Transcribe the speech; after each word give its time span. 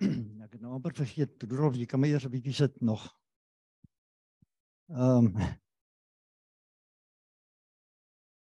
ek 0.00 0.56
het 0.56 0.60
nou 0.60 0.74
amper 0.76 0.94
vergeet, 0.96 1.42
Rudolf, 1.46 1.76
jy 1.76 1.86
kan 1.88 2.00
my 2.00 2.08
eers 2.10 2.26
'n 2.26 2.32
bietjie 2.32 2.54
sit 2.54 2.80
nog. 2.82 3.06
Ehm 4.90 5.26
um, 5.26 5.56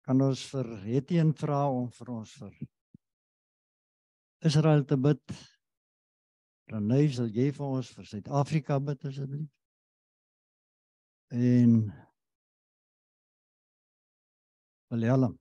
kan 0.09 0.21
ons 0.25 0.43
vir 0.51 0.67
Hetien 0.87 1.35
vra 1.37 1.69
om 1.69 1.91
vir 1.93 2.11
ons 2.11 2.33
vir 2.41 2.59
Israel 4.51 4.85
te 4.85 4.97
bid? 4.97 5.37
Renée, 6.73 7.09
sal 7.13 7.29
jy 7.33 7.51
vir 7.53 7.67
ons 7.67 7.91
vir 7.97 8.07
Suid-Afrika 8.09 8.79
bid 8.81 9.05
asseblief? 9.05 9.49
En 11.29 11.93
Willem. 14.89 15.39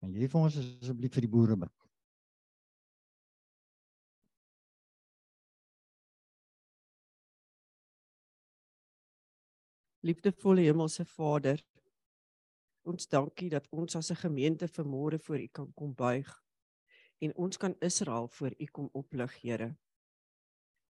Kan 0.00 0.12
jy 0.12 0.28
vir 0.28 0.40
ons 0.40 0.58
asseblief 0.60 1.14
vir 1.14 1.24
die 1.26 1.32
boere 1.32 1.56
bid? 1.56 1.81
Liefdevolle 10.02 10.64
Hemelse 10.66 11.04
Vader, 11.06 11.60
ons 12.90 13.04
dankie 13.06 13.46
dat 13.52 13.68
ons 13.70 13.94
as 13.94 14.10
'n 14.10 14.18
gemeente 14.18 14.66
vanmôre 14.66 15.18
voor 15.18 15.38
U 15.38 15.46
kan 15.46 15.72
kom 15.74 15.94
buig 15.94 16.30
en 17.20 17.36
ons 17.36 17.56
kan 17.56 17.76
Israel 17.78 18.26
voor 18.28 18.52
U 18.58 18.66
kom 18.66 18.88
oplig, 18.92 19.40
Here. 19.42 19.76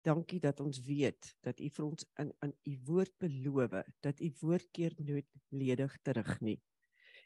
Dankie 0.01 0.39
dat 0.39 0.59
ons 0.59 0.79
weet 0.79 1.35
dat 1.41 1.59
U 1.59 1.69
vir 1.69 1.85
ons 1.85 2.05
in 2.15 2.31
in 2.41 2.53
U 2.63 2.79
woord 2.85 3.17
beloof 3.17 3.83
dat 3.99 4.21
U 4.21 4.31
woord 4.39 4.71
keer 4.71 4.95
nooit 4.97 5.27
ledig 5.49 5.97
terug 6.01 6.39
nie. 6.39 6.63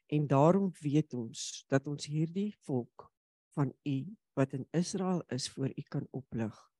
En 0.07 0.27
daarom 0.27 0.71
weet 0.81 1.13
ons 1.13 1.63
dat 1.67 1.87
ons 1.87 2.05
hierdie 2.05 2.55
volk 2.65 3.13
van 3.53 3.73
U 3.85 4.15
wat 4.33 4.53
in 4.53 4.67
Israel 4.71 5.21
is 5.29 5.49
voor 5.49 5.69
U 5.69 5.81
kan 5.81 6.07
oplig. 6.11 6.71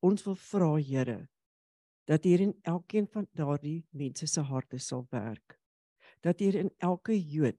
Ons 0.00 0.24
wil 0.24 0.36
vra, 0.36 0.76
Here, 0.76 1.28
dat 2.04 2.24
hier 2.24 2.40
in 2.40 2.58
elkeen 2.62 3.08
van 3.08 3.26
daardie 3.32 3.86
mense 3.90 4.26
se 4.26 4.40
harte 4.40 4.78
sal 4.78 5.06
werk. 5.10 5.60
Dat 6.20 6.38
hier 6.38 6.54
in 6.54 6.70
elke 6.78 7.16
Jood 7.20 7.58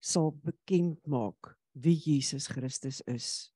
sal 0.00 0.32
bekend 0.32 1.06
maak 1.06 1.56
wie 1.72 1.96
Jesus 1.96 2.46
Christus 2.46 3.00
is. 3.00 3.52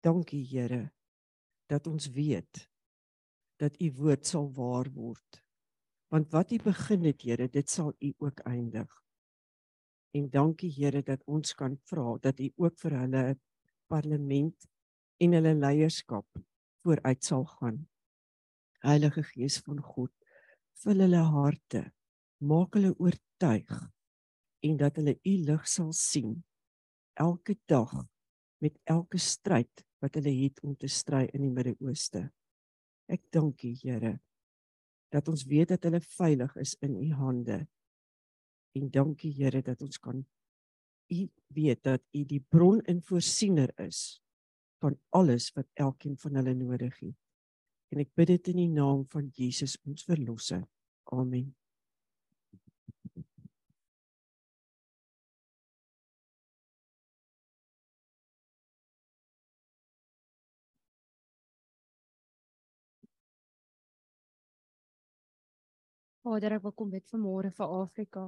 Dankie 0.00 0.44
Here 0.44 0.90
dat 1.66 1.86
ons 1.86 2.08
weet 2.12 2.68
dat 3.62 3.80
u 3.80 3.92
woord 3.96 4.26
sal 4.26 4.50
waar 4.52 4.90
word. 4.92 5.42
Want 6.12 6.32
wat 6.32 6.52
u 6.52 6.58
begin 6.60 7.04
het 7.04 7.22
Here, 7.22 7.48
dit 7.48 7.70
sal 7.70 7.94
u 7.98 8.12
ook 8.18 8.40
eindig. 8.40 8.90
En 10.12 10.28
dankie 10.30 10.72
Here 10.72 11.02
dat 11.02 11.22
ons 11.24 11.54
kan 11.54 11.78
vra 11.88 12.18
dat 12.20 12.40
u 12.40 12.50
ook 12.56 12.78
vir 12.82 12.98
hulle 12.98 13.22
parlement 13.86 14.68
en 15.22 15.32
hulle 15.38 15.54
leierskap 15.54 16.26
vooruit 16.82 17.24
sal 17.24 17.46
gaan. 17.46 17.86
Heilige 18.82 19.22
Gees 19.22 19.60
van 19.62 19.78
God, 19.78 20.12
vul 20.82 21.04
hulle 21.04 21.22
harte, 21.32 21.84
maak 22.42 22.74
hulle 22.78 22.94
oortuig 22.98 23.76
en 24.62 24.78
dat 24.78 24.98
hulle 24.98 25.14
u 25.22 25.34
lig 25.46 25.68
sal 25.70 25.92
sien 25.94 26.40
elke 27.18 27.56
dag 27.70 27.92
met 28.62 28.78
elke 28.90 29.18
stryd 29.18 29.84
wat 30.02 30.18
hulle 30.18 30.32
het 30.42 30.60
om 30.66 30.74
te 30.76 30.90
stry 30.90 31.26
in 31.30 31.44
die 31.44 31.52
Midde-Ooste. 31.54 32.26
Ek 33.10 33.22
dank 33.34 33.62
U, 33.62 33.72
Here, 33.82 34.16
dat 35.12 35.28
ons 35.30 35.44
weet 35.46 35.74
dat 35.74 35.86
hulle 35.86 36.00
veilig 36.02 36.54
is 36.62 36.74
in 36.82 36.96
U 36.98 37.10
hande. 37.18 37.60
En 38.78 38.90
dankie 38.90 39.32
Here 39.36 39.62
dat 39.62 39.82
ons 39.82 39.98
kan 40.02 40.24
U 41.12 41.20
weet 41.54 41.82
dat 41.84 42.02
U 42.16 42.24
die 42.24 42.40
bron 42.40 42.80
en 42.88 43.02
voorsiener 43.04 43.70
is 43.82 44.22
van 44.82 44.96
alles 45.14 45.50
wat 45.54 45.68
elkeen 45.78 46.16
van 46.18 46.40
hulle 46.40 46.54
nodig 46.58 46.96
het. 47.02 47.18
En 47.92 48.00
ek 48.00 48.14
bid 48.16 48.30
dit 48.30 48.46
in 48.54 48.60
die 48.62 48.70
naam 48.72 49.02
van 49.12 49.26
Jesus 49.36 49.74
ons 49.84 50.06
verlosser. 50.08 50.62
Amen. 51.12 51.50
Vader, 66.22 66.56
ek 66.56 66.64
wil 66.64 66.72
kom 66.72 66.88
bid 66.88 67.04
vanmôre 67.12 67.52
vir 67.52 67.76
Afrika. 67.76 68.24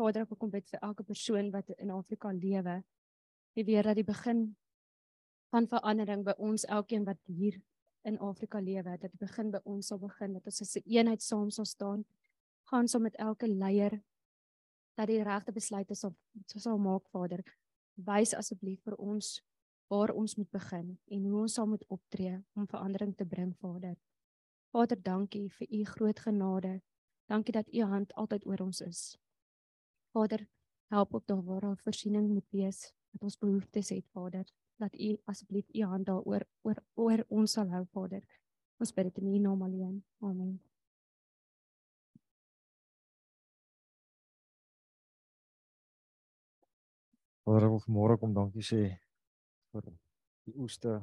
Vader, 0.00 0.24
ek 0.24 0.34
wil 0.34 0.42
kom 0.42 0.50
bid 0.50 0.66
vir 0.74 0.82
elke 0.82 1.06
persoon 1.06 1.52
wat 1.54 1.70
in 1.76 1.94
Afrika 1.94 2.34
lewe. 2.34 2.80
Jy 3.54 3.68
weet 3.68 3.92
dat 3.92 3.98
die 4.00 4.08
begin 4.10 4.46
van 5.54 5.70
verandering 5.70 6.26
by 6.26 6.34
ons 6.42 6.66
elkeen 6.66 7.06
wat 7.06 7.20
hier 7.30 7.62
in 8.08 8.18
Afrika 8.24 8.60
lewe 8.60 8.96
dat 8.96 9.10
dit 9.10 9.18
begin 9.20 9.52
by 9.52 9.60
ons 9.64 9.90
sal 9.90 10.00
begin 10.02 10.36
dat 10.36 10.46
ons 10.50 10.62
as 10.64 10.76
'n 10.76 10.88
eenheid 10.96 11.22
saam 11.22 11.50
sal 11.50 11.64
staan 11.64 12.04
gaan 12.70 12.88
saam 12.88 13.02
met 13.02 13.16
elke 13.16 13.48
leier 13.48 14.00
dat 14.98 15.06
die 15.06 15.22
regte 15.22 15.52
besluite 15.52 15.94
sal 15.94 16.14
sal 16.46 16.78
maak 16.78 17.06
Vader. 17.14 17.44
Wys 17.94 18.34
asseblief 18.34 18.82
vir 18.82 18.96
ons 18.96 19.42
waar 19.88 20.10
ons 20.10 20.36
moet 20.36 20.50
begin 20.50 20.98
en 21.06 21.24
hoe 21.24 21.40
ons 21.40 21.54
sal 21.54 21.66
moet 21.66 21.84
optree 21.88 22.34
om 22.54 22.66
verandering 22.66 23.14
te 23.16 23.24
bring 23.24 23.54
Vader. 23.62 23.96
Vader 24.72 25.02
dankie 25.02 25.48
vir 25.48 25.66
u 25.70 25.84
groot 25.84 26.20
genade. 26.20 26.80
Dankie 27.28 27.52
dat 27.52 27.72
u 27.72 27.82
hand 27.82 28.12
altyd 28.14 28.46
oor 28.46 28.60
ons 28.60 28.80
is. 28.80 29.18
Vader 30.12 30.48
help 30.88 31.14
ook 31.14 31.26
daar 31.26 31.44
waar 31.44 31.60
daar 31.60 31.76
voorsiening 31.76 32.28
moet 32.28 32.50
wees 32.50 32.92
dat 33.12 33.22
ons 33.22 33.38
behoeftes 33.38 33.88
het 33.88 34.06
Vader 34.12 34.44
dat 34.78 34.94
u 34.94 35.16
asseblief 35.24 35.68
u 35.74 35.82
hand 35.82 36.06
daaroor 36.06 36.46
oor 36.62 36.78
oor 36.94 37.24
ons 37.28 37.52
sal 37.52 37.70
hou 37.74 37.84
Vader. 37.92 38.22
Ons 38.78 38.94
bid 38.94 39.10
dit 39.10 39.18
in 39.22 39.34
u 39.34 39.38
naam 39.38 39.62
alleen. 39.62 40.04
Amen. 40.22 40.58
Vader, 47.48 47.64
ek 47.66 47.74
wil 47.74 47.84
vanmôre 47.86 48.18
kom 48.20 48.34
dankie 48.36 48.62
sê 48.62 48.82
vir 49.72 49.86
die 50.46 50.54
oeste 50.60 50.98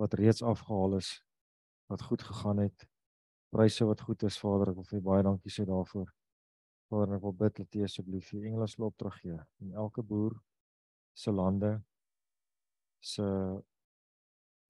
wat 0.00 0.14
reeds 0.18 0.42
afgehaal 0.42 0.96
is, 0.98 1.08
wat 1.90 2.02
goed 2.02 2.22
gegaan 2.22 2.60
het. 2.62 2.86
Pryse 3.54 3.86
wat 3.86 4.00
goed 4.06 4.22
is, 4.26 4.38
Vader, 4.38 4.72
ek 4.72 4.78
wil 4.80 4.86
vir 4.90 5.02
baie 5.02 5.26
dankie 5.26 5.52
sê 5.52 5.66
daarvoor. 5.68 6.08
Vader, 6.90 7.16
ek 7.18 7.26
wil 7.26 7.34
bid 7.42 7.58
dat 7.58 7.76
U 7.76 7.82
asseblief 7.86 8.30
die 8.30 8.44
engele 8.46 8.66
sal 8.70 8.88
opteruggee 8.88 9.40
in 9.62 9.74
elke 9.74 10.02
boer 10.06 10.38
se 11.18 11.34
lande 11.34 11.76
se 13.04 13.24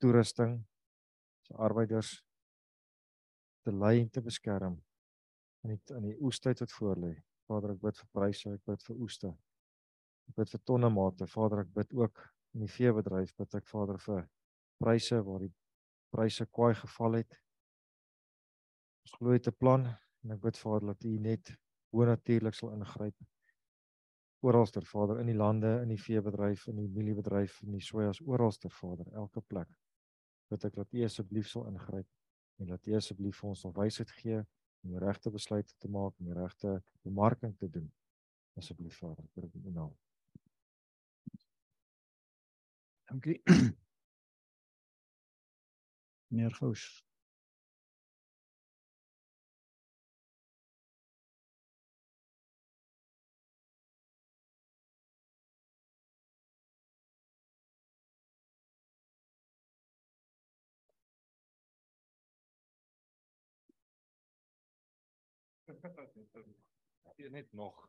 toerusting 0.03 0.59
se 1.47 1.55
arbeiders 1.55 2.11
te 3.65 3.73
lei 3.73 4.01
en 4.01 4.11
te 4.11 4.23
beskerm 4.25 4.81
in 5.65 5.75
die 5.75 5.97
in 5.97 6.09
die 6.11 6.17
oestyd 6.21 6.61
wat 6.61 6.73
voor 6.77 7.01
lê. 7.01 7.13
Vader, 7.49 7.75
ek 7.75 7.83
bid 7.85 7.99
vir 8.01 8.09
pryse, 8.17 8.53
ek 8.57 8.65
bid 8.69 8.83
vir 8.89 9.03
oeste. 9.05 9.31
Ek 10.29 10.39
bid 10.41 10.51
vir 10.55 10.63
tonne 10.69 10.91
mate. 10.93 11.29
Vader, 11.29 11.63
ek 11.65 11.73
bid 11.77 11.95
ook 11.97 12.25
in 12.57 12.65
die 12.65 12.73
veebedryf 12.73 13.35
bid 13.39 13.57
ek 13.61 13.69
Vader 13.69 14.01
vir 14.07 14.27
pryse 14.83 15.21
waar 15.27 15.45
die 15.45 15.53
pryse 16.15 16.47
kwaai 16.51 16.75
geval 16.81 17.21
het. 17.21 17.39
Ons 19.05 19.17
glo 19.19 19.37
dit 19.37 19.49
'n 19.49 19.59
plan 19.61 19.87
en 20.25 20.37
ek 20.37 20.41
bid 20.41 20.59
Vader 20.59 20.95
dat 20.95 21.05
U 21.05 21.19
net 21.19 21.55
bo 21.93 22.05
natuurlik 22.05 22.55
sal 22.55 22.75
ingryp 22.75 23.15
oralster 24.45 24.85
Vader 24.85 25.21
in 25.23 25.31
die 25.31 25.37
lande, 25.37 25.81
in 25.83 25.91
die 25.93 26.01
veebedryf, 26.01 26.67
in 26.69 26.77
die 26.83 26.89
mieliebedryf, 26.89 27.61
in 27.65 27.73
die 27.77 27.83
sojas 27.85 28.21
oralster 28.21 28.71
Vader, 28.71 29.09
elke 29.13 29.41
plek. 29.41 29.71
Bid 30.53 30.67
ek 30.69 30.77
dat 30.77 30.93
U 30.93 31.05
asseblief 31.07 31.49
sal 31.51 31.67
ingryp 31.71 32.09
en 32.61 32.71
dat 32.71 32.87
U 32.87 32.97
asseblief 32.99 33.41
vir 33.41 33.51
ons 33.51 33.65
sal 33.65 33.75
wysheid 33.77 34.13
gee 34.21 34.41
om 34.85 34.93
die 34.93 35.01
regte 35.03 35.33
besluite 35.33 35.75
te 35.81 35.89
maak 35.89 36.19
en 36.21 36.29
die 36.29 36.37
regte 36.37 36.77
bemarking 37.07 37.57
te 37.59 37.71
doen. 37.73 37.89
Asseblief 38.61 39.01
Vader, 39.01 39.25
vir 39.35 39.49
U 39.49 39.73
naam. 39.73 39.95
Dankie. 43.09 43.41
Meneer 46.29 46.55
Gous. 46.61 47.05
Hier 67.17 67.31
niet 67.31 67.53
nog. 67.53 67.89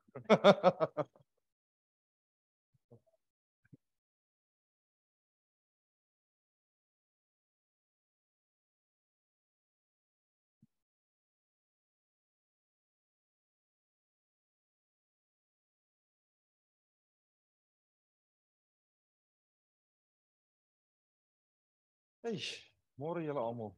Hey, 22.19 22.43
morgen 22.93 23.23
jullie 23.23 23.39
allemaal. 23.39 23.77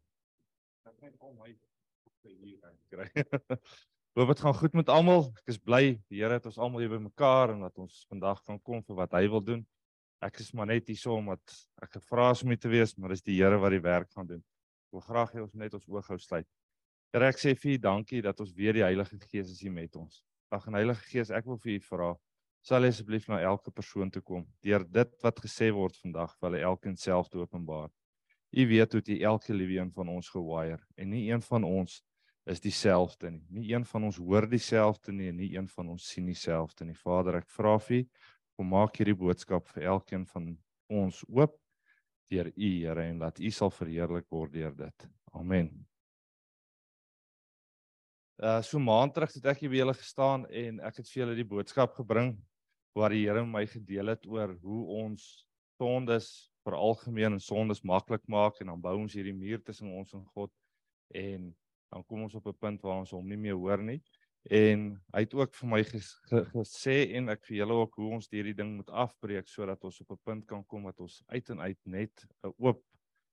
Ik 0.84 2.20
ben 2.22 2.38
hier 2.38 2.60
Hoop 4.18 4.28
dit 4.28 4.40
gaan 4.40 4.56
goed 4.56 4.74
met 4.74 4.88
almal. 4.90 5.28
Ek 5.44 5.52
is 5.54 5.60
bly 5.62 6.00
die 6.10 6.24
Here 6.24 6.40
het 6.40 6.46
ons 6.50 6.56
almal 6.58 6.82
hier 6.82 6.90
bymekaar 6.90 7.52
en 7.54 7.60
dat 7.62 7.76
ons 7.78 8.00
vandag 8.10 8.40
kan 8.50 8.58
kom 8.66 8.80
vir 8.82 8.96
wat 8.98 9.12
hy 9.14 9.28
wil 9.30 9.44
doen. 9.46 9.60
Ek 10.26 10.40
is 10.42 10.48
maar 10.58 10.66
net 10.66 10.88
hier 10.90 10.98
so 10.98 11.20
omdat 11.20 11.54
ek 11.86 12.00
gevra 12.00 12.32
is 12.34 12.42
om 12.42 12.50
hier 12.50 12.58
te 12.58 12.72
wees, 12.72 12.96
maar 12.98 13.14
dis 13.14 13.22
die 13.22 13.36
Here 13.38 13.60
wat 13.62 13.76
die 13.76 13.84
werk 13.86 14.10
gaan 14.18 14.26
doen. 14.26 14.42
Ek 14.42 14.98
wil 14.98 15.04
graag 15.06 15.36
hê 15.36 15.44
ons 15.44 15.54
net 15.54 15.78
ons 15.78 15.86
oë 15.86 16.02
hou 16.08 16.18
sluit. 16.18 16.50
Here, 17.14 17.30
ek 17.30 17.44
sê 17.44 17.54
vir 17.54 17.76
U 17.76 17.78
dankie 17.84 18.24
dat 18.26 18.42
ons 18.42 18.56
weer 18.58 18.80
die 18.80 18.86
Heilige 18.88 19.22
Gees 19.28 19.54
is 19.54 19.62
hier 19.62 19.76
met 19.78 20.02
ons. 20.02 20.24
Ag 20.50 20.66
en 20.66 20.80
Heilige 20.82 21.06
Gees, 21.12 21.30
ek 21.30 21.46
wil 21.46 21.62
vir 21.62 21.76
U 21.76 21.80
vra 21.92 22.10
sal 22.66 22.90
asseblief 22.90 23.30
na 23.30 23.38
elke 23.46 23.70
persoon 23.70 24.10
toe 24.10 24.26
kom 24.26 24.50
deur 24.66 24.82
dit 24.82 25.14
wat 25.22 25.46
gesê 25.46 25.70
word 25.70 26.02
vandag 26.02 26.34
vir 26.40 26.50
hulle 26.50 26.66
elkeen 26.74 26.98
self 26.98 27.30
te 27.30 27.38
openbaar. 27.38 27.94
U 28.50 28.68
weet 28.74 28.98
hoe 28.98 29.06
dit 29.14 29.22
elke 29.22 29.54
liewe 29.54 29.78
een 29.78 29.94
van 29.94 30.10
ons 30.18 30.34
gewaier 30.34 30.82
en 30.98 31.14
nie 31.14 31.28
een 31.30 31.46
van 31.54 31.70
ons 31.70 32.02
is 32.48 32.62
dieselfde 32.64 33.32
nie. 33.32 33.44
Nie 33.50 33.74
een 33.74 33.86
van 33.86 34.08
ons 34.08 34.18
hoor 34.24 34.48
dieselfde 34.50 35.12
nie 35.12 35.30
en 35.32 35.40
nie 35.42 35.52
een 35.56 35.68
van 35.68 35.90
ons 35.94 36.08
sien 36.14 36.26
dieselfde 36.26 36.86
nie. 36.88 36.96
Vader, 36.96 37.42
ek 37.42 37.50
vra 37.52 37.76
vir 37.84 38.04
U 38.04 38.04
kom 38.58 38.72
maak 38.74 38.96
hierdie 38.98 39.18
boodskap 39.18 39.68
vir 39.70 39.84
elkeen 39.92 40.24
van 40.26 40.56
ons 40.90 41.20
oop 41.28 41.60
deur 42.32 42.50
U 42.50 42.70
Here 42.72 43.04
en 43.06 43.20
laat 43.22 43.40
U 43.40 43.52
sal 43.54 43.70
verheerlik 43.74 44.26
word 44.34 44.56
deur 44.56 44.74
dit. 44.76 45.08
Amen. 45.38 45.70
Uh 48.38 48.62
so 48.66 48.80
maand 48.80 49.14
terug 49.14 49.34
het 49.34 49.52
ek 49.54 49.64
hier 49.64 49.74
by 49.74 49.82
julle 49.82 49.98
gestaan 49.98 50.46
en 50.50 50.82
ek 50.86 51.02
het 51.02 51.12
vir 51.12 51.24
julle 51.24 51.38
die 51.38 51.48
boodskap 51.54 51.96
gebring 51.98 52.36
waar 52.98 53.14
die 53.14 53.26
Here 53.26 53.46
my 53.46 53.66
gedeel 53.70 54.14
het 54.14 54.26
oor 54.30 54.56
hoe 54.64 54.82
ons 55.04 55.28
sondes 55.78 56.50
veralgemeen 56.66 57.38
en 57.38 57.42
sondes 57.42 57.84
maklik 57.86 58.26
maak 58.30 58.62
en 58.62 58.74
dan 58.74 58.82
bou 58.82 58.96
ons 58.98 59.14
hierdie 59.14 59.36
muur 59.36 59.62
tussen 59.66 59.94
ons 59.94 60.14
en 60.18 60.26
God 60.34 60.54
en 61.14 61.52
dan 61.90 62.06
kom 62.06 62.24
ons 62.24 62.36
op 62.36 62.48
'n 62.48 62.58
punt 62.60 62.82
waar 62.82 63.00
ons 63.00 63.12
hom 63.12 63.28
nie 63.28 63.38
meer 63.38 63.56
hoor 63.56 63.84
nie. 63.84 64.02
En 64.50 65.04
hy 65.14 65.20
het 65.26 65.34
ook 65.34 65.56
vir 65.56 65.70
my 65.70 65.84
ges, 65.84 66.14
ge, 66.30 66.44
gesê 66.54 66.98
en 67.18 67.30
ek 67.30 67.46
vir 67.46 67.58
julle 67.58 67.74
ook 67.74 67.96
hoe 68.00 68.14
ons 68.16 68.30
hierdie 68.32 68.56
ding 68.56 68.76
moet 68.76 68.90
afbreek 68.90 69.48
sodat 69.48 69.84
ons 69.84 70.02
op 70.02 70.12
'n 70.12 70.24
punt 70.24 70.46
kan 70.48 70.64
kom 70.66 70.84
wat 70.84 71.00
ons 71.00 71.24
uit 71.28 71.50
en 71.50 71.60
uit 71.60 71.80
net 71.86 72.26
'n 72.44 72.54
oop 72.58 72.84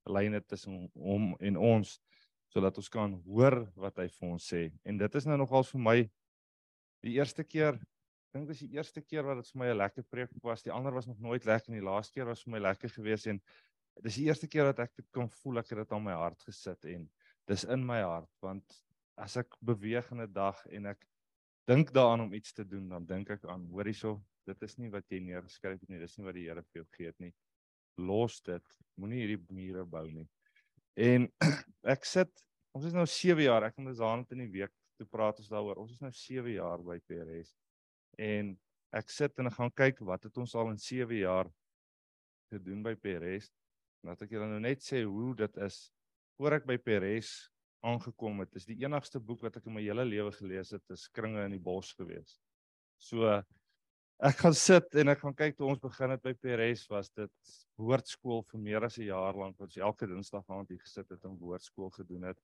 lyne 0.06 0.40
tussen 0.40 0.90
hom 0.94 1.36
en 1.40 1.56
ons 1.56 2.00
sodat 2.48 2.76
ons 2.76 2.88
kan 2.88 3.14
hoor 3.26 3.72
wat 3.76 3.96
hy 3.96 4.08
vir 4.08 4.28
ons 4.28 4.52
sê. 4.52 4.72
En 4.84 4.98
dit 4.98 5.14
is 5.14 5.26
nou 5.26 5.36
nogal 5.36 5.64
vir 5.64 5.80
my 5.80 6.10
die 7.02 7.14
eerste 7.18 7.44
keer 7.44 7.78
dink 8.34 8.48
dis 8.48 8.64
die 8.64 8.74
eerste 8.74 9.00
keer 9.00 9.22
wat 9.22 9.36
dit 9.36 9.52
vir 9.52 9.60
my 9.60 9.68
'n 9.70 9.78
lekker 9.78 10.04
preek 10.10 10.30
was. 10.42 10.62
Die 10.62 10.72
ander 10.72 10.92
was 10.92 11.06
nog 11.06 11.20
nooit 11.20 11.44
lekker 11.44 11.72
en 11.72 11.78
die 11.78 11.86
laaste 11.86 12.12
keer 12.14 12.26
was 12.26 12.42
vir 12.42 12.52
my 12.52 12.58
lekker 12.58 12.90
geweest 12.90 13.26
en 13.26 13.40
dis 14.02 14.16
die 14.16 14.26
eerste 14.26 14.48
keer 14.48 14.64
dat 14.72 14.80
ek 14.88 14.96
dit 14.96 15.10
kon 15.14 15.28
voel 15.28 15.58
ek 15.58 15.70
het 15.70 15.78
dit 15.78 15.92
aan 15.92 16.02
my 16.02 16.12
hart 16.18 16.42
gesit 16.42 16.84
en 16.84 17.08
dis 17.50 17.64
in 17.64 17.84
my 17.86 18.00
hart 18.02 18.30
want 18.44 18.78
as 19.20 19.36
ek 19.36 19.56
beweeg 19.62 20.10
in 20.12 20.22
'n 20.24 20.32
dag 20.32 20.60
en 20.66 20.86
ek 20.92 21.04
dink 21.70 21.92
daaraan 21.92 22.26
om 22.26 22.34
iets 22.34 22.52
te 22.52 22.64
doen, 22.66 22.88
dan 22.88 23.06
dink 23.06 23.30
ek 23.30 23.44
aan 23.48 23.66
hoor 23.72 23.88
hierso, 23.88 24.18
dit 24.46 24.62
is 24.62 24.76
nie 24.78 24.90
wat 24.92 25.08
jy 25.08 25.20
neergeskryf 25.20 25.80
het 25.80 25.88
nie, 25.88 25.98
dis 25.98 26.16
nie 26.18 26.26
wat 26.26 26.36
die 26.36 26.46
Here 26.48 26.62
vir 26.62 26.80
jou 26.80 26.84
gegee 26.90 27.06
het 27.06 27.20
nie. 27.20 27.32
Los 27.96 28.40
dit. 28.44 28.64
Moenie 29.00 29.22
hierdie 29.22 29.40
mure 29.54 29.84
bou 29.84 30.04
nie. 30.10 30.26
En 30.96 31.28
ek 31.94 32.04
sit 32.04 32.44
ons 32.74 32.84
is 32.84 32.92
nou 32.92 33.06
7 33.06 33.40
jaar, 33.44 33.64
ek 33.64 33.78
en 33.78 33.94
Zaan 33.94 34.24
het 34.24 34.32
in 34.34 34.42
die 34.44 34.50
week 34.50 34.72
toe 34.98 35.06
praat 35.06 35.38
ons 35.38 35.48
daaroor. 35.48 35.78
Ons 35.78 35.94
is 35.94 36.02
nou 36.02 36.10
7 36.12 36.56
jaar 36.56 36.82
by 36.82 36.98
PRS 37.06 37.54
en 38.18 38.54
ek 38.94 39.10
sit 39.10 39.38
en 39.38 39.50
ek 39.50 39.56
gaan 39.56 39.72
kyk 39.74 40.00
wat 40.06 40.26
het 40.26 40.36
ons 40.38 40.54
al 40.54 40.70
in 40.70 40.78
7 40.78 41.16
jaar 41.18 41.50
gedoen 42.52 42.82
by 42.84 42.94
Peres. 42.94 43.50
Laat 44.04 44.22
ek 44.22 44.34
julle 44.36 44.46
nou 44.50 44.60
net 44.62 44.82
sê 44.84 45.02
hoe 45.02 45.32
dit 45.38 45.56
is 45.64 45.88
voor 46.38 46.58
ek 46.58 46.68
by 46.68 46.76
Peres 46.82 47.32
aangekom 47.84 48.42
het. 48.42 48.52
Dis 48.54 48.66
die 48.68 48.78
enigste 48.82 49.20
boek 49.20 49.44
wat 49.44 49.58
ek 49.60 49.68
in 49.68 49.76
my 49.76 49.82
hele 49.84 50.06
lewe 50.08 50.32
gelees 50.34 50.72
het, 50.74 50.84
is 50.94 51.06
Kringe 51.14 51.44
in 51.44 51.54
die 51.56 51.62
bos 51.62 51.92
gewees. 51.98 52.38
So 52.98 53.28
ek 54.24 54.40
gaan 54.40 54.56
sit 54.56 54.94
en 55.00 55.12
ek 55.12 55.20
gaan 55.20 55.36
kyk 55.36 55.58
toe 55.58 55.68
ons 55.68 55.82
begin 55.82 56.14
het 56.14 56.22
by 56.24 56.32
Peres 56.38 56.86
was 56.90 57.10
dit 57.18 57.54
woordskool 57.80 58.44
vir 58.50 58.60
meer 58.60 58.86
as 58.86 58.98
'n 58.98 59.10
jaar 59.10 59.34
lank 59.34 59.58
wat 59.58 59.68
ons 59.68 59.76
elke 59.76 60.06
Dinsdag 60.06 60.48
aand 60.48 60.70
hier 60.70 60.80
gesit 60.80 61.10
het 61.10 61.24
en 61.24 61.38
woordskool 61.38 61.90
gedoen 61.90 62.30
het. 62.30 62.38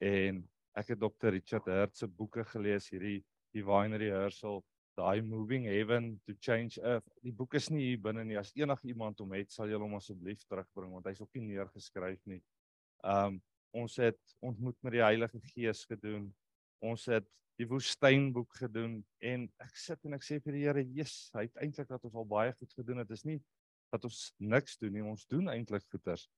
En 0.00 0.44
ek 0.76 0.88
het 0.94 1.00
Dr. 1.00 1.32
Richard 1.34 1.66
Hurt 1.66 1.96
se 1.96 2.06
boeke 2.06 2.44
gelees, 2.44 2.90
hierdie 2.90 3.24
Divine 3.52 3.96
Rehearsal 3.96 4.62
daai 4.98 5.22
moving 5.22 5.64
heaven 5.64 6.20
to 6.26 6.34
change 6.40 6.78
earth. 6.82 7.06
Die 7.22 7.32
boek 7.32 7.54
is 7.54 7.70
nie 7.70 7.84
hier 7.92 8.00
binne 8.02 8.24
nie. 8.26 8.38
As 8.38 8.52
enige 8.56 8.90
iemand 8.90 9.20
hom 9.22 9.34
het, 9.36 9.52
sal 9.54 9.70
jy 9.70 9.78
hom 9.78 9.94
asseblief 9.98 10.42
terugbring 10.48 10.92
want 10.96 11.06
hy's 11.06 11.22
op 11.22 11.30
nie 11.34 11.46
neergeskryf 11.52 12.24
nie. 12.26 12.40
Um 13.04 13.42
ons 13.76 13.98
het 14.00 14.18
ontmoet 14.40 14.76
met 14.82 14.94
die 14.96 15.02
Heilige 15.04 15.38
Gees 15.52 15.84
gedoen. 15.84 16.30
Ons 16.80 17.04
het 17.06 17.26
die 17.60 17.66
woestynboek 17.68 18.54
gedoen 18.62 19.02
en 19.18 19.44
ek 19.60 19.76
sit 19.76 20.04
en 20.06 20.16
ek 20.16 20.24
sê 20.24 20.38
vir 20.42 20.56
die 20.56 20.62
Here, 20.64 20.82
Jesus, 20.82 21.28
hy 21.34 21.44
het 21.46 21.60
eintlik 21.62 21.90
dat 21.90 22.04
ons 22.08 22.16
al 22.16 22.26
baie 22.26 22.54
goed 22.56 22.72
gedoen 22.72 23.02
het. 23.02 23.10
Dit 23.10 23.20
is 23.20 23.26
nie 23.28 23.38
dat 23.92 24.04
ons 24.08 24.22
niks 24.38 24.78
doen 24.80 24.94
nie. 24.96 25.04
Ons 25.04 25.26
doen 25.28 25.50
eintlik 25.52 25.84
goeders. 25.92 26.28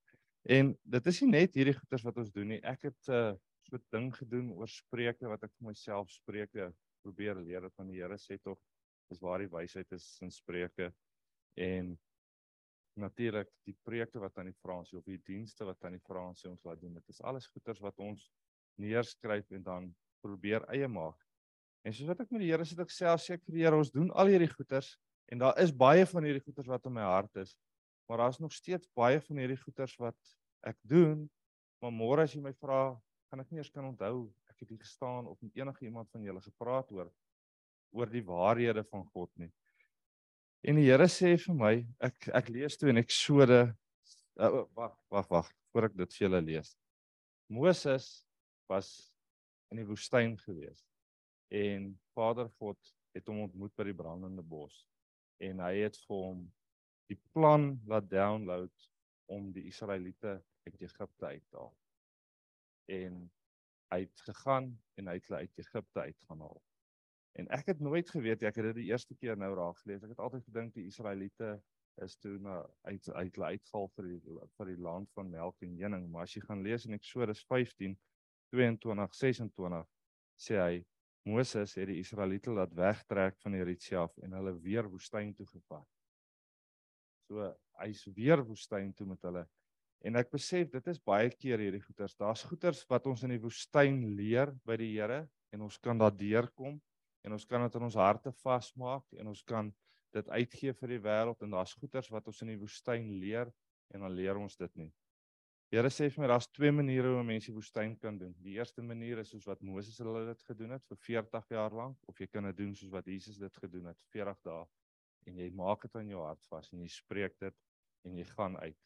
En 0.48 0.74
dit 0.82 1.06
is 1.12 1.22
nie 1.22 1.30
net 1.30 1.54
hierdie 1.54 1.76
goeders 1.76 2.04
wat 2.08 2.18
ons 2.22 2.32
doen 2.34 2.48
nie. 2.54 2.60
Ek 2.64 2.88
het 2.88 2.98
'n 3.08 3.12
uh, 3.12 3.32
so 3.68 3.76
'n 3.76 3.86
ding 3.92 4.10
gedoen 4.16 4.52
oor 4.56 4.68
spreuke 4.68 5.28
wat 5.28 5.44
ek 5.44 5.52
vir 5.58 5.66
myself 5.70 6.10
spreuke 6.10 6.72
probeer 7.04 7.36
leer 7.36 7.60
dat 7.60 7.74
van 7.74 7.88
die 7.88 8.00
Here 8.00 8.18
sê 8.18 8.38
tog 8.42 8.58
is 9.10 9.20
waar 9.20 9.38
die 9.38 9.50
wysheid 9.50 9.92
is 9.92 10.18
in 10.22 10.30
spreuke 10.30 10.92
en 11.56 11.98
natuurlik 13.02 13.50
die 13.68 13.74
projekte 13.86 14.20
wat 14.22 14.38
aan 14.38 14.50
die 14.50 14.58
Fransie 14.62 14.98
of 14.98 15.06
die 15.08 15.18
dienste 15.26 15.66
wat 15.68 15.84
aan 15.84 15.96
die 15.96 16.04
Fransie 16.06 16.50
ons 16.50 16.62
laat 16.66 16.80
doen 16.80 16.94
dit 16.98 17.14
is 17.14 17.20
alles 17.22 17.48
goeders 17.52 17.80
wat 17.84 17.98
ons 17.98 18.28
neerskryf 18.80 19.50
en 19.56 19.66
dan 19.66 19.90
probeer 20.24 20.66
eie 20.74 20.88
maak 20.88 21.18
en 21.84 21.96
soos 21.96 22.10
wat 22.12 22.22
ek 22.24 22.32
met 22.34 22.44
die 22.44 22.50
Here 22.52 22.66
sit 22.68 22.80
ek 22.82 22.92
self 22.94 23.24
sê 23.24 23.36
ek 23.38 23.44
vir 23.46 23.58
die 23.58 23.64
Here 23.64 23.80
ons 23.80 23.92
doen 23.94 24.10
al 24.12 24.32
hierdie 24.32 24.50
goeders 24.52 24.94
en 25.32 25.42
daar 25.42 25.58
is 25.62 25.72
baie 25.72 26.06
van 26.12 26.26
hierdie 26.26 26.44
goeders 26.44 26.70
wat 26.70 26.88
in 26.90 26.96
my 26.98 27.06
hart 27.08 27.42
is 27.44 27.56
maar 28.10 28.24
daar's 28.24 28.40
nog 28.42 28.52
steeds 28.52 28.90
baie 28.96 29.20
van 29.22 29.42
hierdie 29.42 29.60
goeders 29.60 29.96
wat 30.02 30.36
ek 30.66 30.78
doen 30.82 31.28
maar 31.80 31.94
môre 31.94 32.26
as 32.26 32.34
jy 32.36 32.42
my 32.44 32.52
vra 32.60 32.82
kan 33.30 33.40
ek 33.40 33.52
nie 33.52 33.62
eens 33.62 33.72
kan 33.72 33.86
onthou 33.86 34.28
ek 34.50 34.64
het 34.64 34.74
hier 34.74 34.82
gestaan 34.82 35.28
of 35.30 35.40
met 35.40 35.56
enige 35.56 35.86
iemand 35.86 36.10
van 36.12 36.24
julle 36.26 36.42
gepraat 36.44 36.90
oor 36.92 37.10
oor 37.90 38.10
die 38.10 38.22
waarhede 38.22 38.84
van 38.86 39.04
God 39.14 39.30
nie. 39.40 39.50
En 40.60 40.76
die 40.76 40.90
Here 40.90 41.06
sê 41.08 41.36
vir 41.40 41.56
my, 41.56 41.72
ek 42.04 42.28
ek 42.36 42.50
lees 42.52 42.76
toe 42.76 42.90
in 42.92 43.00
Eksode 43.00 43.62
uh, 43.64 44.50
wag, 44.76 44.92
wag, 45.08 45.28
wag, 45.32 45.48
voor 45.72 45.88
ek 45.88 45.96
dit 45.96 46.16
vir 46.16 46.26
julle 46.26 46.40
lees. 46.44 46.74
Moses 47.48 48.08
was 48.68 48.90
in 49.72 49.80
die 49.80 49.86
woestyn 49.88 50.36
gewees 50.44 50.84
en 51.50 51.90
Vader 52.14 52.50
God 52.60 52.92
het 53.16 53.26
hom 53.30 53.46
ontmoet 53.46 53.72
by 53.78 53.88
die 53.88 53.96
brandende 53.96 54.44
bos 54.46 54.84
en 55.42 55.62
hy 55.64 55.72
het 55.80 55.96
vir 56.04 56.24
hom 56.28 56.44
die 57.10 57.18
plan 57.32 57.72
laat 57.90 58.10
download 58.12 58.88
om 59.32 59.48
die 59.54 59.64
Israeliete 59.70 60.36
uit 60.68 60.82
Egipte 60.84 61.26
uit 61.32 61.46
te 61.48 61.56
haal. 61.56 61.74
En 63.00 63.20
hy 63.94 64.00
het 64.04 64.26
gegaan 64.28 64.74
en 65.00 65.08
hy 65.08 65.16
het 65.16 65.30
hulle 65.30 65.46
uit 65.46 65.64
Egipte 65.64 66.04
uitgaan 66.04 66.44
haal. 66.44 66.60
En 67.38 67.48
ek 67.54 67.70
het 67.72 67.80
nooit 67.80 68.08
geweet 68.10 68.42
ek 68.42 68.58
het 68.58 68.70
dit 68.70 68.80
die 68.82 68.88
eerste 68.90 69.14
keer 69.14 69.38
nou 69.38 69.52
raak 69.54 69.78
gelees. 69.82 70.02
Ek 70.02 70.14
het 70.14 70.22
altyd 70.22 70.46
gedink 70.48 70.74
die 70.74 70.86
Israeliete 70.90 71.58
is 72.04 72.16
toe 72.16 72.38
na 72.42 72.62
uit 72.88 73.08
uit 73.08 73.38
uitval 73.38 73.88
vir 73.96 74.08
die 74.08 74.38
vir 74.56 74.70
die 74.70 74.80
land 74.80 75.10
van 75.16 75.30
melk 75.30 75.62
en 75.66 75.76
honing, 75.78 76.06
maar 76.10 76.26
as 76.26 76.36
jy 76.36 76.42
gaan 76.46 76.62
lees 76.64 76.86
in 76.88 76.96
Eksodus 76.96 77.42
15 77.50 77.96
22 78.54 79.14
26 79.20 79.86
sê 80.40 80.58
hy 80.58 80.82
Moses 81.28 81.76
het 81.76 81.90
die 81.90 82.00
Israeliete 82.00 82.54
laat 82.56 82.72
wegtrek 82.74 83.36
van 83.44 83.54
Eritrea 83.58 84.06
af 84.06 84.16
en 84.24 84.38
hulle 84.38 84.54
weer 84.64 84.88
woestyn 84.88 85.34
toe 85.36 85.46
gevat. 85.50 85.86
So 87.28 87.50
hy's 87.82 88.06
weer 88.16 88.42
woestyn 88.46 88.94
toe 88.96 89.06
met 89.10 89.28
hulle 89.28 89.44
En 90.00 90.16
ek 90.16 90.30
besef 90.32 90.70
dit 90.72 90.86
is 90.88 91.00
baie 91.04 91.28
keer 91.28 91.60
hierdie 91.60 91.82
goeters. 91.84 92.14
Daar's 92.16 92.44
goeters 92.48 92.86
wat 92.88 93.06
ons 93.10 93.24
in 93.26 93.34
die 93.34 93.42
woestyn 93.42 93.98
leer 94.16 94.52
by 94.64 94.78
die 94.80 94.94
Here 94.94 95.26
en 95.52 95.66
ons 95.66 95.76
kan 95.82 95.98
daardeur 96.00 96.48
kom 96.56 96.78
en 97.24 97.36
ons 97.36 97.46
kan 97.46 97.62
dit 97.66 97.76
in 97.78 97.86
ons 97.88 97.98
harte 98.00 98.32
vasmaak 98.42 99.18
en 99.18 99.32
ons 99.32 99.42
kan 99.48 99.70
dit 100.14 100.30
uitgee 100.30 100.74
vir 100.74 100.96
die 100.96 101.02
wêreld 101.04 101.42
en 101.44 101.54
daar's 101.54 101.74
goeters 101.78 102.10
wat 102.10 102.26
ons 102.30 102.42
in 102.42 102.54
die 102.54 102.58
woestyn 102.60 103.12
leer 103.22 103.50
en 103.94 104.06
dan 104.06 104.14
leer 104.14 104.38
ons 104.38 104.56
dit 104.58 104.76
nie. 104.80 104.90
Die 105.70 105.78
Here 105.78 105.90
sê 105.94 106.08
vir 106.10 106.24
my 106.24 106.28
daar's 106.32 106.48
twee 106.50 106.72
maniere 106.74 107.12
hoe 107.14 107.22
mense 107.22 107.52
woestyn 107.54 107.92
kan 108.02 108.16
doen. 108.18 108.32
Die 108.42 108.56
eerste 108.56 108.82
manier 108.82 109.20
is 109.22 109.30
soos 109.30 109.46
wat 109.46 109.60
Moses 109.62 110.00
hulle 110.02 110.24
dit 110.26 110.42
gedoen 110.48 110.74
het 110.74 110.86
vir 110.90 110.98
40 111.04 111.52
jaar 111.54 111.76
lank 111.78 112.10
of 112.10 112.18
jy 112.18 112.26
kan 112.26 112.48
dit 112.48 112.58
doen 112.58 112.72
soos 112.74 112.90
wat 112.90 113.06
Jesus 113.06 113.38
dit 113.38 113.60
gedoen 113.62 113.86
het 113.92 113.98
40 114.10 114.40
dae 114.48 114.64
en 115.30 115.38
jy 115.38 115.50
maak 115.54 115.84
dit 115.86 115.94
aan 116.00 116.10
jou 116.10 116.24
hart 116.24 116.42
vas 116.50 116.72
en 116.74 116.82
jy 116.82 116.90
spreek 116.90 117.36
dit 117.38 117.56
en 118.08 118.16
jy 118.18 118.26
gaan 118.32 118.58
uit. 118.58 118.80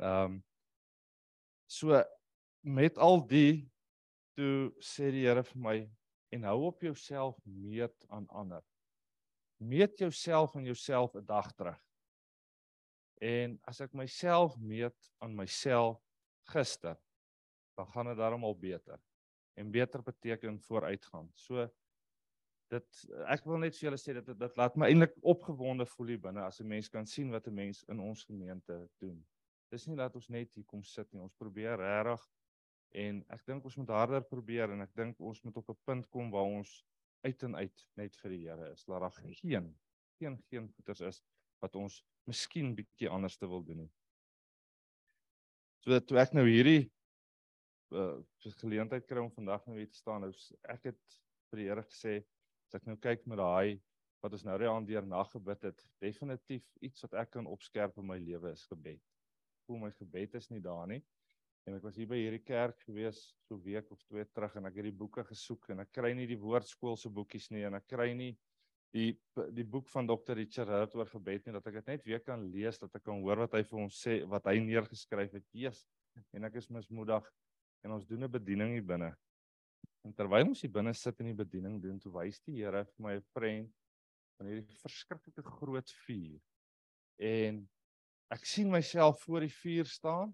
Ehm 0.00 0.24
um, 0.24 0.40
so 1.70 1.94
met 2.66 2.98
al 2.98 3.20
die 3.30 3.70
toe 4.34 4.72
sê 4.82 5.12
die 5.14 5.22
Here 5.28 5.44
vir 5.46 5.60
my 5.62 5.76
en 6.30 6.42
hou 6.42 6.64
op 6.66 6.80
jouself 6.80 7.38
meet 7.44 8.04
aan 8.08 8.28
ander. 8.28 8.62
Meet 9.56 9.98
jouself 9.98 10.54
en 10.54 10.64
jouself 10.64 11.14
'n 11.14 11.24
dag 11.24 11.52
terug. 11.52 11.80
En 13.20 13.58
as 13.68 13.80
ek 13.80 13.92
myself 13.92 14.56
meet 14.58 15.12
aan 15.18 15.34
myself 15.34 16.00
gister, 16.42 16.96
dan 17.74 17.86
gaan 17.86 18.06
dit 18.06 18.16
daarom 18.16 18.44
al 18.44 18.58
beter. 18.58 19.00
En 19.54 19.70
beter 19.70 20.02
beteken 20.02 20.60
vooruitgaan. 20.60 21.30
So 21.34 21.68
dit 22.70 23.04
ek 23.26 23.44
wil 23.44 23.58
net 23.58 23.74
vir 23.76 23.88
julle 23.88 23.98
sê 23.98 24.14
dat 24.14 24.28
dit 24.38 24.56
laat 24.56 24.76
my 24.78 24.86
eintlik 24.86 25.16
opgewonde 25.26 25.86
voel 25.86 26.06
hier 26.14 26.20
binne 26.22 26.42
as 26.46 26.60
'n 26.60 26.68
mens 26.68 26.88
kan 26.88 27.06
sien 27.06 27.30
wat 27.30 27.46
'n 27.48 27.54
mens 27.54 27.82
in 27.88 28.00
ons 28.00 28.24
gemeente 28.24 28.88
doen. 28.98 29.26
Dis 29.70 29.86
nie 29.86 29.96
dat 29.96 30.14
ons 30.14 30.28
net 30.28 30.54
hier 30.54 30.64
kom 30.64 30.82
sit 30.82 31.12
nie. 31.12 31.20
Ons 31.22 31.34
probeer 31.34 31.76
regtig 31.76 32.28
en 32.90 33.20
ek 33.30 33.44
dink 33.46 33.64
ons 33.64 33.76
moet 33.76 33.92
harder 33.94 34.24
probeer 34.26 34.72
en 34.74 34.82
ek 34.82 34.94
dink 34.98 35.20
ons 35.20 35.42
moet 35.46 35.56
op 35.56 35.68
'n 35.70 35.82
punt 35.84 36.08
kom 36.10 36.30
waar 36.30 36.48
ons 36.48 36.84
uit 37.22 37.42
en 37.42 37.56
uit 37.56 37.86
net 37.96 38.16
vir 38.16 38.30
die 38.30 38.42
Here 38.48 38.70
is. 38.72 38.86
Laat 38.86 39.00
daar 39.00 39.12
geen 39.12 39.76
geen 40.18 40.36
geen 40.50 40.68
goeters 40.76 41.00
is 41.00 41.22
wat 41.60 41.76
ons 41.76 42.04
miskien 42.24 42.74
bietjie 42.74 43.08
anders 43.08 43.36
te 43.36 43.48
wil 43.48 43.62
doen 43.64 43.84
nie. 43.84 43.92
So 45.84 46.00
toe 46.00 46.18
ek 46.18 46.34
nou 46.36 46.46
hierdie 46.48 46.90
uh 47.90 48.22
geleentheid 48.60 49.06
kry 49.06 49.18
om 49.18 49.32
vandag 49.34 49.64
nou 49.66 49.76
hier 49.76 49.88
te 49.90 49.98
staan, 49.98 50.20
nou 50.20 50.32
ek 50.68 50.92
het 50.92 51.20
vir 51.50 51.62
die 51.62 51.68
Here 51.68 51.82
gesê 51.82 52.24
as 52.68 52.74
ek 52.78 52.86
nou 52.86 52.96
kyk 52.96 53.26
met 53.26 53.38
daai 53.38 53.80
wat 54.22 54.36
ons 54.36 54.44
nou 54.44 54.56
die 54.60 54.68
aand 54.68 54.88
deur 54.88 55.06
naggebid 55.06 55.62
het, 55.70 55.86
definitief 56.04 56.66
iets 56.84 57.02
wat 57.06 57.16
ek 57.22 57.30
kan 57.36 57.48
opskerp 57.48 57.96
in 57.98 58.06
my 58.06 58.18
lewe 58.20 58.52
is 58.52 58.66
gebed. 58.68 59.00
Voel 59.66 59.86
my 59.86 59.90
gebed 59.96 60.36
is 60.36 60.50
nie 60.52 60.60
daar 60.60 60.86
nie. 60.90 61.00
En 61.68 61.76
ek 61.76 61.84
was 61.84 61.96
hier 62.00 62.08
by 62.08 62.18
hierdie 62.18 62.42
kerk 62.42 62.80
gewees 62.86 63.20
so 63.46 63.58
week 63.64 63.90
of 63.92 64.00
twee 64.08 64.24
terug 64.24 64.56
en 64.56 64.66
ek 64.70 64.78
het 64.80 64.88
die 64.88 64.96
boeke 65.02 65.24
gesoek 65.28 65.68
en 65.74 65.84
ek 65.84 65.92
kry 65.92 66.14
nie 66.16 66.26
die 66.30 66.38
woordskool 66.40 66.96
se 66.96 67.12
boekies 67.12 67.50
nie 67.52 67.66
en 67.68 67.76
ek 67.78 67.86
kry 67.92 68.10
nie 68.16 68.32
die 68.96 69.12
die 69.54 69.64
boek 69.64 69.88
van 69.92 70.08
Dr. 70.08 70.34
Richard 70.34 70.72
Hurt 70.72 70.96
oor 70.98 71.06
gebed 71.06 71.46
nie 71.46 71.54
dat 71.54 71.66
ek 71.70 71.80
dit 71.80 71.90
net 71.92 72.06
weer 72.08 72.22
kan 72.24 72.42
lees 72.50 72.80
dat 72.80 72.96
ek 72.96 73.04
kan 73.06 73.20
hoor 73.22 73.44
wat 73.44 73.54
hy 73.58 73.62
vir 73.68 73.82
ons 73.84 74.00
sê 74.06 74.20
wat 74.26 74.48
hy 74.50 74.56
neergeskryf 74.64 75.36
het. 75.36 75.46
Jesus, 75.54 75.84
en 76.34 76.48
ek 76.48 76.58
is 76.58 76.70
mismoedig 76.74 77.28
en 77.84 77.94
ons 77.94 78.06
doen 78.08 78.24
'n 78.24 78.32
bediening 78.32 78.74
hier 78.74 78.88
binne 78.88 79.12
En 80.06 80.14
terwyl 80.16 80.48
ons 80.48 80.62
hier 80.64 80.72
binne 80.72 80.92
sit 80.96 81.18
in 81.20 81.30
die 81.30 81.36
bediening 81.36 81.76
doen, 81.82 81.98
toe 82.00 82.12
wys 82.14 82.40
die 82.46 82.60
Here 82.60 82.84
vir 82.88 83.04
my 83.04 83.16
'n 83.18 83.26
prent 83.36 83.74
van 84.38 84.48
hierdie 84.48 84.78
verskriklike 84.80 85.44
groot 85.44 85.90
vuur. 86.06 86.38
En 87.20 87.60
ek 88.32 88.46
sien 88.48 88.70
myself 88.70 89.20
voor 89.26 89.44
die 89.44 89.52
vuur 89.52 89.86
staan 89.86 90.32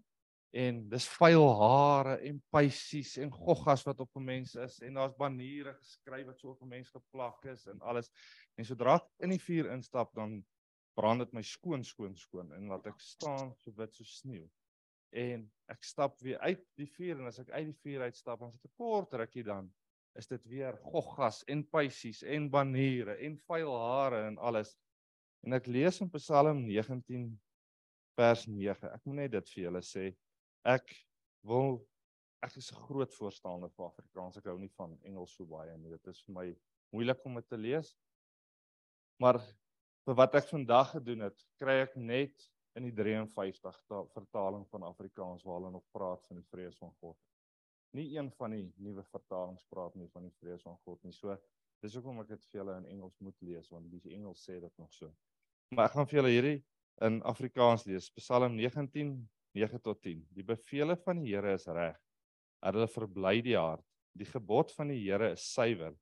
en 0.56 0.78
dis 0.88 1.06
vuil 1.18 1.46
hare 1.60 2.16
en 2.24 2.36
pysies 2.54 3.16
en 3.20 3.32
goggas 3.32 3.82
wat 3.84 4.00
op 4.00 4.16
'n 4.16 4.24
mens 4.24 4.54
is 4.54 4.78
en 4.80 4.94
daar's 4.94 5.16
baniere 5.16 5.74
geskryf 5.74 6.26
wat 6.26 6.40
so 6.40 6.50
op 6.50 6.62
'n 6.62 6.68
mens 6.68 6.90
geplak 6.90 7.44
is 7.44 7.66
en 7.66 7.80
alles. 7.80 8.10
En 8.56 8.64
sodra 8.64 8.94
ek 8.94 9.08
in 9.18 9.30
die 9.30 9.42
vuur 9.48 9.70
instap 9.72 10.14
dan 10.14 10.44
brand 10.94 11.18
dit 11.18 11.32
my 11.32 11.42
skoon 11.42 11.84
skoon 11.84 12.16
skoon 12.16 12.52
en 12.52 12.68
laat 12.68 12.86
ek 12.86 13.00
staan 13.00 13.52
so 13.56 13.72
wit 13.76 13.94
so 13.94 14.04
sneeu. 14.04 14.48
En 15.12 15.50
ek 15.68 15.84
stap 15.84 16.20
weer 16.20 16.38
uit 16.38 16.64
die 16.76 16.88
vuur 16.96 17.20
en 17.20 17.26
as 17.26 17.38
ek 17.38 17.50
uit 17.50 17.66
die 17.66 17.80
vuur 17.82 18.00
uitstap 18.00 18.40
dan 18.40 18.52
sit 18.52 18.64
ek 18.64 18.76
kort 18.76 19.12
rukkie 19.12 19.44
dan 19.44 19.72
is 20.14 20.26
dit 20.26 20.46
weer 20.46 20.76
goggas 20.76 21.44
en 21.44 21.64
pysies 21.64 22.22
en 22.22 22.50
baniere 22.50 23.18
en 23.20 23.36
vuil 23.36 23.76
hare 23.76 24.26
en 24.26 24.38
alles. 24.38 24.76
En 25.44 25.52
ek 25.52 25.66
lees 25.66 26.00
in 26.00 26.10
Psalm 26.10 26.64
19 26.64 27.40
vers 28.16 28.46
9 28.46 28.94
ek 28.94 29.04
moet 29.04 29.16
net 29.16 29.30
dit 29.30 29.50
vir 29.50 29.62
julle 29.62 29.82
sê 29.82 30.14
ek 30.66 30.94
wil 31.46 31.78
ek 32.42 32.56
is 32.60 32.72
'n 32.72 32.82
groot 32.88 33.14
voorstander 33.14 33.70
van 33.76 33.92
Afrikaans 33.92 34.36
ek 34.36 34.50
hou 34.50 34.58
nie 34.58 34.72
van 34.78 34.98
Engels 35.02 35.36
so 35.36 35.46
baie 35.46 35.76
nie 35.78 35.90
dit 35.90 36.06
is 36.12 36.22
vir 36.26 36.34
my 36.34 36.48
moeilik 36.92 37.24
om 37.24 37.34
dit 37.40 37.48
te 37.48 37.56
lees 37.56 37.94
maar 39.18 39.40
vir 40.06 40.14
wat 40.14 40.34
ek 40.34 40.48
vandag 40.50 40.92
gedoen 40.98 41.26
het 41.26 41.46
kry 41.58 41.80
ek 41.82 41.96
net 41.96 42.50
in 42.76 42.84
die 42.84 42.92
53 42.92 43.78
vertaling 44.12 44.66
van 44.68 44.82
Afrikaans 44.82 45.44
waar 45.44 45.60
hulle 45.60 45.70
nog 45.70 45.84
praat 45.90 46.26
van 46.28 46.36
die 46.36 46.48
vrees 46.50 46.76
van 46.78 46.92
God. 47.00 47.16
Nie 47.96 48.18
een 48.18 48.28
van 48.36 48.52
die 48.52 48.66
nuwe 48.76 49.04
vertalings 49.08 49.64
praat 49.72 49.94
nie 49.96 50.08
van 50.12 50.26
die 50.28 50.34
vrees 50.40 50.62
van 50.62 50.76
God 50.84 51.02
nie. 51.04 51.14
So 51.16 51.36
dis 51.80 51.96
hoekom 51.96 52.20
ek 52.20 52.34
dit 52.34 52.44
vir 52.50 52.60
julle 52.60 52.76
in 52.82 52.90
Engels 52.96 53.16
moet 53.24 53.40
lees 53.48 53.70
want 53.72 53.88
die 53.90 54.12
Engels 54.14 54.44
sê 54.44 54.58
dit 54.60 54.82
nog 54.82 54.92
so. 54.92 55.08
Maar 55.72 55.88
ek 55.88 55.96
gaan 55.96 56.10
vir 56.10 56.20
julle 56.20 56.34
hierdie 56.34 56.58
in 57.08 57.18
Afrikaans 57.28 57.86
lees. 57.88 58.10
Psalm 58.20 58.58
19 58.60 59.16
9 59.56 59.80
tot 59.82 60.02
10. 60.04 60.22
Die 60.36 60.44
beveel 60.44 60.94
van 61.04 61.22
die 61.22 61.32
Here 61.34 61.54
is 61.56 61.66
reg. 61.66 61.98
Dat 62.60 62.76
hulle 62.76 62.88
verbly 62.90 63.40
die 63.44 63.56
hart. 63.56 63.84
Die 64.16 64.28
gebod 64.28 64.72
van 64.76 64.92
die 64.92 65.00
Here 65.02 65.32
is 65.32 65.44
suiwer. 65.52 65.96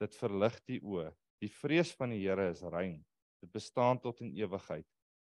Dit 0.00 0.16
verlig 0.18 0.56
die 0.68 0.80
oë. 0.80 1.10
Die 1.44 1.50
vrees 1.52 1.92
van 1.96 2.14
die 2.14 2.22
Here 2.24 2.50
is 2.50 2.62
rein. 2.72 3.02
Dit 3.42 3.52
bestaan 3.52 4.00
tot 4.00 4.22
in 4.24 4.32
ewigheid. 4.36 4.86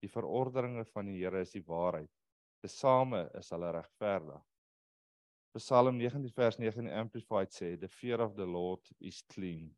Die 0.03 0.11
verordeninge 0.11 0.87
van 0.95 1.11
die 1.11 1.19
Here 1.21 1.43
is 1.45 1.53
die 1.55 1.65
waarheid. 1.67 2.11
Tesame 2.61 3.27
is 3.39 3.51
hulle 3.55 3.73
regverdig. 3.77 4.43
Psalm 5.57 5.97
19 5.99 6.31
vers 6.31 6.59
9 6.61 6.87
in 6.87 6.93
Amplified 6.95 7.51
sê, 7.51 7.77
"The 7.77 7.89
fear 7.89 8.21
of 8.21 8.37
the 8.37 8.47
Lord 8.47 8.93
is 9.01 9.23
clean." 9.23 9.75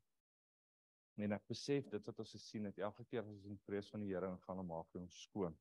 En 1.16 1.32
ek 1.32 1.46
besef 1.49 1.88
dit 1.88 2.06
wat 2.06 2.18
ons 2.18 2.32
gesien 2.32 2.64
het, 2.64 2.78
elke 2.78 3.04
keer 3.04 3.20
as 3.20 3.28
ons 3.28 3.46
in 3.46 3.58
vrees 3.66 3.88
van 3.90 4.00
die 4.00 4.12
Here 4.12 4.28
ingaan, 4.28 4.66
maak 4.66 4.87
hy 4.92 5.00
ons 5.00 5.22
skoon. 5.22 5.56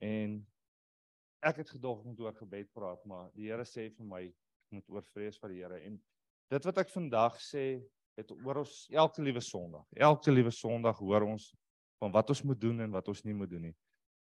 En 0.00 0.46
ek 1.40 1.62
het 1.62 1.72
gedog 1.72 2.04
om 2.04 2.16
oor 2.18 2.34
gebed 2.36 2.68
praat, 2.76 3.00
maar 3.08 3.30
die 3.36 3.48
Here 3.48 3.64
sê 3.64 3.88
vir 3.94 4.06
my, 4.06 4.22
ek 4.28 4.76
moet 4.76 4.92
oor 4.92 5.06
vrees 5.14 5.38
vir 5.40 5.54
die 5.54 5.62
Here 5.62 5.80
en 5.88 5.96
dit 6.50 6.66
wat 6.66 6.80
ek 6.82 6.92
vandag 6.92 7.38
sê, 7.40 7.80
het 8.18 8.32
oor 8.34 8.60
ons 8.62 8.74
elke 8.92 9.22
liewe 9.24 9.40
Sondag. 9.40 9.86
Elke 9.96 10.32
liewe 10.32 10.52
Sondag 10.52 10.98
hoor 11.00 11.24
ons 11.28 11.50
van 12.00 12.12
wat 12.12 12.32
ons 12.32 12.42
moet 12.44 12.60
doen 12.60 12.84
en 12.84 12.92
wat 12.92 13.08
ons 13.08 13.22
nie 13.24 13.36
moet 13.36 13.50
doen 13.50 13.70
nie. 13.70 13.76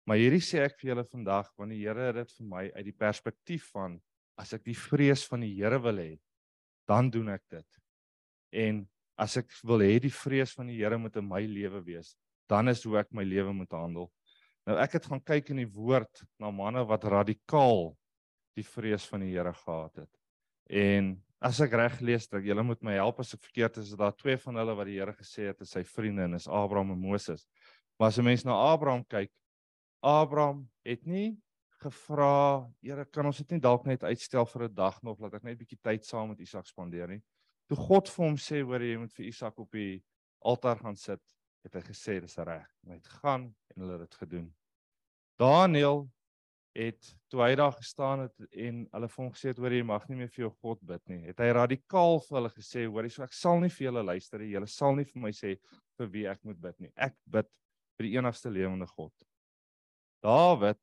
Maar 0.08 0.20
hierdie 0.22 0.44
sê 0.44 0.64
ek 0.66 0.78
vir 0.80 0.92
julle 0.92 1.06
vandag 1.08 1.52
want 1.60 1.74
die 1.74 1.82
Here 1.84 2.10
het 2.10 2.22
dit 2.22 2.34
vir 2.38 2.48
my 2.54 2.64
uit 2.78 2.86
die 2.88 2.98
perspektief 2.98 3.68
van 3.76 4.00
as 4.40 4.54
ek 4.58 4.64
die 4.66 4.78
vrees 4.78 5.26
van 5.30 5.44
die 5.46 5.54
Here 5.58 5.80
wil 5.84 6.00
hê, 6.02 6.16
dan 6.90 7.12
doen 7.14 7.34
ek 7.36 7.44
dit. 7.52 7.82
En 8.64 8.82
as 9.22 9.38
ek 9.38 9.52
wil 9.68 9.84
hê 9.86 10.00
die 10.02 10.14
vrees 10.14 10.56
van 10.58 10.72
die 10.72 10.80
Here 10.80 10.98
moet 10.98 11.20
in 11.20 11.28
my 11.28 11.44
lewe 11.46 11.84
wees, 11.86 12.16
dan 12.50 12.72
is 12.72 12.82
hoe 12.88 12.98
ek 13.04 13.12
my 13.16 13.24
lewe 13.28 13.54
moet 13.56 13.72
handel. 13.76 14.10
Nou 14.70 14.78
ek 14.78 14.98
het 15.00 15.10
gaan 15.10 15.24
kyk 15.26 15.50
in 15.54 15.64
die 15.64 15.72
woord 15.74 16.24
na 16.40 16.52
manne 16.54 16.84
wat 16.88 17.08
radikaal 17.10 17.92
die 18.58 18.66
vrees 18.68 19.06
van 19.10 19.24
die 19.26 19.34
Here 19.34 19.54
gehad 19.54 20.04
het. 20.04 20.12
En 20.70 21.16
as 21.42 21.60
ek 21.64 21.74
reg 21.74 22.00
lees, 22.06 22.28
dat 22.30 22.46
julle 22.46 22.64
moet 22.64 22.82
my 22.86 22.94
help 23.00 23.20
as 23.24 23.34
ek 23.34 23.42
verkeerd 23.48 23.80
is, 23.82 23.92
is 23.92 24.00
daar 24.00 24.14
twee 24.14 24.38
van 24.38 24.60
hulle 24.62 24.76
wat 24.78 24.90
die 24.90 25.00
Here 25.00 25.16
gesê 25.18 25.50
het 25.50 25.62
is 25.66 25.74
sy 25.74 25.84
vriende 25.88 26.28
en 26.28 26.38
is 26.38 26.48
Abraham 26.48 26.94
en 26.94 27.02
Moses. 27.02 27.48
Maar 27.98 28.14
as 28.14 28.20
'n 28.20 28.26
mens 28.26 28.46
na 28.46 28.54
Abraham 28.54 29.04
kyk, 29.06 29.32
Abraham 30.02 30.70
het 30.86 31.06
nie 31.06 31.38
gevra, 31.82 32.70
Here, 32.82 33.06
kan 33.06 33.26
ons 33.26 33.38
dit 33.38 33.52
nie 33.52 33.60
dalk 33.60 33.86
net 33.86 34.04
uitstel 34.04 34.46
vir 34.46 34.64
'n 34.70 34.74
dag 34.76 35.02
nog, 35.02 35.20
laat 35.20 35.34
ek 35.34 35.44
net 35.44 35.54
'n 35.58 35.64
bietjie 35.64 35.82
tyd 35.82 36.06
saam 36.06 36.30
met 36.30 36.40
Isak 36.40 36.68
spandeer 36.68 37.08
nie. 37.08 37.22
Toe 37.68 37.78
God 37.78 38.10
vir 38.10 38.26
hom 38.26 38.36
sê, 38.36 38.62
hoor 38.62 38.82
jy 38.82 38.98
moet 38.98 39.14
vir 39.14 39.26
Isak 39.26 39.60
op 39.60 39.72
die 39.72 40.04
altaar 40.44 40.78
gaan 40.78 40.96
sit, 40.96 41.22
het 41.66 41.78
hy 41.78 41.84
gesê 41.86 42.18
dis 42.22 42.38
reg. 42.42 42.68
Hy 42.88 42.98
het 42.98 43.14
gaan 43.22 43.50
en 43.74 43.84
hulle 43.84 44.00
het 44.00 44.08
dit 44.08 44.20
gedoen. 44.24 44.50
Daniel 45.42 46.06
het 46.78 47.08
toe 47.28 47.42
hy 47.44 47.56
daar 47.60 47.74
gestaan 47.76 48.26
het 48.26 48.46
en 48.52 48.86
hulle 48.94 49.10
vir 49.12 49.22
hom 49.24 49.32
gesê 49.34 49.52
het 49.52 49.60
hoor 49.60 49.74
jy 49.76 49.82
mag 49.88 50.06
nie 50.08 50.20
meer 50.22 50.32
vir 50.32 50.46
jou 50.46 50.52
God 50.64 50.84
bid 50.88 51.02
nie. 51.12 51.20
Het 51.28 51.44
hy 51.44 51.50
radikaal 51.58 52.22
vir 52.28 52.38
hulle 52.40 52.54
gesê 52.56 52.86
hoor 52.86 53.08
jy 53.08 53.12
so 53.18 53.26
ek 53.26 53.36
sal 53.36 53.60
nie 53.64 53.72
vir 53.74 53.90
julle 53.90 54.06
luister 54.08 54.40
nie. 54.40 54.54
Julle 54.54 54.70
sal 54.72 54.96
nie 54.98 55.08
vir 55.10 55.26
my 55.26 55.34
sê 55.36 55.58
vir 56.00 56.14
wie 56.16 56.26
ek 56.32 56.42
moet 56.48 56.62
bid 56.64 56.80
nie. 56.86 56.92
Ek 56.96 57.18
bid 57.26 57.50
vir 57.98 58.08
die 58.08 58.16
enigste 58.18 58.54
lewende 58.54 58.88
God. 58.90 59.14
Dawid, 60.24 60.80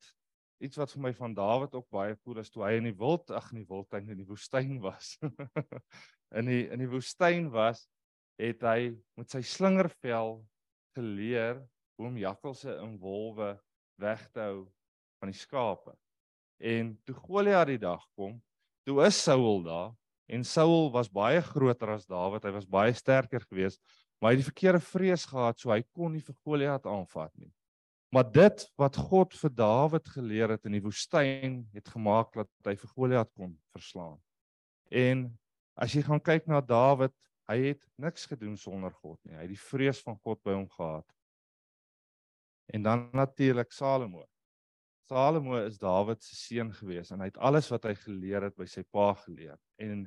iets 0.60 0.78
wat 0.80 0.92
vir 0.92 1.04
my 1.06 1.12
van 1.16 1.34
Dawid 1.34 1.74
ook 1.78 1.88
baie 1.94 2.16
cool 2.20 2.42
is 2.42 2.50
toe 2.52 2.66
hy 2.66 2.74
in 2.80 2.90
die 2.90 2.96
wild, 2.98 3.30
ag 3.30 3.52
in 3.54 3.62
die 3.62 3.68
wildtuin 3.70 4.10
in 4.10 4.20
die 4.20 4.28
woestyn 4.28 4.76
was. 4.84 5.16
in 6.38 6.50
die 6.50 6.64
in 6.68 6.82
die 6.82 6.90
woestyn 6.90 7.48
was, 7.54 7.86
het 8.38 8.62
hy 8.66 8.92
met 9.18 9.32
sy 9.32 9.40
slingervel 9.46 10.42
geleer 10.98 11.62
hoe 11.98 12.10
om 12.10 12.18
jakkalse 12.18 12.74
in 12.82 12.98
wolwe 12.98 13.54
weg 13.98 14.26
te 14.34 14.42
hou 14.42 14.58
van 15.22 15.32
die 15.32 15.38
skape. 15.38 15.94
En 16.58 16.92
toe 17.06 17.14
Goliat 17.14 17.70
die 17.70 17.80
dag 17.80 18.02
kom, 18.18 18.36
toe 18.86 19.00
is 19.06 19.22
Saul 19.22 19.62
daar 19.66 19.94
en 20.28 20.44
Saul 20.44 20.90
was 20.92 21.08
baie 21.08 21.40
groter 21.40 21.94
as 21.94 22.06
Dawid, 22.06 22.44
hy 22.44 22.52
was 22.52 22.68
baie 22.68 22.92
sterker 22.94 23.46
geweest 23.46 23.80
maar 24.18 24.32
hy 24.32 24.36
het 24.36 24.42
die 24.42 24.50
verkeerde 24.50 24.82
vrees 24.82 25.24
gehad 25.30 25.60
so 25.60 25.70
hy 25.70 25.82
kon 25.94 26.12
nie 26.14 26.22
vir 26.24 26.36
Goliat 26.42 26.86
aanvat 26.90 27.32
nie. 27.38 27.50
Maar 28.14 28.26
dit 28.32 28.64
wat 28.80 28.96
God 28.96 29.34
vir 29.36 29.52
Dawid 29.54 30.08
geleer 30.14 30.54
het 30.56 30.64
in 30.66 30.78
die 30.78 30.82
woestyn 30.82 31.60
het 31.76 31.90
gemaak 31.92 32.32
dat 32.34 32.50
hy 32.66 32.74
vir 32.80 32.92
Goliat 32.96 33.30
kon 33.36 33.52
verslaan. 33.74 34.16
En 34.90 35.28
as 35.78 35.94
jy 35.94 36.02
gaan 36.06 36.22
kyk 36.24 36.48
na 36.50 36.62
Dawid, 36.64 37.14
hy 37.48 37.58
het 37.70 37.84
niks 37.96 38.26
gedoen 38.28 38.56
sonder 38.56 38.92
God 38.92 39.18
nie. 39.24 39.36
Hy 39.36 39.46
het 39.46 39.54
die 39.54 39.60
vrees 39.60 40.02
van 40.04 40.18
God 40.20 40.42
by 40.44 40.56
hom 40.56 40.68
gehad. 40.68 41.06
En 42.68 42.82
dan 42.84 43.08
natuurlik 43.16 43.72
Salomo. 43.72 44.26
Salomo 45.08 45.56
is 45.64 45.78
Dawid 45.80 46.22
se 46.22 46.36
seun 46.36 46.72
gewees 46.76 47.10
en 47.10 47.24
hy 47.24 47.30
het 47.30 47.40
alles 47.40 47.70
wat 47.72 47.88
hy 47.88 47.94
geleer 47.96 48.44
het 48.50 48.56
by 48.56 48.66
sy 48.68 48.84
pa 48.84 49.14
geleer. 49.24 49.56
En 49.80 50.04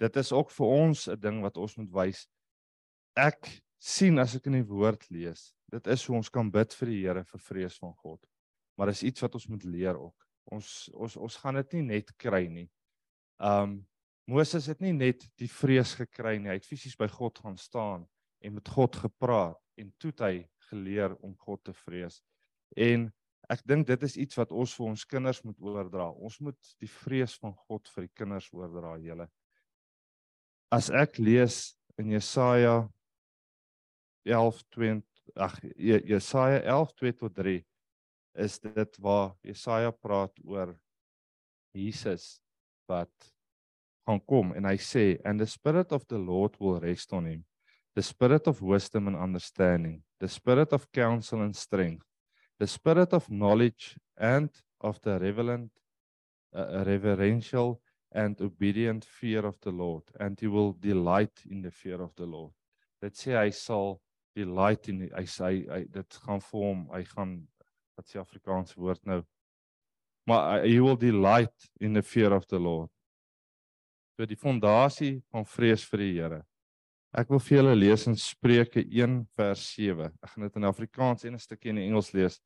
dit 0.00 0.16
is 0.16 0.32
ook 0.32 0.50
vir 0.50 0.66
ons 0.66 1.08
'n 1.08 1.20
ding 1.20 1.42
wat 1.42 1.56
ons 1.56 1.76
moet 1.76 1.92
wys 1.92 2.26
ek 3.16 3.62
sien 3.78 4.18
as 4.18 4.34
ek 4.36 4.46
in 4.46 4.58
die 4.60 4.66
woord 4.66 5.06
lees, 5.10 5.50
dit 5.70 5.86
is 5.86 6.04
hoe 6.06 6.16
ons 6.16 6.30
kan 6.32 6.50
bid 6.50 6.74
vir 6.74 6.90
die 6.92 7.00
Here 7.06 7.24
vir 7.24 7.40
vrees 7.40 7.78
van 7.78 7.94
God. 7.94 8.20
maar 8.80 8.88
dis 8.88 9.02
iets 9.02 9.20
wat 9.20 9.34
ons 9.34 9.46
moet 9.46 9.64
leer 9.64 9.98
ook. 10.00 10.26
Ons 10.44 10.88
ons 10.96 11.16
ons 11.16 11.34
gaan 11.36 11.54
dit 11.54 11.72
nie 11.72 11.82
net 11.82 12.16
kry 12.16 12.46
nie. 12.48 12.70
Um 13.36 13.82
Moses 14.30 14.68
het 14.70 14.82
nie 14.84 14.92
net 14.94 15.24
die 15.40 15.48
vrees 15.50 15.96
gekry 15.98 16.36
nie, 16.38 16.52
hy 16.52 16.58
het 16.60 16.68
fisies 16.68 16.94
by 16.98 17.08
God 17.10 17.40
gaan 17.42 17.56
staan 17.58 18.04
en 18.44 18.54
met 18.54 18.68
God 18.70 18.98
gepraat 19.02 19.58
en 19.80 19.88
toe 19.98 20.12
het 20.12 20.22
hy 20.22 20.34
geleer 20.68 21.16
om 21.26 21.32
God 21.40 21.64
te 21.66 21.74
vrees. 21.74 22.20
En 22.78 23.08
ek 23.50 23.64
dink 23.66 23.88
dit 23.88 24.06
is 24.06 24.14
iets 24.22 24.38
wat 24.38 24.52
ons 24.54 24.74
vir 24.78 24.86
ons 24.92 25.06
kinders 25.10 25.40
moet 25.42 25.58
oordra. 25.64 26.06
Ons 26.14 26.38
moet 26.46 26.74
die 26.78 26.90
vrees 26.90 27.34
van 27.42 27.56
God 27.66 27.90
vir 27.90 28.06
die 28.06 28.14
kinders 28.20 28.46
oordra, 28.54 28.94
julle. 29.02 29.26
As 30.70 30.92
ek 30.94 31.18
lees 31.18 31.74
in 31.98 32.12
Jesaja 32.14 32.84
11:2 34.28 35.00
ag 35.34 35.58
Jesaja 35.74 36.62
11:2 36.62 37.16
tot 37.24 37.34
3 37.34 37.58
is 38.46 38.60
dit 38.62 39.02
waar 39.02 39.34
Jesaja 39.42 39.90
praat 39.90 40.38
oor 40.44 40.76
Jesus 41.74 42.38
wat 42.86 43.10
gaan 44.06 44.20
kom 44.26 44.52
en 44.56 44.64
hy 44.64 44.76
sê 44.80 45.20
and 45.24 45.40
the 45.40 45.46
spirit 45.46 45.92
of 45.92 46.06
the 46.08 46.18
Lord 46.18 46.56
will 46.60 46.80
rest 46.80 47.12
on 47.12 47.26
him. 47.26 47.44
The 47.94 48.02
spirit 48.02 48.46
of 48.46 48.62
wisdom 48.62 49.08
and 49.08 49.16
understanding. 49.16 50.02
The 50.20 50.28
spirit 50.28 50.72
of 50.72 50.90
counsel 50.92 51.42
and 51.42 51.56
strength. 51.56 52.06
The 52.58 52.66
spirit 52.66 53.12
of 53.12 53.28
knowledge 53.28 53.98
and 54.16 54.50
of 54.80 55.00
the 55.00 55.18
reverent 55.18 55.72
uh, 56.54 56.84
reverential 56.86 57.80
and 58.12 58.40
obedient 58.40 59.04
fear 59.04 59.46
of 59.46 59.58
the 59.60 59.70
Lord. 59.70 60.02
And 60.18 60.38
he 60.38 60.46
will 60.46 60.72
delight 60.72 61.42
in 61.48 61.62
the 61.62 61.70
fear 61.70 62.00
of 62.00 62.14
the 62.16 62.26
Lord. 62.26 62.52
Dit 63.02 63.16
sê 63.16 63.34
hy 63.34 63.50
sal 63.50 63.98
delight 64.36 64.88
in 64.92 65.08
hy 65.08 65.24
sê 65.26 65.50
hy 65.66 65.84
dit 65.90 66.18
gaan 66.24 66.42
vir 66.50 66.64
hom 66.66 66.86
hy 66.92 67.02
gaan 67.10 67.36
wat 67.96 68.08
se 68.08 68.20
Afrikaanse 68.20 68.76
woord 68.78 69.02
nou? 69.08 69.22
Maar 70.28 70.66
he 70.66 70.78
will 70.80 70.98
delight 71.00 71.70
in 71.80 71.94
the 71.96 72.02
fear 72.02 72.34
of 72.36 72.46
the 72.46 72.58
Lord 72.60 72.90
so 74.20 74.28
die 74.28 74.36
fondasie 74.36 75.20
van 75.32 75.46
vrees 75.48 75.84
vir 75.88 76.02
die 76.02 76.12
Here. 76.18 76.40
Ek 77.16 77.30
wil 77.32 77.40
vir 77.42 77.56
julle 77.56 77.76
lees 77.78 78.04
in 78.06 78.18
Spreuke 78.20 78.82
1 78.84 79.16
vers 79.38 79.62
7 79.72 80.10
ek 80.10 80.34
gaan 80.34 80.44
dit 80.44 80.58
in 80.60 80.68
Afrikaans 80.68 81.24
en 81.24 81.34
'n 81.34 81.40
stukkie 81.40 81.72
in 81.72 81.80
Engels 81.80 82.12
lees. 82.12 82.36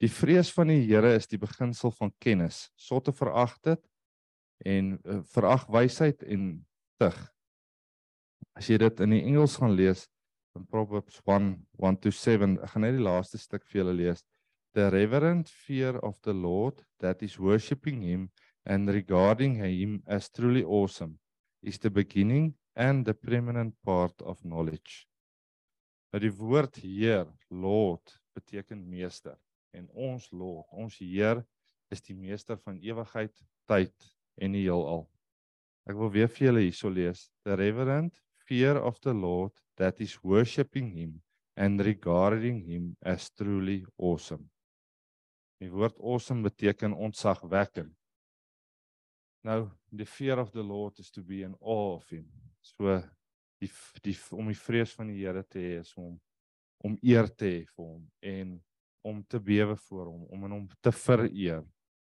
Die 0.00 0.08
vrees 0.08 0.50
van 0.50 0.72
die 0.72 0.80
Here 0.86 1.12
is 1.14 1.26
die 1.26 1.38
beginsel 1.38 1.92
van 1.92 2.12
kennis. 2.18 2.70
Sotte 2.76 3.12
verag 3.12 3.58
dit 3.62 3.80
en 4.64 4.98
uh, 5.04 5.20
verag 5.34 5.68
wysheid 5.68 6.22
en 6.22 6.64
tug. 6.98 7.18
As 8.56 8.70
jy 8.70 8.78
dit 8.78 9.00
in 9.00 9.10
die 9.10 9.24
Engels 9.28 9.56
gaan 9.56 9.76
lees 9.76 10.08
in 10.56 10.64
Proverbs 10.66 11.20
1 11.26 11.66
1 11.78 12.00
to 12.00 12.10
7 12.10 12.58
ek 12.62 12.72
gaan 12.72 12.82
net 12.82 12.96
die 12.96 13.04
laaste 13.04 13.38
stuk 13.38 13.66
vir 13.68 13.82
julle 13.82 13.94
lees. 13.94 14.24
The 14.72 14.88
reverent 14.88 15.48
fear 15.48 15.98
of 16.00 16.16
the 16.22 16.32
Lord 16.32 16.82
that 17.00 17.22
is 17.22 17.38
worshiping 17.38 18.02
him 18.02 18.30
and 18.64 18.88
regarding 18.88 19.56
him 19.56 20.02
as 20.06 20.30
truly 20.30 20.64
awesome 20.64 21.18
is 21.62 21.78
the 21.78 21.90
beginning 21.90 22.54
and 22.76 23.04
the 23.04 23.14
preeminent 23.14 23.74
part 23.84 24.14
of 24.22 24.44
knowledge. 24.44 25.06
Nou 26.12 26.20
die 26.22 26.32
woord 26.32 26.78
Heer, 26.80 27.26
Lord 27.50 28.14
beteken 28.34 28.80
meester 28.88 29.36
en 29.76 29.88
ons 29.92 30.30
Lord, 30.32 30.64
ons 30.72 30.96
Heer 30.98 31.42
is 31.92 32.00
die 32.04 32.16
meester 32.16 32.56
van 32.64 32.78
ewigheid, 32.80 33.34
tyd 33.68 33.94
en 34.40 34.54
die 34.56 34.64
heelal. 34.66 35.04
Ek 35.88 35.96
wil 35.96 36.12
weer 36.12 36.28
vir 36.28 36.48
julle 36.48 36.64
hierso 36.66 36.90
lees. 36.92 37.28
The 37.44 37.56
reverent 37.56 38.16
fear 38.48 38.80
of 38.80 39.00
the 39.04 39.12
Lord 39.12 39.52
that 39.76 40.00
is 40.00 40.18
worshiping 40.22 40.90
him 40.92 41.20
and 41.56 41.80
regarding 41.80 42.60
him 42.64 42.96
as 43.02 43.30
truly 43.30 43.84
awesome. 43.96 44.48
Die 45.58 45.70
woord 45.72 45.96
awesome 45.98 46.44
beteken 46.46 46.94
ontzagwekkend. 46.94 47.97
Nou, 49.48 49.68
the 49.96 50.04
fear 50.04 50.38
of 50.38 50.50
the 50.50 50.62
Lord 50.62 50.98
is 50.98 51.10
to 51.10 51.22
be 51.22 51.42
in 51.42 51.54
awe 51.60 51.94
of 51.94 52.08
him. 52.10 52.26
So 52.60 52.98
die 53.58 53.70
die 54.04 54.16
om 54.36 54.50
die 54.50 54.58
vrees 54.58 54.92
van 54.94 55.08
die 55.08 55.22
Here 55.22 55.42
te 55.42 55.60
hê 55.62 55.78
is 55.80 55.94
om 55.96 56.18
om 56.84 56.96
eer 57.02 57.26
te 57.32 57.46
hê 57.48 57.62
vir 57.64 57.86
hom 57.86 58.02
en 58.22 58.50
om 59.08 59.22
te 59.24 59.38
bewe 59.40 59.74
voor 59.88 60.10
hom, 60.10 60.26
om 60.28 60.44
in 60.46 60.52
hom 60.52 60.66
te 60.84 60.92
vereer, 60.92 61.62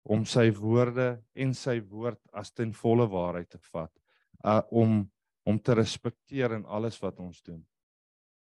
om 0.05 0.21
sy 0.27 0.45
woorde 0.55 1.07
en 1.33 1.55
sy 1.57 1.79
woord 1.81 2.19
as 2.37 2.53
ten 2.53 2.71
volle 2.77 3.07
waarheid 3.09 3.49
te 3.49 3.59
vat, 3.71 3.91
uh, 4.45 4.61
om 4.69 5.01
om 5.49 5.57
te 5.57 5.73
respekteer 5.73 6.53
in 6.59 6.67
alles 6.69 6.99
wat 7.01 7.17
ons 7.19 7.39
doen. 7.41 7.63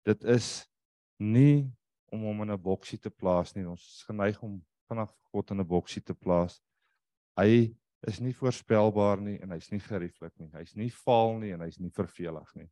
Dit 0.06 0.22
is 0.30 0.68
nie 1.18 1.66
om 2.14 2.28
hom 2.30 2.46
in 2.46 2.52
'n 2.54 2.62
boksie 2.62 3.00
te 3.02 3.10
plaas 3.10 3.56
nie. 3.56 3.66
Ons 3.66 3.82
is 3.82 4.04
geneig 4.06 4.38
om 4.44 4.62
vanaf 4.88 5.10
God 5.34 5.52
in 5.52 5.60
'n 5.60 5.68
boksie 5.68 6.04
te 6.04 6.14
plaas. 6.14 6.62
Hy 7.36 7.74
is 8.08 8.20
nie 8.22 8.34
voorspelbaar 8.38 9.22
nie 9.22 9.40
en 9.42 9.54
hy's 9.56 9.72
nie 9.72 9.82
gerieflik 9.82 10.34
nie. 10.38 10.52
Hy's 10.54 10.76
nie 10.78 10.92
vaal 11.06 11.40
nie 11.42 11.54
en 11.56 11.64
hy's 11.66 11.80
nie 11.82 11.92
vervelig 11.96 12.52
nie. 12.56 12.70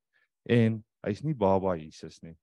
En 0.49 0.83
hy's 1.07 1.23
nie 1.25 1.33
baba 1.33 1.75
Jesus 1.79 2.21
nie. 2.23 2.35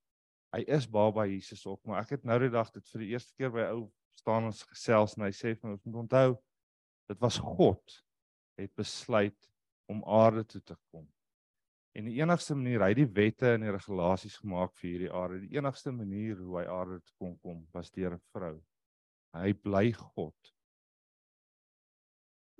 Hy 0.51 0.65
is 0.67 0.87
baba 0.91 1.25
Jesus 1.29 1.63
ook, 1.65 1.79
maar 1.87 2.01
ek 2.03 2.17
het 2.17 2.25
nou 2.27 2.37
die 2.43 2.51
dag 2.51 2.71
dit 2.75 2.87
vir 2.91 3.05
die 3.05 3.11
eerste 3.13 3.35
keer 3.39 3.53
by 3.53 3.69
ou 3.71 3.85
staan 4.19 4.49
ons 4.49 4.65
gesels 4.67 5.15
en 5.15 5.23
hy 5.23 5.31
sê 5.35 5.53
vir 5.55 5.71
ons 5.71 5.85
moet 5.87 6.01
onthou 6.03 6.35
dit 7.11 7.21
was 7.23 7.39
God 7.39 7.95
het 8.59 8.73
besluit 8.77 9.49
om 9.91 10.03
aarde 10.07 10.43
toe 10.47 10.61
te 10.61 10.75
kom. 10.91 11.07
En 11.95 12.07
die 12.07 12.19
enigste 12.21 12.55
manier 12.55 12.83
hy 12.85 12.93
die 12.95 13.07
wette 13.15 13.55
en 13.55 13.65
die 13.65 13.73
regulasies 13.73 14.37
gemaak 14.39 14.75
vir 14.79 14.89
hierdie 14.89 15.11
aarde, 15.11 15.41
die 15.43 15.57
enigste 15.57 15.91
manier 15.95 16.39
hoe 16.39 16.61
hy 16.61 16.65
aarde 16.71 16.99
toe 17.01 17.15
kon 17.19 17.33
kom 17.43 17.63
was 17.75 17.91
deur 17.91 18.15
'n 18.15 18.23
vrou. 18.31 18.55
Hy 19.35 19.53
bly 19.53 19.91
God. 19.91 20.53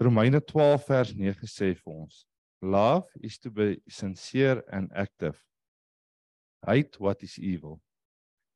Romeine 0.01 0.41
12 0.41 0.85
vers 0.85 1.13
9 1.13 1.45
sê 1.45 1.75
vir 1.77 1.91
ons: 1.93 2.23
Love 2.61 3.19
is 3.21 3.37
to 3.37 3.51
be 3.53 3.75
sincere 3.87 4.63
and 4.73 4.89
active. 4.97 5.37
Hate 6.65 6.97
what 6.97 7.21
is 7.21 7.37
evil. 7.37 7.77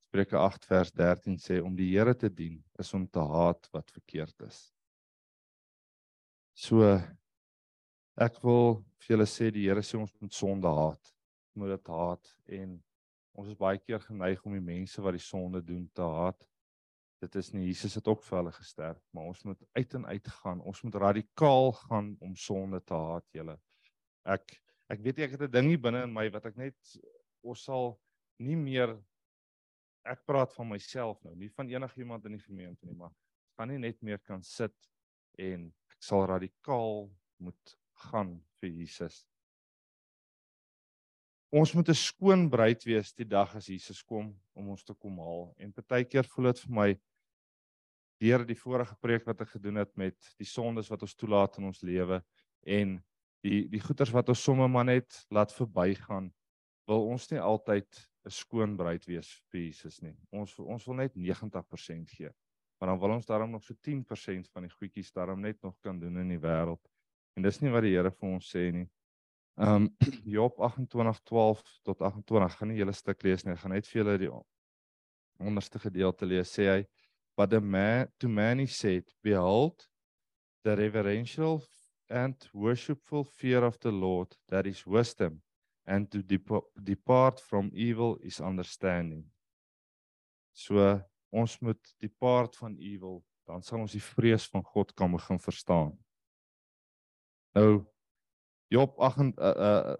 Spreuke 0.10 0.39
8 0.41 0.65
vers 0.65 0.91
13 0.91 1.38
sê 1.38 1.60
om 1.62 1.75
die 1.77 1.91
Here 1.91 2.15
te 2.17 2.31
dien 2.34 2.58
is 2.81 2.89
om 2.97 3.05
te 3.05 3.21
haat 3.21 3.69
wat 3.75 3.93
verkeerd 3.93 4.47
is. 4.47 4.58
So 6.58 6.81
ek 8.17 8.41
wil 8.41 8.79
vir 9.03 9.13
julle 9.13 9.29
sê 9.29 9.51
die 9.53 9.67
Here 9.67 9.86
sê 9.86 10.01
ons 10.01 10.17
moet 10.17 10.34
sonde 10.34 10.71
haat. 10.81 11.13
Moet 11.53 11.75
dit 11.75 11.93
haat 11.93 12.34
en 12.58 12.73
ons 13.38 13.53
is 13.53 13.62
baie 13.62 13.77
keer 13.77 14.01
geneig 14.01 14.41
om 14.49 14.58
die 14.58 14.65
mense 14.73 14.97
wat 14.97 15.13
die 15.13 15.27
sonde 15.29 15.62
doen 15.62 15.86
te 15.93 16.10
haat 16.10 16.41
dit 17.23 17.36
is 17.36 17.51
nie 17.54 17.65
Jesus 17.67 17.95
het 17.95 18.08
ook 18.08 18.23
vir 18.23 18.38
hulle 18.39 18.54
gesterf, 18.56 19.01
maar 19.15 19.32
ons 19.32 19.43
moet 19.47 19.62
uit 19.78 19.93
en 19.93 20.06
uit 20.06 20.28
gaan. 20.41 20.62
Ons 20.62 20.82
moet 20.84 20.95
radikaal 20.95 21.71
gaan 21.86 22.15
om 22.19 22.36
sonde 22.36 22.82
te 22.84 22.93
haat, 22.93 23.25
julle. 23.32 23.58
Ek 24.25 24.62
ek 24.93 25.01
weet 25.01 25.19
ek 25.25 25.32
het 25.32 25.41
'n 25.47 25.51
ding 25.51 25.67
hier 25.67 25.82
binne 25.82 26.04
in 26.04 26.13
my 26.13 26.30
wat 26.30 26.45
ek 26.45 26.58
net 26.58 26.97
ons 27.41 27.63
sal 27.63 27.99
nie 28.39 28.56
meer 28.56 28.93
ek 30.06 30.25
praat 30.25 30.54
van 30.54 30.67
myself 30.69 31.23
nou, 31.23 31.34
nie 31.36 31.49
van 31.49 31.69
enigiemand 31.69 32.25
in 32.25 32.38
die 32.38 32.45
gemeente 32.45 32.86
nie, 32.86 32.93
maar 32.93 33.13
gaan 33.58 33.71
nie 33.71 33.80
net 33.82 34.01
meer 34.01 34.19
kan 34.19 34.43
sit 34.43 34.75
en 35.39 35.73
ek 35.89 36.04
sal 36.04 36.28
radikaal 36.30 37.10
moet 37.41 37.78
gaan 38.12 38.38
vir 38.60 38.69
Jesus. 38.69 39.25
Ons 41.55 41.71
moet 41.71 41.87
'n 41.87 41.95
skoon 41.95 42.49
bruid 42.51 42.83
wees 42.83 43.13
die 43.15 43.27
dag 43.31 43.55
as 43.55 43.67
Jesus 43.71 44.01
kom 44.03 44.33
om 44.53 44.69
ons 44.73 44.83
te 44.83 44.93
kom 44.93 45.19
haal. 45.23 45.53
En 45.57 45.71
partykeer 45.71 46.27
voel 46.27 46.49
dit 46.51 46.59
vir 46.59 46.73
my 46.75 46.87
deur 48.19 48.43
die 48.45 48.57
vorige 48.59 48.95
preek 48.99 49.23
wat 49.25 49.41
ek 49.41 49.53
gedoen 49.53 49.77
het 49.79 49.95
met 49.95 50.17
die 50.37 50.47
sondes 50.47 50.89
wat 50.91 51.01
ons 51.01 51.15
toelaat 51.15 51.57
in 51.57 51.69
ons 51.69 51.81
lewe 51.81 52.21
en 52.65 52.97
die 53.43 53.69
die 53.71 53.79
goeters 53.79 54.11
wat 54.11 54.29
ons 54.29 54.43
sommer 54.43 54.67
maar 54.67 54.83
net 54.85 55.25
laat 55.31 55.53
verbygaan 55.55 56.27
wil 56.91 57.07
ons 57.13 57.31
nie 57.31 57.39
altyd 57.39 57.87
'n 58.25 58.35
skoon 58.35 58.75
bruid 58.75 59.07
wees 59.07 59.31
vir 59.49 59.61
Jesus 59.61 60.01
nie. 60.01 60.15
Ons 60.33 60.59
ons 60.59 60.85
wil 60.85 60.95
net 60.95 61.15
90% 61.15 62.09
gee. 62.09 62.31
Maar 62.81 62.89
dan 62.89 62.99
wil 62.99 63.15
ons 63.15 63.25
daarom 63.25 63.51
nog 63.51 63.63
so 63.63 63.73
10% 63.73 64.49
van 64.51 64.63
die 64.63 64.75
goedjies 64.75 65.11
daarom 65.13 65.39
net 65.39 65.61
nog 65.63 65.79
kan 65.79 65.99
doen 65.99 66.17
in 66.17 66.27
die 66.27 66.39
wêreld. 66.39 66.83
En 67.37 67.43
dis 67.43 67.61
nie 67.61 67.71
wat 67.71 67.83
die 67.83 67.95
Here 67.95 68.11
vir 68.11 68.29
ons 68.29 68.51
sê 68.51 68.71
nie. 68.73 68.89
Um 69.55 69.89
Job 70.35 70.57
28:12 70.59 71.63
tot 71.83 72.01
28 72.01 72.57
gaan 72.59 72.69
nie 72.71 72.81
hele 72.81 72.93
stuk 72.93 73.23
lees 73.23 73.45
nie. 73.45 73.53
Ek 73.55 73.63
gaan 73.63 73.75
net 73.75 73.87
vir 73.87 74.01
julle 74.01 74.17
die 74.19 74.31
onderste 75.39 75.79
gedeelte 75.79 76.27
lees. 76.27 76.51
Sê 76.51 76.69
hy 76.69 76.81
But 77.35 77.49
the 77.49 77.61
man 77.61 78.07
to 78.19 78.29
man 78.29 78.59
he 78.59 78.67
said, 78.67 79.03
Behold, 79.21 79.85
the 80.63 80.75
reverential 80.75 81.63
and 82.09 82.35
worshipful 82.53 83.23
fear 83.25 83.63
of 83.63 83.79
the 83.79 83.91
Lord, 83.91 84.35
that 84.49 84.65
is 84.65 84.85
wisdom, 84.87 85.41
and 85.85 86.09
to 86.11 86.21
dep 86.21 86.49
depart 86.81 87.39
from 87.39 87.71
evil 87.73 88.17
is 88.23 88.39
understanding. 88.39 89.25
So 90.53 91.01
ons 91.31 91.59
moet 91.59 91.95
depart 91.99 92.55
van 92.55 92.77
evil, 92.79 93.23
dan 93.45 93.61
sal 93.61 93.83
ons 93.83 93.91
die 93.91 94.03
vrees 94.03 94.45
van 94.47 94.63
God 94.63 94.93
kan 94.95 95.11
begin 95.11 95.39
verstaan. 95.39 95.91
Nou 97.55 97.83
Job 98.67 98.95
8 98.97 99.38
uh, 99.38 99.54
uh 99.69 99.95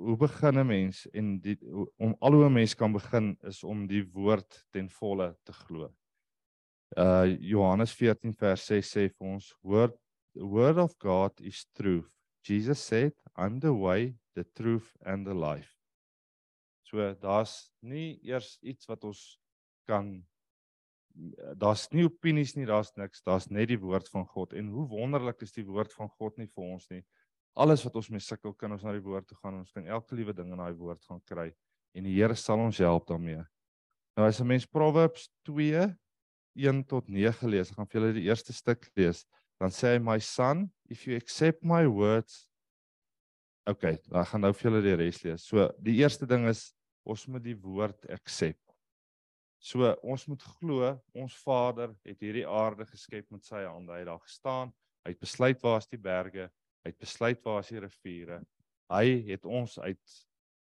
hoe 0.00 0.16
begin 0.16 0.58
'n 0.58 0.66
mens 0.66 1.06
en 1.12 1.40
die 1.40 1.58
om 1.96 2.14
al 2.20 2.32
hoe 2.32 2.48
'n 2.48 2.52
mens 2.52 2.74
kan 2.74 2.92
begin 2.92 3.36
is 3.44 3.64
om 3.64 3.86
die 3.86 4.04
woord 4.12 4.66
ten 4.70 4.88
volle 4.90 5.36
te 5.44 5.52
glo 5.52 5.90
Uh 6.98 7.36
Johannes 7.38 7.92
14 7.94 8.32
vers 8.34 8.64
6 8.66 8.88
sê 8.90 9.02
vir 9.08 9.26
ons 9.36 9.52
word 9.62 9.94
word 10.34 10.78
of 10.78 10.96
God 10.98 11.38
is 11.40 11.66
truth. 11.74 12.10
Jesus 12.42 12.82
said, 12.82 13.12
I'm 13.36 13.60
the 13.60 13.72
way, 13.72 14.16
the 14.34 14.44
truth 14.56 14.96
and 15.06 15.26
the 15.26 15.34
life. 15.34 15.70
So 16.82 17.14
daar's 17.22 17.70
nie 17.82 18.18
eers 18.26 18.58
iets 18.62 18.88
wat 18.90 19.04
ons 19.06 19.38
kan 19.86 20.18
daar's 21.58 21.86
nie 21.94 22.06
opinies 22.06 22.56
nie, 22.56 22.66
daar's 22.66 22.90
niks, 22.98 23.22
daar's 23.22 23.46
net 23.50 23.70
die 23.70 23.78
woord 23.78 24.08
van 24.10 24.26
God. 24.26 24.54
En 24.58 24.70
hoe 24.74 24.88
wonderlik 24.90 25.42
is 25.46 25.54
die 25.54 25.66
woord 25.66 25.94
van 25.94 26.10
God 26.18 26.38
nie 26.42 26.48
vir 26.50 26.64
ons 26.64 26.90
nie. 26.90 27.04
Alles 27.56 27.82
wat 27.84 27.96
ons 27.96 28.10
mee 28.10 28.22
sukkel, 28.22 28.54
kan 28.54 28.72
ons 28.72 28.82
na 28.82 28.92
die 28.92 29.02
woord 29.04 29.26
toe 29.28 29.36
gaan 29.42 29.58
ons 29.58 29.72
kan 29.72 29.86
elke 29.86 30.14
liewe 30.14 30.32
ding 30.32 30.52
in 30.52 30.60
daai 30.60 30.74
woord 30.76 31.02
gaan 31.04 31.20
kry 31.26 31.50
en 31.94 32.04
die 32.06 32.14
Here 32.14 32.36
sal 32.38 32.60
ons 32.62 32.78
help 32.78 33.08
daarmee. 33.08 33.42
Nou 34.16 34.26
as 34.26 34.40
'n 34.40 34.46
mens 34.46 34.66
Proverbs 34.66 35.28
2 35.44 35.96
1 36.54 36.84
tot 36.84 37.08
9 37.08 37.48
lees, 37.48 37.70
ek 37.70 37.76
gaan 37.76 37.86
vir 37.86 38.00
julle 38.00 38.12
die 38.14 38.28
eerste 38.28 38.52
stuk 38.52 38.90
lees, 38.96 39.26
dan 39.58 39.70
sê 39.70 39.94
hy 39.94 39.98
my 39.98 40.18
son, 40.18 40.70
if 40.88 41.06
you 41.06 41.16
accept 41.16 41.62
my 41.62 41.86
words 41.86 42.50
Okay, 43.68 43.98
dan 44.08 44.24
gaan 44.26 44.40
nou 44.40 44.50
vir 44.56 44.66
julle 44.66 44.80
die 44.82 44.96
res 44.98 45.20
lees. 45.22 45.44
So 45.46 45.68
die 45.84 45.98
eerste 46.00 46.26
ding 46.26 46.46
is 46.48 46.70
ons 47.06 47.26
moet 47.28 47.44
die 47.44 47.56
woord 47.60 48.08
accept. 48.10 48.74
So 49.60 49.92
ons 50.02 50.24
moet 50.30 50.42
glo 50.56 50.94
ons 51.12 51.36
Vader 51.44 51.92
het 52.06 52.24
hierdie 52.24 52.46
aarde 52.48 52.86
geskep 52.88 53.28
met 53.30 53.44
sy 53.44 53.60
hande. 53.66 53.92
Hy 53.92 54.00
het 54.00 54.08
daar 54.08 54.22
gestaan. 54.24 54.72
Hy 55.04 55.12
het 55.12 55.20
besluit 55.20 55.60
waar 55.62 55.78
is 55.82 55.90
die 55.90 56.00
berge? 56.00 56.48
Hy 56.84 56.92
het 56.92 56.98
besluit 56.98 57.40
waar 57.44 57.60
is 57.60 57.68
die 57.68 57.80
riviere? 57.80 58.40
Hy 58.90 59.06
het 59.28 59.44
ons 59.44 59.78
uit 59.78 60.14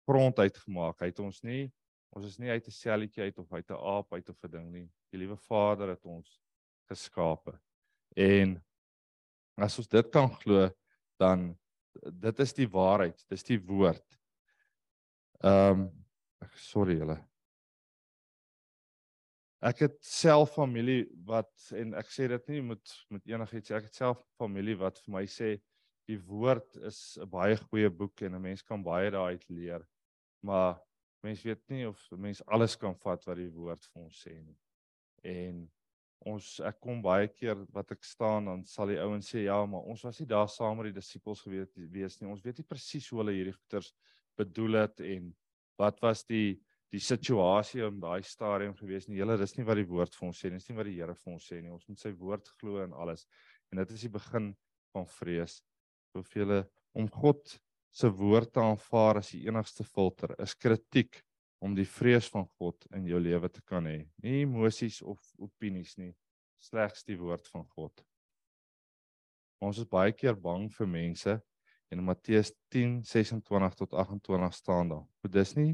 grond 0.09 0.39
uitgemaak. 0.39 0.99
Hy 1.01 1.11
het 1.11 1.21
ons 1.23 1.43
nie 1.43 1.69
ons 2.17 2.25
is 2.25 2.39
nie 2.41 2.49
uit 2.49 2.67
'n 2.67 2.73
selletjie 2.73 3.23
uit 3.23 3.37
of 3.37 3.53
uit 3.53 3.69
'n 3.69 3.83
aap 3.93 4.13
uit 4.13 4.29
of 4.29 4.43
'n 4.43 4.51
ding 4.51 4.71
nie. 4.71 4.89
Die 5.11 5.19
liewe 5.19 5.37
Vader 5.37 5.89
het 5.89 6.05
ons 6.05 6.41
geskape. 6.89 7.59
En 8.15 8.57
as 9.57 9.77
ons 9.77 9.87
dit 9.87 10.09
kan 10.09 10.29
glo, 10.29 10.69
dan 11.19 11.57
dit 11.93 12.39
is 12.39 12.53
die 12.53 12.67
waarheid. 12.67 13.25
Dis 13.29 13.43
die 13.43 13.59
woord. 13.59 14.19
Ehm 15.43 15.81
um, 15.81 16.05
sorry 16.55 16.97
julle. 16.97 17.17
Ek 19.61 19.79
het 19.79 19.97
self 20.05 20.53
familie 20.55 21.05
wat 21.27 21.51
en 21.75 21.93
ek 21.93 22.11
sê 22.11 22.27
dit 22.27 22.47
nie 22.47 22.61
met 22.61 22.93
met 23.09 23.25
enigiets 23.27 23.71
ek 23.71 23.89
het 23.89 23.95
self 23.95 24.23
familie 24.39 24.77
wat 24.79 24.99
vir 25.03 25.13
my 25.13 25.25
sê 25.27 25.57
die 26.09 26.19
woord 26.25 26.77
is 26.89 27.17
'n 27.21 27.29
baie 27.29 27.57
goeie 27.69 27.89
boek 27.89 28.21
en 28.25 28.35
'n 28.35 28.41
mens 28.41 28.63
kan 28.63 28.83
baie 28.83 29.11
daaruit 29.11 29.45
leer. 29.49 29.85
Maar 30.41 30.79
mens 31.23 31.43
weet 31.43 31.67
nie 31.69 31.87
of 31.87 31.99
mens 32.11 32.45
alles 32.45 32.75
kan 32.75 32.95
vat 32.95 33.25
wat 33.25 33.37
die 33.37 33.51
woord 33.51 33.85
vir 33.91 34.01
ons 34.03 34.21
sê 34.25 34.33
nie. 34.41 34.57
En 35.23 35.67
ons 36.25 36.47
ek 36.67 36.79
kom 36.83 37.01
baie 37.01 37.27
keer 37.27 37.65
wat 37.75 37.91
ek 37.91 38.03
staan 38.03 38.45
dan 38.45 38.63
sal 38.65 38.87
die 38.87 38.99
ouens 38.99 39.29
sê 39.31 39.45
ja, 39.45 39.59
maar 39.65 39.85
ons 39.87 40.03
was 40.03 40.19
nie 40.19 40.27
daar 40.27 40.49
saam 40.51 40.77
met 40.77 40.89
die 40.89 40.99
disippels 40.99 41.43
gewees 41.45 41.71
wees 41.75 42.19
nie. 42.19 42.29
Ons 42.29 42.43
weet 42.43 42.57
nie 42.57 42.67
presies 42.67 43.07
hoe 43.09 43.21
hulle 43.21 43.35
hierdie 43.37 43.55
goeters 43.55 43.93
bedoel 44.39 44.81
het 44.83 44.99
en 45.01 45.35
wat 45.79 46.01
was 46.01 46.25
die 46.25 46.59
die 46.89 46.99
situasie 46.99 47.83
om 47.85 47.99
daai 48.01 48.23
stadium 48.25 48.73
gewees 48.73 49.05
nie. 49.07 49.19
Julle 49.19 49.37
dis 49.37 49.53
nie 49.59 49.65
wat 49.67 49.77
die 49.77 49.85
woord 49.85 50.15
vir 50.17 50.27
ons 50.27 50.39
sê 50.41 50.49
nie, 50.49 50.57
dis 50.57 50.71
nie 50.71 50.77
wat 50.79 50.87
die 50.89 50.95
Here 50.97 51.13
vir 51.13 51.33
ons 51.35 51.45
sê 51.45 51.59
nie. 51.61 51.69
Ons 51.69 51.85
moet 51.87 52.01
sy 52.01 52.11
woord 52.17 52.49
glo 52.57 52.81
in 52.81 52.95
alles. 52.97 53.27
En 53.69 53.77
dit 53.77 53.91
is 53.93 54.07
die 54.07 54.09
begin 54.09 54.55
van 54.95 55.05
vrees. 55.05 55.59
Hoeveel 56.13 56.63
om 56.97 57.09
God 57.11 57.59
se 57.91 58.09
woord 58.09 58.53
te 58.53 58.61
aanvaar 58.61 59.19
as 59.21 59.31
die 59.33 59.45
enigste 59.47 59.83
filter 59.83 60.35
is 60.41 60.55
kritiek 60.55 61.21
om 61.59 61.75
die 61.75 61.87
vrees 61.87 62.29
van 62.31 62.47
God 62.57 62.85
in 62.95 63.07
jou 63.09 63.19
lewe 63.19 63.49
te 63.51 63.61
kan 63.67 63.85
hê. 63.89 64.05
Nie 64.23 64.43
emosies 64.45 65.01
of 65.01 65.19
opinies 65.41 65.97
nie, 65.99 66.13
slegs 66.59 67.03
die 67.07 67.17
woord 67.19 67.47
van 67.51 67.65
God. 67.75 68.03
Ons 69.59 69.81
is 69.83 69.89
baie 69.91 70.13
keer 70.15 70.37
bang 70.39 70.69
vir 70.71 70.87
mense 70.87 71.35
en 71.89 71.99
in 71.99 72.05
Matteus 72.05 72.53
10:26 72.71 73.75
tot 73.81 73.93
28 73.93 74.53
staan 74.55 74.93
daar. 74.93 75.07
Dit 75.23 75.35
is 75.35 75.55
nie 75.57 75.73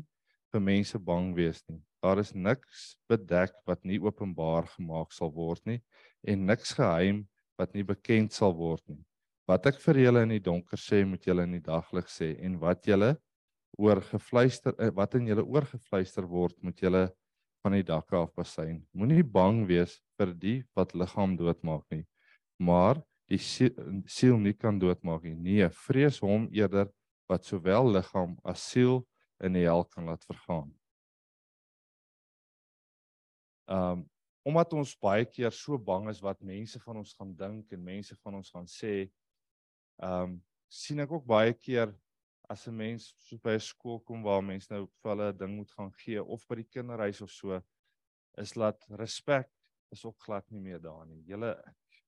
vir 0.53 0.63
mense 0.63 0.99
bang 0.99 1.33
wees 1.35 1.61
nie. 1.69 1.81
Daar 2.01 2.19
is 2.21 2.33
niks 2.33 2.95
bedek 3.09 3.53
wat 3.67 3.83
nie 3.83 3.99
openbaar 3.99 4.69
gemaak 4.77 5.13
sal 5.13 5.31
word 5.33 5.65
nie 5.65 5.81
en 6.23 6.45
niks 6.45 6.73
geheim 6.77 7.27
wat 7.59 7.73
nie 7.73 7.83
bekend 7.83 8.33
sal 8.33 8.55
word 8.55 8.81
nie. 8.87 9.03
Wat 9.45 9.67
ek 9.69 9.77
vir 9.83 9.99
julle 10.01 10.23
in 10.25 10.33
die 10.33 10.41
donker 10.41 10.79
sê, 10.81 11.03
moet 11.05 11.25
julle 11.25 11.43
in 11.45 11.59
die 11.59 11.65
daglig 11.65 12.07
sê 12.09 12.31
en 12.41 12.57
wat 12.61 12.87
julle 12.89 13.13
oor 13.77 14.01
gefluister 14.09 14.73
eh, 14.79 14.91
wat 14.95 15.17
in 15.19 15.27
julle 15.29 15.43
oorgefluister 15.45 16.25
word, 16.29 16.55
moet 16.63 16.79
julle 16.81 17.09
van 17.65 17.75
die 17.75 17.85
dakke 17.85 18.17
af 18.17 18.31
basyn. 18.37 18.79
Moenie 18.93 19.23
bang 19.25 19.63
wees 19.69 19.99
vir 20.17 20.31
die 20.37 20.59
wat 20.77 20.95
liggaam 20.97 21.35
doodmaak 21.37 21.85
nie, 21.93 22.05
maar 22.57 23.01
die 23.29 23.41
siel 23.41 24.39
nie 24.41 24.53
kan 24.53 24.79
doodmaak 24.81 25.25
nie. 25.25 25.35
Nee, 25.35 25.69
vrees 25.87 26.21
hom 26.21 26.47
eerder 26.53 26.89
wat 27.29 27.45
sowel 27.45 27.89
liggaam 27.93 28.35
as 28.45 28.65
siel 28.71 29.01
in 29.43 29.57
die 29.57 29.65
hel 29.65 29.85
kan 29.91 30.09
laat 30.09 30.25
vergaan. 30.25 30.73
Um 33.69 34.05
omdat 34.45 34.75
ons 34.77 34.91
baie 35.01 35.25
keer 35.25 35.49
so 35.49 35.73
bang 35.81 36.05
is 36.11 36.19
wat 36.21 36.37
mense 36.45 36.77
van 36.83 36.99
ons 36.99 37.15
gaan 37.17 37.31
dink 37.33 37.71
en 37.73 37.81
mense 37.81 38.13
van 38.21 38.35
ons 38.37 38.51
gaan 38.53 38.67
sê, 38.69 39.07
um 40.03 40.41
sien 40.69 40.99
ek 40.99 41.11
ook 41.11 41.25
baie 41.25 41.53
keer 41.53 41.93
as 42.49 42.67
'n 42.67 42.75
mens 42.75 43.13
so 43.17 43.37
by 43.37 43.55
'n 43.55 43.59
skool 43.59 43.99
kom 43.99 44.23
waar 44.23 44.43
mense 44.43 44.67
nou 44.71 44.85
vir 45.01 45.11
hulle 45.11 45.29
'n 45.33 45.37
ding 45.37 45.55
moet 45.55 45.71
gaan 45.71 45.91
gee 46.03 46.23
of 46.23 46.47
by 46.47 46.55
die 46.55 46.69
kinderhuis 46.69 47.21
of 47.21 47.31
so, 47.31 47.61
is 48.37 48.55
laat 48.55 48.85
respek 48.89 49.49
is 49.91 50.05
ook 50.05 50.19
glad 50.19 50.45
nie 50.51 50.59
meer 50.59 50.79
daar 50.81 51.05
nie. 51.05 51.23
Julle 51.27 51.55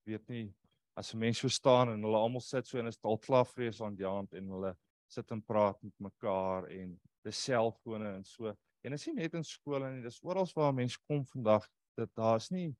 weet 0.04 0.28
nie 0.28 0.54
as 0.96 1.14
'n 1.14 1.18
mens 1.18 1.38
so 1.38 1.48
staan 1.48 1.88
en 1.88 2.02
hulle 2.02 2.16
almal 2.16 2.40
sit 2.40 2.66
so 2.66 2.78
en 2.78 2.86
is 2.86 2.98
al 3.02 3.18
klaar 3.18 3.46
vrees 3.46 3.80
aan 3.80 3.96
die 3.96 4.06
hand 4.06 4.34
en 4.34 4.48
hulle 4.48 4.76
sit 5.08 5.30
en 5.30 5.42
praat 5.42 5.82
met 5.82 5.94
mekaar 5.98 6.68
en 6.68 6.98
dis 7.24 7.44
selfone 7.44 8.14
en 8.16 8.24
so. 8.24 8.54
En 8.84 8.90
dit 8.90 9.00
is 9.00 9.06
nie 9.06 9.14
net 9.14 9.34
in 9.34 9.44
skole 9.44 9.90
nie, 9.92 10.02
dis 10.02 10.20
oral 10.22 10.48
waar 10.54 10.74
mense 10.74 10.98
kom 11.06 11.24
vandag 11.24 11.68
dat 11.96 12.10
daar's 12.14 12.50
nie 12.50 12.76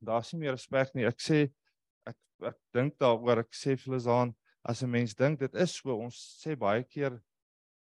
daar's 0.00 0.32
nie 0.32 0.40
meer 0.40 0.52
respek 0.52 0.94
nie. 0.94 1.04
Ek 1.04 1.20
sê 1.20 1.46
ek 2.06 2.50
ek 2.52 2.58
dink 2.72 2.98
daaroor, 3.00 3.42
ek 3.44 3.54
sê 3.56 3.76
vir 3.76 3.94
Lizaan, 3.94 4.34
as 4.64 4.82
'n 4.82 4.90
mens 4.90 5.14
dink 5.14 5.40
dit 5.40 5.54
is 5.54 5.76
so, 5.78 5.94
ons 5.94 6.16
sê 6.42 6.56
baie 6.56 6.84
keer 6.84 7.20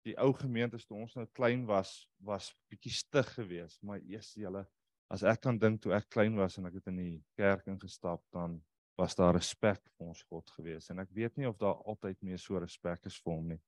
die 0.04 0.16
ou 0.16 0.32
gemeentes 0.32 0.86
toe 0.86 0.96
ons 0.96 1.16
nou 1.16 1.26
klein 1.36 1.66
was, 1.66 2.08
was 2.18 2.54
bietjie 2.70 2.92
stig 2.92 3.28
geweest, 3.34 3.82
maar 3.82 4.00
eers 4.00 4.32
julle 4.34 4.64
as 5.10 5.24
ek 5.26 5.42
kan 5.42 5.58
dink 5.58 5.82
toe 5.82 5.92
ek 5.96 6.08
klein 6.14 6.36
was 6.38 6.56
en 6.58 6.68
ek 6.70 6.78
het 6.78 6.90
in 6.92 7.00
die 7.02 7.16
kerk 7.38 7.66
ingestap 7.70 8.22
dan 8.34 8.60
was 9.00 9.16
daar 9.18 9.34
respek 9.34 9.80
vir 9.96 10.06
ons 10.12 10.22
God 10.30 10.50
gewees 10.54 10.90
en 10.92 11.02
ek 11.02 11.10
weet 11.16 11.36
nie 11.40 11.48
of 11.50 11.58
daar 11.58 11.80
altyd 11.90 12.20
meer 12.22 12.38
so 12.38 12.60
respek 12.62 13.08
is 13.10 13.18
vir 13.24 13.34
hom 13.34 13.48
nie. 13.54 13.60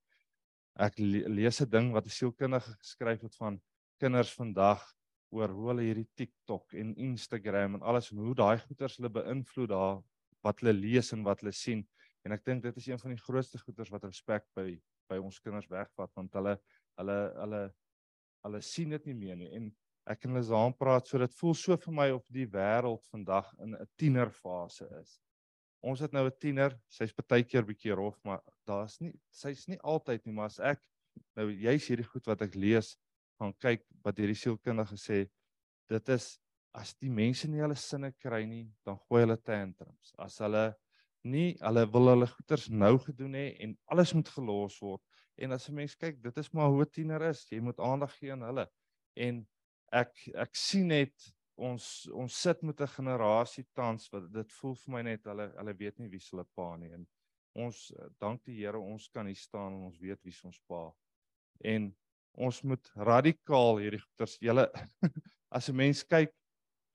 Ek 0.78 0.98
le 1.00 1.26
lees 1.28 1.60
'n 1.60 1.70
ding 1.70 1.92
wat 1.92 2.06
'n 2.06 2.16
sielkundige 2.18 2.76
geskryf 2.78 3.22
het 3.22 3.34
van 3.36 3.60
kinders 3.98 4.32
vandag 4.32 4.82
oor 5.32 5.48
hoe 5.48 5.68
hulle 5.72 5.82
hierdie 5.88 6.08
TikTok 6.16 6.74
en 6.74 6.94
Instagram 6.96 7.74
en 7.74 7.82
alles 7.82 8.12
en 8.12 8.18
hoe 8.18 8.34
daai 8.34 8.58
goeters 8.58 8.96
hulle 8.96 9.10
beïnvloed 9.10 9.68
daar 9.68 10.02
wat 10.42 10.60
hulle 10.60 10.72
lees 10.72 11.12
en 11.12 11.24
wat 11.24 11.40
hulle 11.40 11.52
sien 11.52 11.84
en 12.24 12.32
ek 12.36 12.44
dink 12.44 12.62
dit 12.62 12.76
is 12.76 12.88
een 12.88 12.98
van 12.98 13.14
die 13.14 13.22
grootste 13.22 13.58
goeters 13.58 13.90
wat 13.90 14.04
respek 14.04 14.46
by 14.56 14.72
by 15.10 15.18
ons 15.18 15.40
kinders 15.44 15.70
wegvat 15.70 16.10
want 16.16 16.34
hulle 16.38 16.56
hulle 17.00 17.18
hulle 17.38 17.62
hulle 18.46 18.60
sien 18.66 18.94
dit 18.96 19.06
nie 19.10 19.18
meer 19.24 19.38
nie 19.38 19.50
en 19.58 19.70
ek 20.10 20.24
en 20.26 20.34
hulle 20.34 20.46
saam 20.46 20.74
praat 20.74 21.08
so 21.08 21.20
dit 21.22 21.34
voel 21.38 21.54
so 21.58 21.76
vir 21.84 21.94
my 21.98 22.08
of 22.14 22.24
die 22.34 22.46
wêreld 22.50 23.04
vandag 23.12 23.50
in 23.62 23.74
'n 23.74 23.86
tienerfase 23.98 24.88
is. 25.00 25.20
Ons 25.82 26.00
het 26.00 26.12
nou 26.12 26.26
'n 26.26 26.38
tiener, 26.38 26.78
sy's 26.88 27.12
baie 27.28 27.44
keer 27.44 27.62
bietjie 27.62 27.94
rof, 27.94 28.18
maar 28.24 28.40
daar's 28.66 29.00
nie 29.00 29.12
sy's 29.30 29.68
nie 29.68 29.78
altyd 29.78 30.26
nie, 30.26 30.32
maar 30.32 30.46
as 30.46 30.58
ek 30.58 30.80
nou 31.36 31.50
juist 31.50 31.88
hierdie 31.88 32.10
goed 32.10 32.26
wat 32.26 32.42
ek 32.42 32.54
lees, 32.54 32.96
gaan 33.38 33.54
kyk 33.54 33.84
wat 34.04 34.18
hierdie 34.18 34.38
sielkundige 34.38 34.96
sê, 34.96 35.30
dit 35.88 36.08
is 36.08 36.38
as 36.74 36.94
die 36.94 37.10
mense 37.10 37.48
nie 37.48 37.60
hulle 37.60 37.76
sinne 37.76 38.12
kry 38.12 38.44
nie, 38.48 38.66
dan 38.86 38.98
gooi 39.08 39.22
hulle 39.22 39.36
tantrums. 39.36 40.14
As 40.18 40.38
hulle 40.40 40.72
nie 41.24 41.56
hulle 41.60 41.86
wil 41.92 42.08
hulle 42.14 42.26
goeders 42.26 42.68
nou 42.70 42.96
gedoen 42.98 43.34
hê 43.38 43.46
en 43.62 43.76
alles 43.92 44.14
moet 44.14 44.28
gelos 44.28 44.80
word. 44.82 45.02
En 45.36 45.52
as 45.52 45.68
'n 45.68 45.74
mens 45.74 45.94
kyk, 45.96 46.22
dit 46.22 46.38
is 46.38 46.52
maar 46.52 46.68
hoe 46.68 46.82
'n 46.82 46.90
tiener 46.90 47.22
is. 47.28 47.46
Jy 47.50 47.60
moet 47.60 47.80
aandag 47.80 48.12
gee 48.18 48.32
aan 48.32 48.42
hulle. 48.42 48.66
En 49.16 49.46
ek 49.92 50.28
ek 50.34 50.54
sien 50.56 50.88
net 50.88 51.32
ons 51.56 52.08
ons 52.16 52.42
sit 52.42 52.62
met 52.62 52.80
'n 52.80 52.94
generasie 52.96 53.66
tans 53.74 54.08
wat 54.12 54.32
dit 54.32 54.52
voel 54.52 54.74
vir 54.74 54.92
my 54.92 55.02
net 55.02 55.24
hulle 55.24 55.52
hulle 55.56 55.74
weet 55.78 55.98
nie 55.98 56.08
wie 56.08 56.20
se 56.20 56.36
hulle 56.36 56.46
pa 56.56 56.76
nie 56.76 56.92
en 56.92 57.06
ons 57.54 57.92
dank 58.18 58.42
die 58.44 58.56
Here 58.56 58.80
ons 58.80 59.08
kan 59.08 59.26
hier 59.26 59.36
staan 59.36 59.74
en 59.74 59.84
ons 59.90 59.98
weet 60.00 60.22
wie 60.24 60.34
ons 60.44 60.60
pa 60.68 60.90
en 61.64 61.94
ons 62.32 62.62
moet 62.62 62.92
radikaal 62.96 63.78
hierdie 63.78 64.00
goeters 64.00 64.38
julle 64.40 64.66
as 65.56 65.68
'n 65.68 65.76
mens 65.76 66.02
kyk 66.04 66.32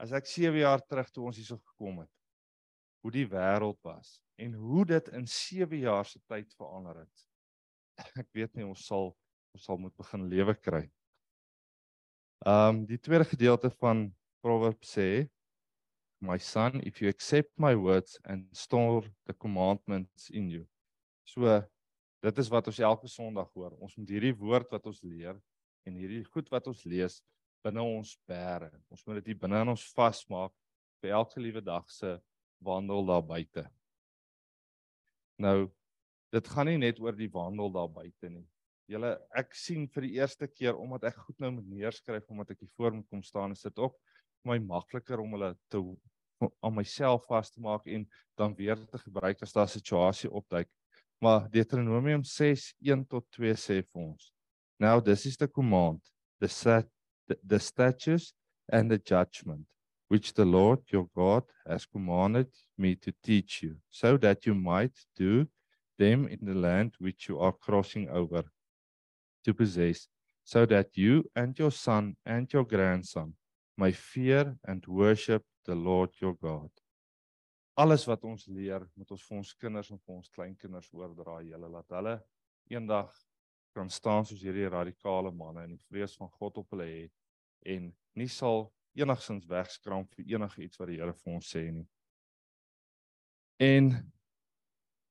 as 0.04 0.14
ek 0.16 0.30
7 0.30 0.62
jaar 0.62 0.84
terug 0.86 1.10
toe 1.14 1.26
ons 1.30 1.40
hierso 1.40 1.58
gekom 1.74 2.04
het 2.04 2.14
hoe 3.06 3.14
die 3.14 3.28
wêreld 3.30 3.80
was 3.88 4.18
en 4.38 4.54
hoe 4.54 4.86
dit 4.86 5.08
in 5.18 5.26
7 5.28 5.80
jaar 5.80 6.06
se 6.06 6.22
tyd 6.30 6.54
verander 6.60 7.04
het 7.06 8.18
ek 8.24 8.30
weet 8.38 8.54
nie 8.56 8.68
ons 8.68 8.86
sal 8.86 9.12
ons 9.56 9.66
sal 9.66 9.82
moet 9.82 9.96
begin 9.98 10.30
lewe 10.30 10.56
kry 10.56 10.86
Ehm 12.46 12.70
um, 12.70 12.86
die 12.86 13.00
tweede 13.00 13.26
gedeelte 13.26 13.70
van 13.82 14.14
Proverbs 14.46 14.92
sê 14.94 15.28
my 16.22 16.38
son, 16.38 16.82
if 16.86 17.02
you 17.02 17.10
accept 17.10 17.50
my 17.58 17.76
words 17.76 18.20
and 18.24 18.46
store 18.56 19.10
the 19.26 19.34
commandments 19.34 20.30
in 20.30 20.50
you. 20.50 20.68
So 21.26 21.62
dit 22.22 22.38
is 22.38 22.50
wat 22.50 22.68
ons 22.68 22.80
elke 22.80 23.10
Sondag 23.10 23.50
hoor. 23.54 23.74
Ons 23.82 23.96
moet 23.98 24.10
hierdie 24.10 24.36
woord 24.38 24.70
wat 24.72 24.86
ons 24.86 25.02
leer 25.02 25.34
en 25.86 25.98
hierdie 25.98 26.24
goed 26.30 26.50
wat 26.54 26.70
ons 26.70 26.84
lees 26.86 27.24
binne 27.64 27.84
ons 27.84 28.14
bære. 28.30 28.72
Ons 28.92 29.06
moet 29.08 29.24
dit 29.24 29.40
binne 29.40 29.62
in 29.62 29.74
ons 29.74 29.88
vasmaak 29.96 30.54
vir 31.02 31.16
elke 31.18 31.42
liewe 31.42 31.62
dag 31.62 31.90
se 31.92 32.18
wandel 32.64 33.06
daar 33.06 33.26
buite. 33.26 33.66
Nou 35.38 35.70
dit 36.34 36.48
gaan 36.52 36.68
nie 36.68 36.80
net 36.82 37.00
oor 37.00 37.16
die 37.16 37.32
wandel 37.32 37.72
daar 37.72 37.90
buite 37.90 38.30
nie. 38.30 38.46
Julle 38.88 39.14
ek 39.36 39.56
sien 39.56 39.88
vir 39.92 40.08
die 40.08 40.16
eerste 40.20 40.48
keer 40.48 40.78
omdat 40.80 41.10
ek 41.10 41.20
goed 41.26 41.40
nou 41.44 41.52
neerskryf 41.58 42.28
omdat 42.32 42.54
ek 42.56 42.64
hier 42.64 42.74
voor 42.80 42.96
moet 42.96 43.10
kom 43.12 43.24
staan 43.24 43.52
en 43.52 43.60
sit 43.60 43.80
op 43.80 43.98
my 44.48 44.58
makliker 44.64 45.20
om 45.20 45.36
hulle 45.36 45.54
te 45.72 45.82
aan 46.62 46.76
myself 46.76 47.26
vas 47.26 47.50
te 47.50 47.62
maak 47.62 47.88
en 47.90 48.04
dan 48.38 48.54
weer 48.56 48.78
te 48.86 49.00
gebruik 49.02 49.42
as 49.42 49.54
daar 49.54 49.66
'n 49.66 49.80
situasie 49.80 50.30
opduik. 50.32 50.70
Maar 51.20 51.50
Deuteronomium 51.50 52.24
6:1 52.24 53.08
tot 53.08 53.26
2 53.32 53.54
sê 53.54 53.82
vir 53.82 54.02
ons. 54.02 54.34
Now 54.80 55.00
this 55.02 55.26
is 55.26 55.38
the 55.38 55.48
command, 55.48 56.02
the 56.40 56.48
set 56.48 56.88
the, 57.28 57.38
the 57.46 57.60
statutes 57.60 58.34
and 58.72 58.90
the 58.92 58.98
judgment 58.98 59.66
which 60.08 60.34
the 60.34 60.46
Lord 60.46 60.80
your 60.90 61.08
God 61.16 61.44
has 61.68 61.86
commanded 61.86 62.48
me 62.78 62.96
to 62.96 63.14
teach 63.24 63.62
you, 63.62 63.76
so 63.90 64.18
that 64.18 64.46
you 64.46 64.56
might 64.56 64.98
do 65.16 65.48
them 66.00 66.28
in 66.28 66.40
the 66.42 66.54
land 66.54 66.94
which 67.00 67.28
you 67.28 67.40
are 67.40 67.52
crossing 67.52 68.10
over 68.10 68.44
to 69.44 69.54
possess, 69.54 70.08
so 70.44 70.66
that 70.66 70.96
you 70.96 71.30
and 71.36 71.58
your 71.60 71.72
son 71.72 72.16
and 72.26 72.52
your 72.54 72.64
grandson 72.64 73.34
may 73.78 73.92
fear 73.92 74.56
and 74.66 74.86
worship 74.88 75.44
the 75.66 75.76
Lord 75.76 76.10
your 76.22 76.36
God. 76.36 76.70
Alles 77.78 78.08
wat 78.08 78.24
ons 78.24 78.48
leer, 78.48 78.88
moet 78.96 79.12
ons 79.12 79.22
vir 79.22 79.38
ons 79.38 79.54
kinders 79.54 79.92
en 79.92 80.00
vir 80.00 80.16
ons 80.16 80.30
kleinkinders 80.34 80.88
oordra, 80.96 81.42
julle 81.46 81.70
laat 81.70 81.94
hulle 81.94 82.16
eendag 82.72 83.12
kan 83.76 83.90
staan 83.94 84.26
soos 84.26 84.42
hierdie 84.42 84.70
radikale 84.72 85.30
manne 85.30 85.68
en 85.68 85.76
die 85.76 85.86
vrees 85.92 86.16
van 86.18 86.32
God 86.40 86.58
op 86.64 86.74
hulle 86.74 86.88
hê 86.90 87.04
en 87.66 87.96
nie 88.16 88.28
sal 88.28 88.68
enigsins 88.98 89.46
wegskram 89.50 90.08
vir 90.16 90.26
enige 90.36 90.64
iets 90.64 90.80
wat 90.80 90.90
die 90.90 91.00
Here 91.00 91.14
vir 91.14 91.34
ons 91.34 91.50
sê 91.54 91.68
nie. 91.72 91.88
En 93.60 93.92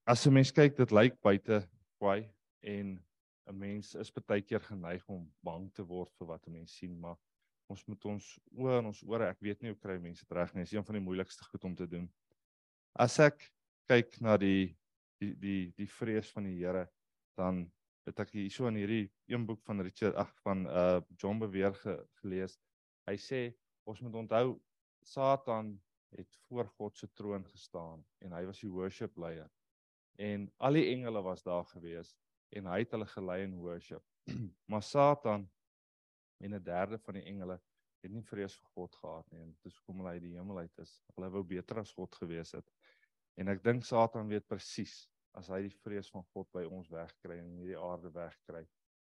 as 0.07 0.27
'n 0.27 0.33
mens 0.33 0.53
kyk, 0.53 0.77
dit 0.77 0.91
lyk 0.91 1.21
buite 1.23 1.69
kwaai 1.99 2.31
en 2.63 3.03
'n 3.47 3.59
mens 3.59 3.95
is 3.95 4.11
baie 4.11 4.43
keer 4.43 4.61
geneig 4.61 5.09
om 5.09 5.33
bang 5.43 5.73
te 5.73 5.83
word 5.83 6.13
vir 6.19 6.29
wat 6.29 6.47
'n 6.47 6.53
mens 6.53 6.73
sien, 6.73 6.99
maar 6.99 7.17
ons 7.69 7.85
moet 7.87 8.05
ons 8.05 8.39
oë 8.55 8.79
en 8.79 8.87
ons 8.87 9.03
ore, 9.03 9.29
ek 9.29 9.41
weet 9.41 9.63
nie 9.63 9.71
hoe 9.71 9.81
kry 9.81 9.99
mense 9.99 10.25
dit 10.25 10.37
reg 10.37 10.55
nie, 10.55 10.63
is 10.63 10.73
een 10.73 10.85
van 10.85 10.95
die 10.95 11.03
moeilikste 11.03 11.45
goed 11.45 11.65
om 11.65 11.75
te 11.75 11.87
doen. 11.87 12.09
As 12.95 13.19
ek 13.19 13.53
kyk 13.89 14.21
na 14.21 14.37
die 14.37 14.77
die 15.21 15.35
die 15.35 15.73
die 15.77 15.89
vrees 15.89 16.31
van 16.31 16.45
die 16.45 16.59
Here, 16.59 16.87
dan 17.37 17.71
het 18.07 18.21
ek 18.23 18.33
hier 18.37 18.51
so 18.53 18.69
in 18.71 18.79
hierdie 18.79 19.07
een 19.31 19.45
boek 19.47 19.63
van 19.67 19.83
Richard 19.83 20.17
ag 20.21 20.31
van 20.45 20.67
uh 20.67 21.01
John 21.19 21.41
Beweer 21.43 21.75
ge, 21.75 21.97
gelees. 22.21 22.57
Hy 23.07 23.17
sê 23.19 23.41
ons 23.87 24.01
moet 24.05 24.15
onthou 24.23 24.57
Satan 25.07 25.75
het 26.15 26.39
voor 26.47 26.69
God 26.79 26.97
se 26.97 27.09
troon 27.19 27.45
gestaan 27.51 28.05
en 28.23 28.33
hy 28.33 28.45
was 28.47 28.63
die 28.63 28.71
worship 28.71 29.19
leier. 29.19 29.51
En 30.23 30.47
al 30.57 30.79
die 30.79 30.87
engele 30.95 31.23
was 31.23 31.43
daar 31.47 31.67
gewees 31.73 32.15
en 32.57 32.71
hy 32.71 32.81
het 32.85 32.95
hulle 32.95 33.09
gelei 33.11 33.43
in 33.45 33.59
worship. 33.61 34.05
maar 34.71 34.83
Satan 34.83 35.49
en 36.39 36.55
'n 36.55 36.63
derde 36.63 36.99
van 36.99 37.19
die 37.19 37.27
engele 37.27 37.61
het 38.03 38.13
nie 38.13 38.23
vrees 38.23 38.55
vir 38.55 38.71
God 38.79 38.95
gehad 39.03 39.31
nie 39.33 39.43
en 39.43 39.53
dis 39.65 39.77
hoekom 39.81 40.03
hulle 40.03 40.15
uit 40.15 40.23
die 40.23 40.37
hemel 40.37 40.59
uit 40.63 40.79
is. 40.79 41.01
Hulle 41.17 41.31
wou 41.31 41.43
beter 41.43 41.83
as 41.83 41.93
God 41.93 42.15
gewees 42.15 42.53
het. 42.55 42.71
En 43.37 43.49
ek 43.49 43.63
dink 43.65 43.85
Satan 43.85 44.29
weet 44.29 44.47
presies 44.47 45.09
as 45.37 45.51
hy 45.53 45.63
die 45.67 45.77
vrees 45.85 46.09
van 46.13 46.25
God 46.33 46.49
by 46.57 46.65
ons 46.65 46.91
wegkry 46.93 47.39
en 47.43 47.55
hierdie 47.61 47.79
aarde 47.79 48.13
wegkry, 48.15 48.63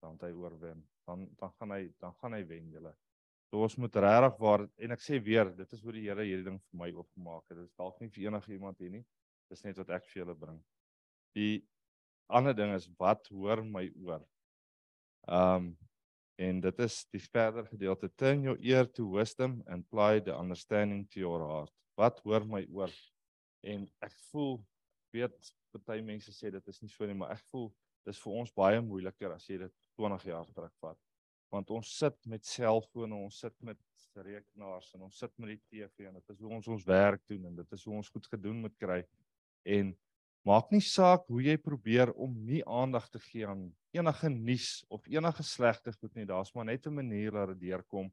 dan 0.02 0.18
hy 0.22 0.32
oorwin. 0.34 0.82
Dan 1.06 1.26
dan 1.40 1.52
gaan 1.58 1.74
hy 1.76 1.82
dan 2.02 2.14
gaan 2.20 2.36
hy 2.36 2.42
wen 2.48 2.70
julle. 2.74 2.92
So 3.46 3.62
ons 3.62 3.76
moet 3.78 3.96
regtig 4.02 4.40
waar 4.42 4.66
en 4.66 4.96
ek 4.96 5.04
sê 5.04 5.20
weer, 5.22 5.52
dit 5.54 5.72
is 5.72 5.82
hoe 5.84 5.94
die 5.94 6.06
Here 6.08 6.26
hierdie 6.26 6.48
ding 6.48 6.58
vir 6.58 6.80
my 6.82 6.90
oopgemaak 6.96 7.46
het. 7.46 7.60
Dit 7.60 7.70
is 7.70 7.78
dalk 7.78 8.00
nie 8.02 8.10
vir 8.10 8.26
enige 8.26 8.52
iemand 8.56 8.82
hier 8.82 8.92
nie. 8.98 9.04
Dis 9.50 9.62
net 9.62 9.78
wat 9.78 9.92
ek 10.00 10.08
vir 10.10 10.24
julle 10.24 10.34
bring. 10.38 10.58
Die 11.38 11.64
ander 12.26 12.56
ding 12.56 12.74
is 12.74 12.88
wat 12.98 13.30
hoor 13.30 13.62
my 13.64 13.86
oor. 14.02 14.24
Ehm 15.26 15.70
um, 15.70 15.74
En 16.36 16.58
dit 16.60 16.78
is 16.84 16.96
die 17.14 17.20
verder 17.32 17.64
gedeelte 17.64 18.10
turn 18.20 18.42
your 18.44 18.58
ear 18.60 18.84
to 18.92 19.08
wisdom 19.08 19.62
and 19.66 19.86
apply 19.86 20.20
the 20.20 20.34
understanding 20.36 21.06
to 21.08 21.20
your 21.20 21.40
heart. 21.40 21.72
Wat 21.96 22.20
hoor 22.24 22.44
my 22.44 22.66
oor? 22.68 22.92
En 23.64 23.86
ek 24.04 24.12
voel 24.28 24.58
weet 25.16 25.52
party 25.78 26.02
mense 26.02 26.32
sê 26.32 26.50
dit 26.50 26.68
is 26.68 26.80
nie 26.82 26.90
so 26.90 27.06
nie, 27.06 27.14
maar 27.14 27.32
ek 27.32 27.44
voel 27.50 27.70
dis 28.06 28.20
vir 28.22 28.32
ons 28.32 28.52
baie 28.54 28.80
moeiliker 28.80 29.32
as 29.34 29.48
jy 29.48 29.58
dit 29.58 29.74
20 29.98 30.24
jaar 30.30 30.46
terugvat. 30.54 30.98
Want 31.50 31.70
ons 31.70 31.90
sit 31.98 32.16
met 32.26 32.44
selfone, 32.44 33.14
ons 33.14 33.38
sit 33.40 33.54
met 33.62 33.78
rekenaars 34.16 34.94
en 34.94 35.02
ons 35.06 35.18
sit 35.18 35.32
met 35.38 35.52
die 35.52 35.60
TV 35.68 36.06
en 36.08 36.14
dit 36.16 36.30
is 36.32 36.40
hoe 36.40 36.52
ons 36.56 36.68
ons 36.68 36.86
werk 36.88 37.22
doen 37.28 37.44
en 37.50 37.56
dit 37.56 37.72
is 37.72 37.84
hoe 37.84 37.96
ons 37.98 38.08
goed 38.08 38.26
gedoen 38.32 38.62
moet 38.64 38.76
kry. 38.80 39.02
En 39.64 39.92
Maak 40.46 40.68
nie 40.70 40.82
saak 40.84 41.24
hoe 41.26 41.40
jy 41.42 41.56
probeer 41.58 42.12
om 42.22 42.34
nie 42.46 42.60
aandag 42.70 43.08
te 43.10 43.18
gee 43.18 43.48
aan 43.50 43.64
enige 43.96 44.28
nuus 44.30 44.84
of 44.94 45.08
enige 45.10 45.42
slegte 45.42 45.90
goed 45.96 46.14
nie. 46.14 46.26
Daar's 46.28 46.52
maar 46.54 46.68
net 46.68 46.86
'n 46.86 46.94
manier 46.94 47.32
dat 47.32 47.48
dit 47.48 47.60
deurkom 47.66 48.12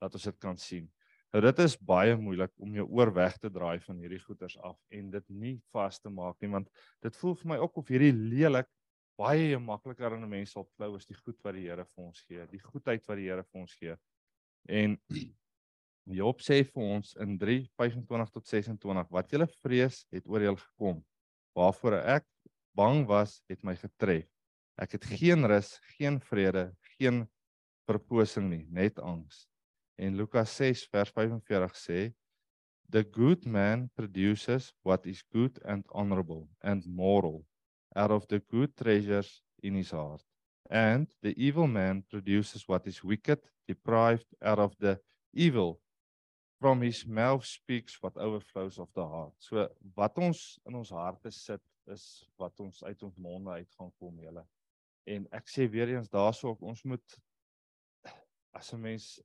dat 0.00 0.14
ons 0.14 0.24
dit 0.24 0.38
kan 0.40 0.56
sien. 0.56 0.88
Nou 1.34 1.40
dit 1.42 1.60
is 1.64 1.72
baie 1.82 2.14
moeilik 2.14 2.52
om 2.62 2.76
jou 2.78 2.84
oor 2.94 3.10
weg 3.14 3.34
te 3.42 3.48
draai 3.50 3.80
van 3.82 3.96
hierdie 3.98 4.20
goeters 4.22 4.54
af 4.62 4.76
en 4.94 5.08
dit 5.10 5.24
nie 5.34 5.54
vas 5.74 5.96
te 5.98 6.10
maak 6.10 6.36
nie 6.38 6.50
want 6.52 6.68
dit 7.02 7.16
voel 7.18 7.34
vir 7.40 7.48
my 7.50 7.56
ook 7.58 7.80
of 7.80 7.88
hierdie 7.90 8.12
lelik 8.14 8.68
baie 9.18 9.58
makliker 9.58 10.14
aan 10.14 10.22
'n 10.22 10.30
mens 10.30 10.52
sal 10.54 10.68
klou 10.76 10.94
as 10.94 11.06
die 11.06 11.16
goed 11.18 11.34
wat 11.42 11.56
die 11.56 11.64
Here 11.66 11.84
vir 11.84 12.04
ons 12.04 12.20
gee, 12.28 12.46
die 12.46 12.60
goedheid 12.62 13.02
wat 13.08 13.18
die 13.18 13.26
Here 13.26 13.42
vir 13.42 13.60
ons 13.60 13.74
gee. 13.74 13.96
En 14.68 14.94
Job 16.18 16.38
sê 16.40 16.60
vir 16.62 16.82
ons 16.82 17.14
in 17.18 17.38
3:25 17.38 18.30
tot 18.30 18.46
26 18.46 19.10
wat 19.10 19.32
jy 19.32 19.46
vrees 19.62 20.06
het 20.12 20.28
oor 20.28 20.42
jou 20.42 20.56
gekom 20.56 21.02
waarvoor 21.58 21.98
ek 22.14 22.26
bang 22.76 23.06
was, 23.06 23.42
het 23.50 23.62
my 23.62 23.74
getref. 23.74 24.30
Ek 24.78 24.92
het 24.92 25.04
geen 25.04 25.46
rus, 25.46 25.80
geen 25.98 26.20
vrede, 26.20 26.76
geen 26.94 27.26
verposing 27.86 28.50
nie, 28.50 28.66
net 28.70 28.98
angs. 28.98 29.48
En 29.96 30.16
Lukas 30.16 30.56
6 30.56 30.88
vers 30.90 31.10
45 31.10 31.76
sê 31.76 32.14
The 32.90 33.04
good 33.04 33.46
man 33.46 33.90
produces 33.94 34.72
what 34.82 35.06
is 35.06 35.24
good 35.32 35.58
and 35.64 35.84
honorable 35.90 36.48
and 36.60 36.84
moral 36.86 37.46
out 37.96 38.10
of 38.10 38.26
the 38.28 38.40
good 38.40 38.76
treasures 38.76 39.42
in 39.62 39.74
his 39.74 39.90
heart. 39.90 40.22
And 40.70 41.08
the 41.22 41.34
evil 41.36 41.66
man 41.66 42.02
produces 42.02 42.68
what 42.68 42.86
is 42.86 43.02
wicked, 43.02 43.40
deprived 43.66 44.26
out 44.42 44.58
of 44.58 44.76
the 44.78 45.00
evil 45.32 45.80
from 46.60 46.80
his 46.80 47.06
mouth 47.06 47.44
speaks 47.44 47.98
what 48.00 48.16
overflows 48.16 48.78
of 48.78 48.88
the 48.94 49.04
heart. 49.04 49.34
So 49.38 49.68
wat 49.94 50.16
ons 50.18 50.58
in 50.66 50.74
ons 50.74 50.90
harte 50.90 51.30
sit 51.30 51.60
is 51.92 52.24
wat 52.40 52.60
ons 52.64 52.82
uit 52.84 53.02
ons 53.04 53.16
monde 53.20 53.50
uit 53.58 53.68
gaan 53.76 53.92
kom 54.00 54.20
julle. 54.22 54.44
En 55.04 55.26
ek 55.36 55.50
sê 55.52 55.66
weer 55.68 55.92
eens 55.92 56.08
daarso 56.08 56.54
ons 56.60 56.80
moet 56.88 57.18
as 58.54 58.72
'n 58.72 58.80
mens 58.80 59.22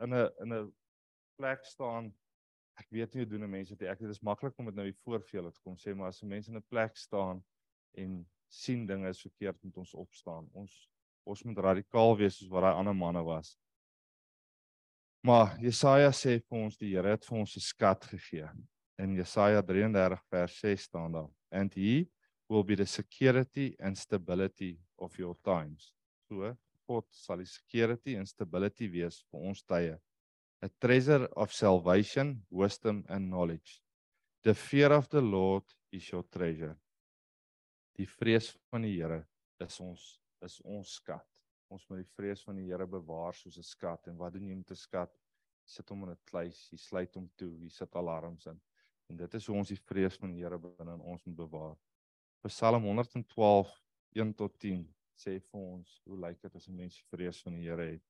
in 0.00 0.14
'n 0.14 0.30
in 0.40 0.52
'n 0.52 0.72
plek 1.36 1.64
staan 1.64 2.12
ek 2.80 2.90
weet 2.90 3.14
nie 3.14 3.24
hoe 3.24 3.30
doen 3.30 3.50
mense 3.50 3.76
dit 3.76 3.88
ek 3.88 3.98
dit 3.98 4.10
is 4.10 4.22
maklik 4.22 4.58
om 4.58 4.66
dit 4.66 4.74
nou 4.74 4.84
hier 4.84 5.00
voor 5.04 5.24
julle 5.32 5.52
te 5.52 5.60
kom 5.60 5.76
sê 5.76 5.94
maar 5.94 6.08
as 6.08 6.22
'n 6.22 6.28
mens 6.28 6.48
in 6.48 6.56
'n 6.56 6.68
plek 6.68 6.96
staan 6.96 7.44
en 7.94 8.26
sien 8.50 8.86
dinge 8.86 9.08
is 9.08 9.22
verkeerd 9.22 9.62
moet 9.62 9.76
ons 9.84 9.94
opstaan. 9.94 10.48
Ons 10.52 10.86
ons 11.28 11.42
moet 11.46 11.58
radikaal 11.62 12.16
wees 12.18 12.38
soos 12.40 12.48
wat 12.50 12.64
daai 12.64 12.78
ander 12.80 12.96
manne 12.96 13.20
was. 13.22 13.52
Maar 15.22 15.52
Jesaja 15.62 16.08
sê 16.16 16.38
vir 16.40 16.62
ons 16.64 16.78
die 16.80 16.94
Here 16.94 17.12
het 17.12 17.26
vir 17.28 17.38
ons 17.38 17.56
'n 17.56 17.60
skat 17.60 18.04
gegee. 18.12 18.48
In 18.98 19.14
Jesaja 19.14 19.62
33 19.62 20.22
vers 20.30 20.58
6 20.60 20.82
staan 20.88 21.12
daar: 21.12 21.30
"And 21.52 21.74
he 21.74 22.08
will 22.48 22.64
be 22.64 22.74
the 22.74 22.86
security 22.86 23.76
and 23.78 23.98
stability 23.98 24.80
of 24.96 25.16
your 25.18 25.36
times." 25.44 25.92
So, 26.28 26.56
God 26.90 27.06
sal 27.14 27.38
die 27.38 27.46
security 27.46 28.16
and 28.18 28.28
stability 28.28 28.90
wees 28.90 29.20
vir 29.30 29.48
ons 29.50 29.62
tye. 29.62 29.96
A 30.60 30.68
treasure 30.82 31.28
of 31.36 31.54
salvation, 31.54 32.34
wisdom 32.50 33.04
and 33.08 33.30
knowledge. 33.30 33.78
The 34.42 34.54
fear 34.54 34.92
of 34.92 35.08
the 35.08 35.22
Lord 35.22 35.64
is 35.92 36.10
your 36.10 36.26
treasure. 36.26 36.74
Die 37.96 38.08
vrees 38.18 38.50
van 38.72 38.82
die 38.88 38.96
Here 38.96 39.22
is 39.62 39.80
ons 39.80 40.16
is 40.44 40.56
ons 40.64 40.96
skat 40.98 41.30
ons 41.70 41.86
moet 41.88 42.02
die 42.02 42.12
vrees 42.16 42.42
van 42.46 42.58
die 42.58 42.66
Here 42.68 42.86
bewaar 42.86 43.36
soos 43.36 43.58
'n 43.58 43.66
skat 43.66 44.08
en 44.10 44.16
wat 44.18 44.32
doen 44.34 44.48
jy 44.48 44.54
met 44.54 44.70
'n 44.70 44.76
skat 44.76 45.12
sit 45.64 45.88
hom 45.88 46.02
in 46.04 46.10
'n 46.10 46.18
kluis 46.30 46.68
jy 46.72 46.78
sluit 46.78 47.14
hom 47.14 47.28
toe 47.36 47.52
jy 47.62 47.70
sit 47.70 47.94
alarms 47.94 48.46
in 48.46 48.60
en 49.08 49.16
dit 49.16 49.34
is 49.34 49.46
hoe 49.46 49.56
ons 49.56 49.68
die 49.68 49.82
vrees 49.90 50.16
van 50.16 50.32
die 50.32 50.42
Here 50.42 50.58
binne 50.58 50.94
in 50.94 51.00
ons 51.00 51.24
moet 51.26 51.36
bewaar 51.36 51.76
Psalm 52.48 52.82
112 52.82 53.70
1 54.14 54.34
tot 54.34 54.58
10 54.58 54.82
sê 55.20 55.38
vir 55.38 55.60
ons 55.60 56.00
hoe 56.06 56.20
lyk 56.24 56.40
dit 56.42 56.56
as 56.56 56.68
'n 56.68 56.76
mens 56.76 56.96
vrees 57.12 57.42
van 57.44 57.54
die 57.58 57.68
Here 57.68 57.92
het 57.92 58.02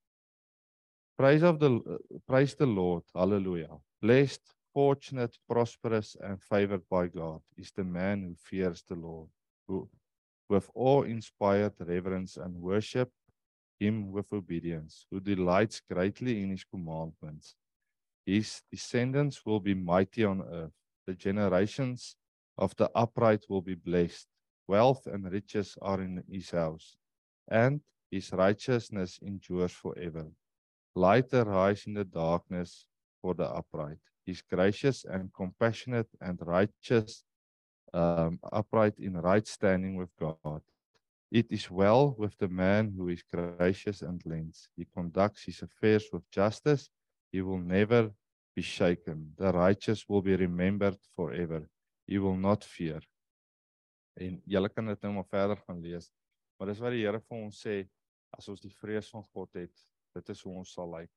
Praise 1.19 1.45
of 1.45 1.59
the 1.59 1.69
eh, 1.69 2.19
praise 2.27 2.57
the 2.57 2.67
Lord 2.67 3.05
hallelujah 3.15 3.81
blessed 4.01 4.55
fortunate, 4.73 5.37
prosperous, 5.49 6.17
and 6.21 6.43
favored 6.43 6.83
by 6.89 7.09
God 7.09 7.41
is 7.57 7.73
the 7.73 7.85
man 7.85 8.23
who 8.23 8.35
fears 8.35 8.83
the 8.89 8.95
Lord, 8.95 9.29
who 9.67 9.89
with 10.49 10.69
awe-inspired 10.75 11.75
reverence 11.79 12.37
and 12.37 12.55
worship 12.57 13.11
him 13.79 14.11
with 14.11 14.33
obedience, 14.33 15.07
who 15.11 15.21
delights 15.21 15.81
greatly 15.81 16.43
in 16.43 16.51
his 16.51 16.65
commandments. 16.65 17.55
His 18.27 18.61
descendants 18.71 19.47
will 19.47 19.61
be 19.61 19.75
mighty 19.75 20.25
on 20.25 20.43
earth. 20.43 20.73
The 21.07 21.15
generations 21.15 22.17
of 22.59 22.75
the 22.77 22.91
upright 22.95 23.45
will 23.49 23.63
be 23.63 23.75
blessed. 23.75 24.27
Wealth 24.67 25.07
and 25.07 25.31
riches 25.33 25.79
are 25.81 26.01
in 26.01 26.23
his 26.31 26.51
house, 26.51 26.97
and 27.51 27.81
his 28.11 28.33
righteousness 28.33 29.19
endures 29.23 29.73
forever. 29.73 30.27
Light 30.95 31.33
arise 31.33 31.87
in 31.87 31.95
the 31.95 32.05
darkness 32.05 32.87
for 33.21 33.35
the 33.35 33.49
upright. 33.49 33.99
He's 34.27 34.43
gracious 34.43 35.05
and 35.05 35.33
compassionate 35.33 36.09
and 36.21 36.39
righteous, 36.43 37.25
um, 37.93 38.39
upright 38.53 38.99
in 38.99 39.15
right 39.15 39.47
standing 39.47 39.97
with 39.97 40.11
God. 40.19 40.63
It 41.31 41.47
is 41.51 41.71
well 41.71 42.15
with 42.19 42.37
the 42.39 42.49
man 42.49 42.93
who 42.97 43.09
is 43.09 43.23
gracious 43.23 44.03
and 44.03 44.21
lends. 44.25 44.69
He 44.77 44.85
conducts 44.85 45.45
his 45.45 45.63
affairs 45.63 46.07
with 46.13 46.29
justice. 46.31 46.91
He 47.31 47.41
will 47.41 47.59
never 47.59 48.11
be 48.57 48.63
shaken. 48.63 49.33
The 49.37 49.53
righteous 49.53 50.09
will 50.09 50.23
be 50.23 50.35
remembered 50.35 50.99
forever. 51.15 51.69
He 52.07 52.19
will 52.19 52.37
not 52.37 52.65
fear. 52.65 53.01
En 54.19 54.43
julle 54.45 54.69
kan 54.69 54.87
dit 54.87 55.03
nou 55.03 55.15
maar 55.15 55.29
verder 55.31 55.57
gaan 55.57 55.81
lees. 55.81 56.11
Maar 56.61 56.69
dis 56.69 56.81
wat 56.85 56.93
die 56.93 57.07
Here 57.07 57.23
vir 57.25 57.39
ons 57.41 57.59
sê 57.65 57.79
as 58.37 58.49
ons 58.53 58.61
die 58.61 58.75
vrees 58.77 59.09
van 59.09 59.25
God 59.33 59.57
het, 59.57 59.85
dit 60.13 60.33
is 60.35 60.43
hoe 60.45 60.53
ons 60.61 60.73
sal 60.77 60.91
lyk. 60.93 61.11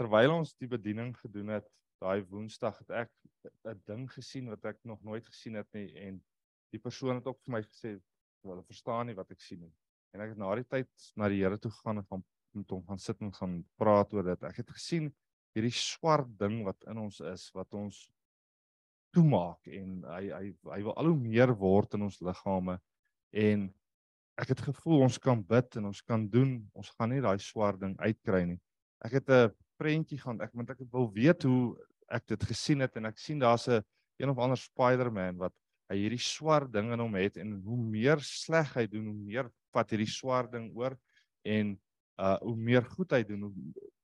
Terwyl 0.00 0.32
ons 0.38 0.54
die 0.56 0.68
bediening 0.70 1.12
gedoen 1.20 1.52
het, 1.52 1.68
daai 2.00 2.24
Woensdag 2.30 2.78
het 2.80 2.94
ek 3.04 3.12
'n 3.68 3.82
ding 3.84 4.08
gesien 4.10 4.48
wat 4.48 4.64
ek 4.64 4.80
nog 4.84 5.02
nooit 5.04 5.26
gesien 5.28 5.60
het 5.60 5.68
nie 5.76 5.92
en 6.06 6.22
die 6.72 6.80
persoon 6.80 7.20
het 7.20 7.26
ook 7.26 7.40
vir 7.44 7.52
my 7.52 7.62
gesê 7.62 8.00
hulle 8.42 8.64
verstaan 8.64 9.06
nie 9.06 9.14
wat 9.14 9.30
ek 9.30 9.40
sien 9.40 9.60
nie. 9.60 9.72
En 10.14 10.20
ek 10.20 10.32
het 10.32 10.38
na 10.38 10.54
die 10.54 10.64
tyd 10.64 11.12
na 11.16 11.28
die 11.28 11.42
Here 11.42 11.58
toe 11.58 11.70
gegaan 11.70 11.98
en 11.98 12.08
gaan 12.08 12.24
met 12.54 12.70
hom 12.70 12.82
gaan 12.86 12.98
sit 12.98 13.20
en 13.20 13.32
gaan 13.32 13.64
praat 13.76 14.12
oor 14.14 14.24
dit. 14.24 14.42
Ek 14.42 14.56
het 14.56 14.70
gesien 14.70 15.12
hierdie 15.54 15.74
swart 15.74 16.38
ding 16.38 16.64
wat 16.64 16.82
in 16.88 16.98
ons 16.98 17.20
is 17.20 17.50
wat 17.54 17.74
ons 17.74 18.10
toemaak 19.12 19.66
en 19.66 20.02
hy 20.16 20.24
hy 20.32 20.44
hy 20.72 20.82
wil 20.82 20.96
al 20.96 21.12
hoe 21.12 21.20
meer 21.20 21.54
word 21.54 21.94
in 21.94 22.02
ons 22.02 22.20
liggame 22.20 22.80
en 23.30 23.72
ek 24.40 24.50
het 24.54 24.62
gevoel 24.66 25.04
ons 25.06 25.18
kan 25.22 25.42
bid 25.46 25.76
en 25.78 25.90
ons 25.90 26.02
kan 26.02 26.24
doen. 26.30 26.56
Ons 26.74 26.90
gaan 26.98 27.12
nie 27.14 27.22
daai 27.22 27.38
swart 27.42 27.80
ding 27.82 27.94
uitkry 28.00 28.44
nie. 28.48 28.60
Ek 29.04 29.20
het 29.20 29.30
'n 29.30 29.52
prentjie 29.78 30.18
gaan 30.18 30.40
ek 30.40 30.50
want 30.54 30.70
ek 30.70 30.80
wil 30.92 31.10
weet 31.12 31.42
hoe 31.42 31.76
ek 32.08 32.26
dit 32.26 32.42
gesien 32.42 32.80
het 32.80 32.96
en 32.96 33.06
ek 33.06 33.18
sien 33.18 33.38
daar's 33.38 33.68
'n 33.68 33.82
een 34.18 34.30
of 34.30 34.38
ander 34.38 34.56
Spider-Man 34.56 35.36
wat 35.38 35.52
hy 35.90 35.96
hierdie 35.96 36.22
swart 36.22 36.72
ding 36.72 36.92
in 36.92 37.00
hom 37.00 37.14
het 37.14 37.36
en 37.36 37.60
hoe 37.64 37.78
meer 37.78 38.20
sleg 38.20 38.74
hy 38.74 38.86
doen 38.86 39.06
hoe 39.06 39.24
meer 39.26 39.50
vat 39.72 39.90
hierdie 39.90 40.10
swart 40.10 40.52
ding 40.52 40.70
oor 40.76 40.96
en 41.44 41.78
uh 42.18 42.38
hoe 42.40 42.56
meer 42.56 42.84
goed 42.84 43.10
hy 43.10 43.22
doen 43.26 43.40
hoe, 43.48 43.52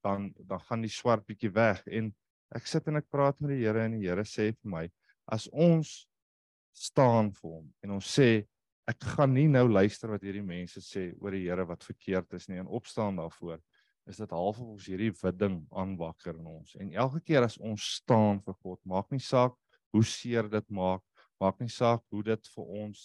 dan 0.02 0.32
dan 0.46 0.60
gaan 0.60 0.82
die 0.82 0.90
swart 0.90 1.26
bietjie 1.26 1.52
weg. 1.54 1.82
En 1.86 2.14
ek 2.54 2.66
sit 2.66 2.86
en 2.88 2.96
ek 2.96 3.08
praat 3.10 3.38
met 3.40 3.50
die 3.54 3.64
Here 3.64 3.84
en 3.84 3.98
die 3.98 4.08
Here 4.08 4.24
sê 4.24 4.50
vir 4.52 4.70
my 4.70 4.90
as 5.30 5.46
ons 5.52 6.08
staan 6.74 7.30
vir 7.32 7.50
hom 7.50 7.68
en 7.84 7.90
ons 7.98 8.06
sê 8.18 8.46
ek 8.90 9.04
gaan 9.14 9.34
nie 9.34 9.46
nou 9.50 9.66
luister 9.70 10.10
wat 10.10 10.24
hierdie 10.26 10.44
mense 10.44 10.82
sê 10.84 11.10
oor 11.20 11.34
die 11.36 11.44
Here 11.46 11.66
wat 11.68 11.84
verkeerd 11.86 12.34
is 12.38 12.48
nie. 12.50 12.58
En 12.62 12.70
opstaan 12.70 13.20
daarvoor 13.20 13.60
is 14.10 14.18
dit 14.18 14.32
half 14.34 14.58
of 14.58 14.74
ons 14.74 14.88
hierdie 14.90 15.12
wit 15.20 15.38
ding 15.38 15.60
aanwakker 15.70 16.34
in 16.34 16.48
ons. 16.50 16.74
En 16.80 16.90
elke 17.04 17.20
keer 17.22 17.46
as 17.46 17.58
ons 17.58 17.90
staan 18.00 18.40
vir 18.46 18.56
God 18.64 18.80
maak 18.88 19.10
nie 19.14 19.22
saak 19.22 19.54
hoe 19.94 20.04
seer 20.06 20.48
dit 20.50 20.68
maak 20.74 21.04
maak 21.40 21.60
nie 21.62 21.72
saak 21.72 22.02
hoe 22.12 22.22
dit 22.26 22.50
vir 22.54 22.72
ons 22.82 23.04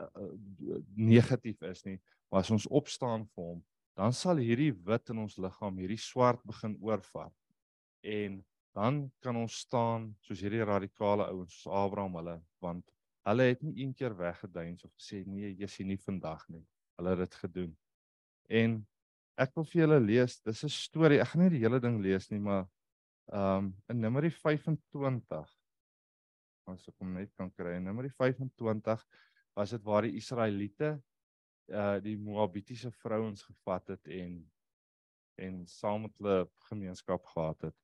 uh, 0.00 0.08
uh, 0.08 0.80
negatief 0.98 1.62
is 1.68 1.84
nie. 1.86 1.98
Maar 2.30 2.42
as 2.42 2.50
ons 2.54 2.66
opstaan 2.66 3.26
vir 3.34 3.52
hom 3.52 3.62
dan 3.96 4.12
sal 4.12 4.40
hierdie 4.42 4.72
wit 4.86 5.12
in 5.12 5.22
ons 5.22 5.38
liggaam 5.40 5.78
hierdie 5.80 6.00
swart 6.00 6.42
begin 6.48 6.76
oorvat. 6.84 7.32
En 8.04 8.42
dan 8.76 9.06
kan 9.24 9.38
ons 9.40 9.62
staan 9.64 10.10
soos 10.24 10.42
hierdie 10.44 10.64
radikale 10.68 11.30
ouens 11.32 11.54
soos 11.54 11.72
Abraham 11.72 12.18
hulle 12.20 12.36
want 12.64 12.84
hulle 13.26 13.48
het 13.50 13.62
nie 13.66 13.82
een 13.82 13.94
keer 13.94 14.14
weggeduins 14.16 14.84
of 14.86 14.92
gesê 14.94 15.24
nee 15.26 15.54
Jessie 15.58 15.86
nie 15.86 15.98
vandag 15.98 16.46
nie. 16.48 16.62
Hulle 16.96 17.14
het 17.14 17.24
dit 17.24 17.38
gedoen. 17.42 17.72
En 18.48 18.78
ek 19.36 19.52
wil 19.56 19.66
vir 19.68 19.82
julle 19.82 20.00
lees 20.00 20.38
dis 20.40 20.64
'n 20.64 20.72
storie 20.72 21.20
ek 21.20 21.32
gaan 21.32 21.42
nie 21.42 21.54
die 21.56 21.64
hele 21.64 21.80
ding 21.80 22.00
lees 22.02 22.30
nie 22.30 22.40
maar 22.40 22.66
um 23.32 23.74
in 23.90 24.00
Numeri 24.00 24.30
25 24.30 25.56
as 26.66 26.88
ek 26.88 26.94
hom 26.98 27.12
net 27.14 27.32
kan 27.36 27.50
kry 27.50 27.76
in 27.76 27.84
Numeri 27.84 28.10
25 28.10 29.04
was 29.56 29.70
dit 29.70 29.82
waar 29.82 30.06
die 30.06 30.16
Israeliete 30.16 30.96
uh 31.68 31.98
die 32.00 32.16
Moabitiese 32.16 32.90
vrouens 32.90 33.42
gevat 33.42 33.88
het 33.88 34.08
en 34.08 34.44
en 35.36 35.66
saam 35.66 36.06
met 36.06 36.14
hulle 36.16 36.48
gemeenskap 36.70 37.26
gehad 37.28 37.66
het. 37.68 37.76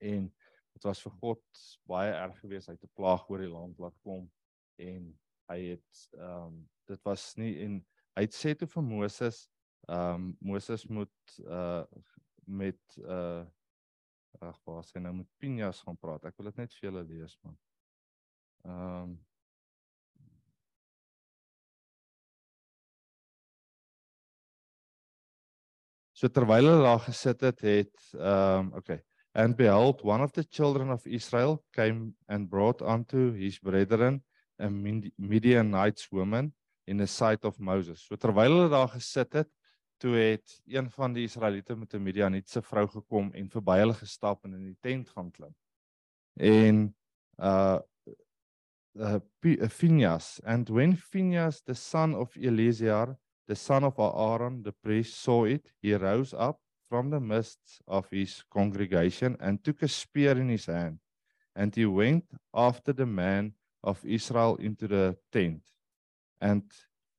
En 0.00 0.30
dit 0.76 0.84
was 0.84 1.00
vir 1.02 1.12
God 1.20 1.42
baie 1.88 2.12
erg 2.12 2.38
geweest. 2.42 2.68
Hy 2.68 2.76
het 2.76 2.84
'n 2.84 2.96
plaag 2.98 3.28
oor 3.30 3.40
die 3.40 3.52
land 3.52 3.78
laat 3.80 3.96
kom 4.04 4.30
en 4.78 5.12
hy 5.50 5.60
het 5.72 6.08
ehm 6.18 6.46
um, 6.46 6.56
dit 6.86 7.02
was 7.04 7.34
nie 7.36 7.54
en 7.64 7.78
hy 8.16 8.22
het 8.26 8.34
sê 8.34 8.54
toe 8.54 8.68
vir 8.68 8.82
Moses 8.84 9.46
ehm 9.88 10.14
um, 10.14 10.36
Moses 10.40 10.86
moet 10.86 11.38
uh 11.44 11.84
met 12.46 12.98
uh 13.02 13.44
ag 14.40 14.58
waar 14.64 14.84
sê 14.84 15.00
nou? 15.00 15.14
Met 15.14 15.28
Pinjas 15.40 15.80
gaan 15.80 15.96
praat. 15.96 16.24
Ek 16.28 16.36
wil 16.36 16.50
dit 16.50 16.56
net 16.60 16.74
vir 16.74 16.90
julle 16.90 17.04
lees 17.08 17.38
man. 17.42 17.56
Ehm 18.64 19.02
um, 19.02 19.16
So 26.16 26.28
terwyl 26.32 26.64
hulle 26.64 26.84
daar 26.84 27.02
gesit 27.04 27.42
het, 27.44 27.60
het 27.60 28.06
ehm 28.16 28.58
um, 28.58 28.72
okay. 28.80 29.02
And 29.36 29.54
behold, 29.54 30.02
one 30.02 30.22
of 30.22 30.32
the 30.32 30.44
children 30.44 30.88
of 30.88 31.06
Israel 31.06 31.62
came 31.74 32.14
and 32.26 32.48
brought 32.48 32.80
unto 32.80 33.34
his 33.34 33.58
brethren 33.58 34.22
a 34.58 34.70
Midianite 34.70 36.06
woman 36.10 36.54
in 36.86 36.96
the 36.96 37.06
sight 37.06 37.44
of 37.44 37.60
Moses. 37.60 38.00
So 38.08 38.16
terwyl 38.16 38.54
hulle 38.54 38.70
daar 38.72 38.88
gesit 38.88 39.36
het, 39.36 39.50
toe 40.00 40.14
het 40.16 40.56
een 40.64 40.88
van 40.90 41.12
die 41.12 41.26
Israeliete 41.28 41.76
met 41.76 41.92
'n 41.94 42.02
Midianitiese 42.02 42.62
vrou 42.62 42.86
gekom 42.88 43.30
en 43.34 43.50
verby 43.50 43.78
hulle 43.78 43.94
gestap 43.94 44.44
en 44.44 44.54
in 44.54 44.64
die 44.64 44.78
tent 44.80 45.08
gaan 45.08 45.30
klim. 45.30 45.54
En 46.40 46.96
uh 47.36 47.78
uh 48.94 49.20
Phineas 49.68 50.40
and 50.44 50.68
when 50.70 50.96
Phineas 50.96 51.60
the 51.60 51.74
son 51.74 52.14
of 52.14 52.36
Eleazar 52.36 53.18
the 53.46 53.54
son 53.54 53.84
of 53.84 53.98
Aaron 53.98 54.62
the 54.62 54.72
priest 54.72 55.20
saw 55.20 55.44
it 55.44 55.74
he 55.82 55.94
rose 55.94 56.32
up 56.32 56.58
from 56.88 57.10
the 57.10 57.20
midst 57.20 57.80
of 57.86 58.08
his 58.10 58.42
congregation 58.50 59.36
and 59.40 59.62
took 59.62 59.82
a 59.82 59.88
spear 59.88 60.38
in 60.38 60.48
his 60.48 60.66
hand. 60.66 60.98
And 61.54 61.74
he 61.74 61.86
went 61.86 62.24
after 62.54 62.92
the 62.92 63.06
man 63.06 63.52
of 63.82 64.04
Israel 64.04 64.56
into 64.56 64.86
the 64.86 65.16
tent. 65.32 65.62
And 66.40 66.62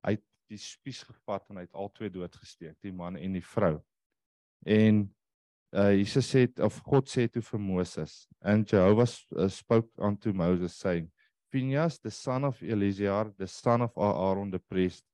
hy 0.04 0.14
het 0.16 0.24
die 0.48 0.60
spies 0.62 1.02
gevat 1.04 1.48
en 1.50 1.58
hy 1.58 1.66
het 1.66 1.76
al 1.76 1.90
twee 1.92 2.10
doodgesteek, 2.12 2.76
die 2.84 2.94
man 2.94 3.18
en 3.18 3.34
die 3.36 3.44
vrou. 3.44 3.78
En 4.64 5.08
uh 5.76 5.90
Jesus 5.92 6.30
sê 6.32 6.46
of 6.64 6.78
God 6.86 7.10
sê 7.10 7.26
toe 7.28 7.42
vir 7.44 7.60
Moses, 7.60 8.26
and 8.40 8.64
Jehovah 8.64 9.08
uh, 9.36 9.48
spoke 9.52 9.90
unto 9.98 10.32
Moses 10.32 10.78
saying, 10.78 11.10
Phineas 11.52 11.98
the 11.98 12.10
son 12.10 12.44
of 12.44 12.62
Eleazar, 12.62 13.32
the 13.36 13.46
son 13.46 13.82
of 13.82 13.92
Aaron 13.96 14.50
the 14.50 14.58
priest, 14.58 15.04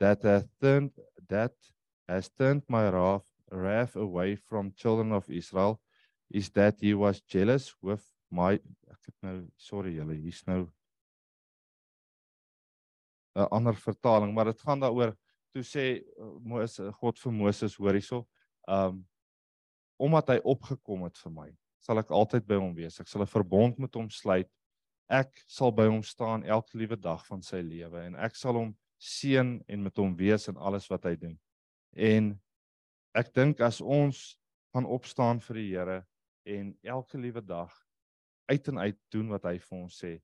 that 0.00 0.22
hath 0.22 0.48
turned 0.60 0.90
that 1.28 1.54
has 2.08 2.30
turned 2.30 2.62
my 2.66 2.88
wrath 2.90 3.29
wrath 3.50 3.96
away 3.96 4.36
from 4.36 4.72
children 4.72 5.12
of 5.12 5.28
Israel 5.30 5.80
is 6.30 6.50
that 6.50 6.80
he 6.80 6.94
was 6.94 7.22
jealous 7.26 7.74
with 7.82 8.04
my 8.30 8.54
ek 8.54 9.10
het 9.10 9.16
nou 9.26 9.36
sorry 9.56 9.96
julle 9.96 10.14
hier's 10.14 10.42
nou 10.46 10.68
'n 13.36 13.48
ander 13.50 13.74
vertaling 13.74 14.34
maar 14.34 14.50
dit 14.50 14.60
gaan 14.60 14.80
daaroor 14.80 15.16
toe 15.52 15.62
sê 15.62 16.02
uh, 16.18 16.36
Moses 16.42 16.94
God 17.00 17.18
vir 17.18 17.32
Moses 17.32 17.76
hoor 17.76 17.98
hierso 17.98 18.26
um 18.68 19.06
omdat 20.00 20.28
hy 20.28 20.38
opgekom 20.44 21.04
het 21.04 21.18
vir 21.18 21.32
my 21.32 21.48
sal 21.80 21.98
ek 21.98 22.10
altyd 22.10 22.46
by 22.46 22.56
hom 22.56 22.74
wees 22.74 23.00
ek 23.00 23.08
sal 23.08 23.22
'n 23.22 23.34
verbond 23.34 23.78
met 23.78 23.94
hom 23.94 24.10
sluit 24.10 24.50
ek 25.10 25.42
sal 25.50 25.72
by 25.74 25.88
hom 25.90 26.02
staan 26.06 26.44
elke 26.46 26.78
liewe 26.78 26.96
dag 26.96 27.26
van 27.26 27.42
sy 27.42 27.60
lewe 27.66 28.06
en 28.06 28.14
ek 28.14 28.36
sal 28.38 28.54
hom 28.54 28.70
seën 29.00 29.56
en 29.66 29.82
met 29.82 29.96
hom 29.96 30.12
wees 30.16 30.46
in 30.48 30.56
alles 30.60 30.86
wat 30.90 31.08
hy 31.08 31.14
doen. 31.16 31.36
En 31.96 32.34
ek 33.14 33.34
dink 33.34 33.60
as 33.60 33.80
ons 33.80 34.38
gaan 34.74 34.86
opstaan 34.86 35.40
vir 35.40 35.54
die 35.54 35.68
Here 35.70 36.06
en 36.46 36.74
elke 36.82 37.18
liewe 37.18 37.42
dag 37.42 37.72
uit 38.50 38.68
en 38.68 38.78
uit 38.78 38.98
doen 39.10 39.28
wat 39.28 39.44
hy 39.44 39.58
vir 39.58 39.78
ons 39.78 39.98
sê 40.02 40.20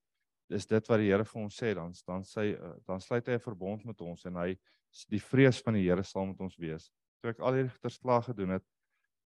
dis 0.51 0.67
dit 0.67 0.89
wat 0.89 1.03
die 1.03 1.11
Here 1.11 1.27
vir 1.27 1.43
ons 1.43 1.59
sê 1.59 1.75
dan 1.75 1.93
dan 2.07 2.25
sy 2.25 2.47
dan 2.87 3.03
sluit 3.03 3.29
hy 3.29 3.35
'n 3.39 3.47
verbond 3.47 3.85
met 3.85 4.01
ons 4.01 4.25
en 4.27 4.37
hy 4.37 4.57
die 5.11 5.21
vrees 5.21 5.61
van 5.63 5.75
die 5.75 5.85
Here 5.85 6.03
sal 6.05 6.27
met 6.27 6.41
ons 6.41 6.57
wees. 6.57 6.91
Toe 7.21 7.31
ek 7.31 7.41
al 7.41 7.59
hierdie 7.59 7.83
terslag 7.83 8.25
gedoen 8.31 8.57
het 8.57 8.65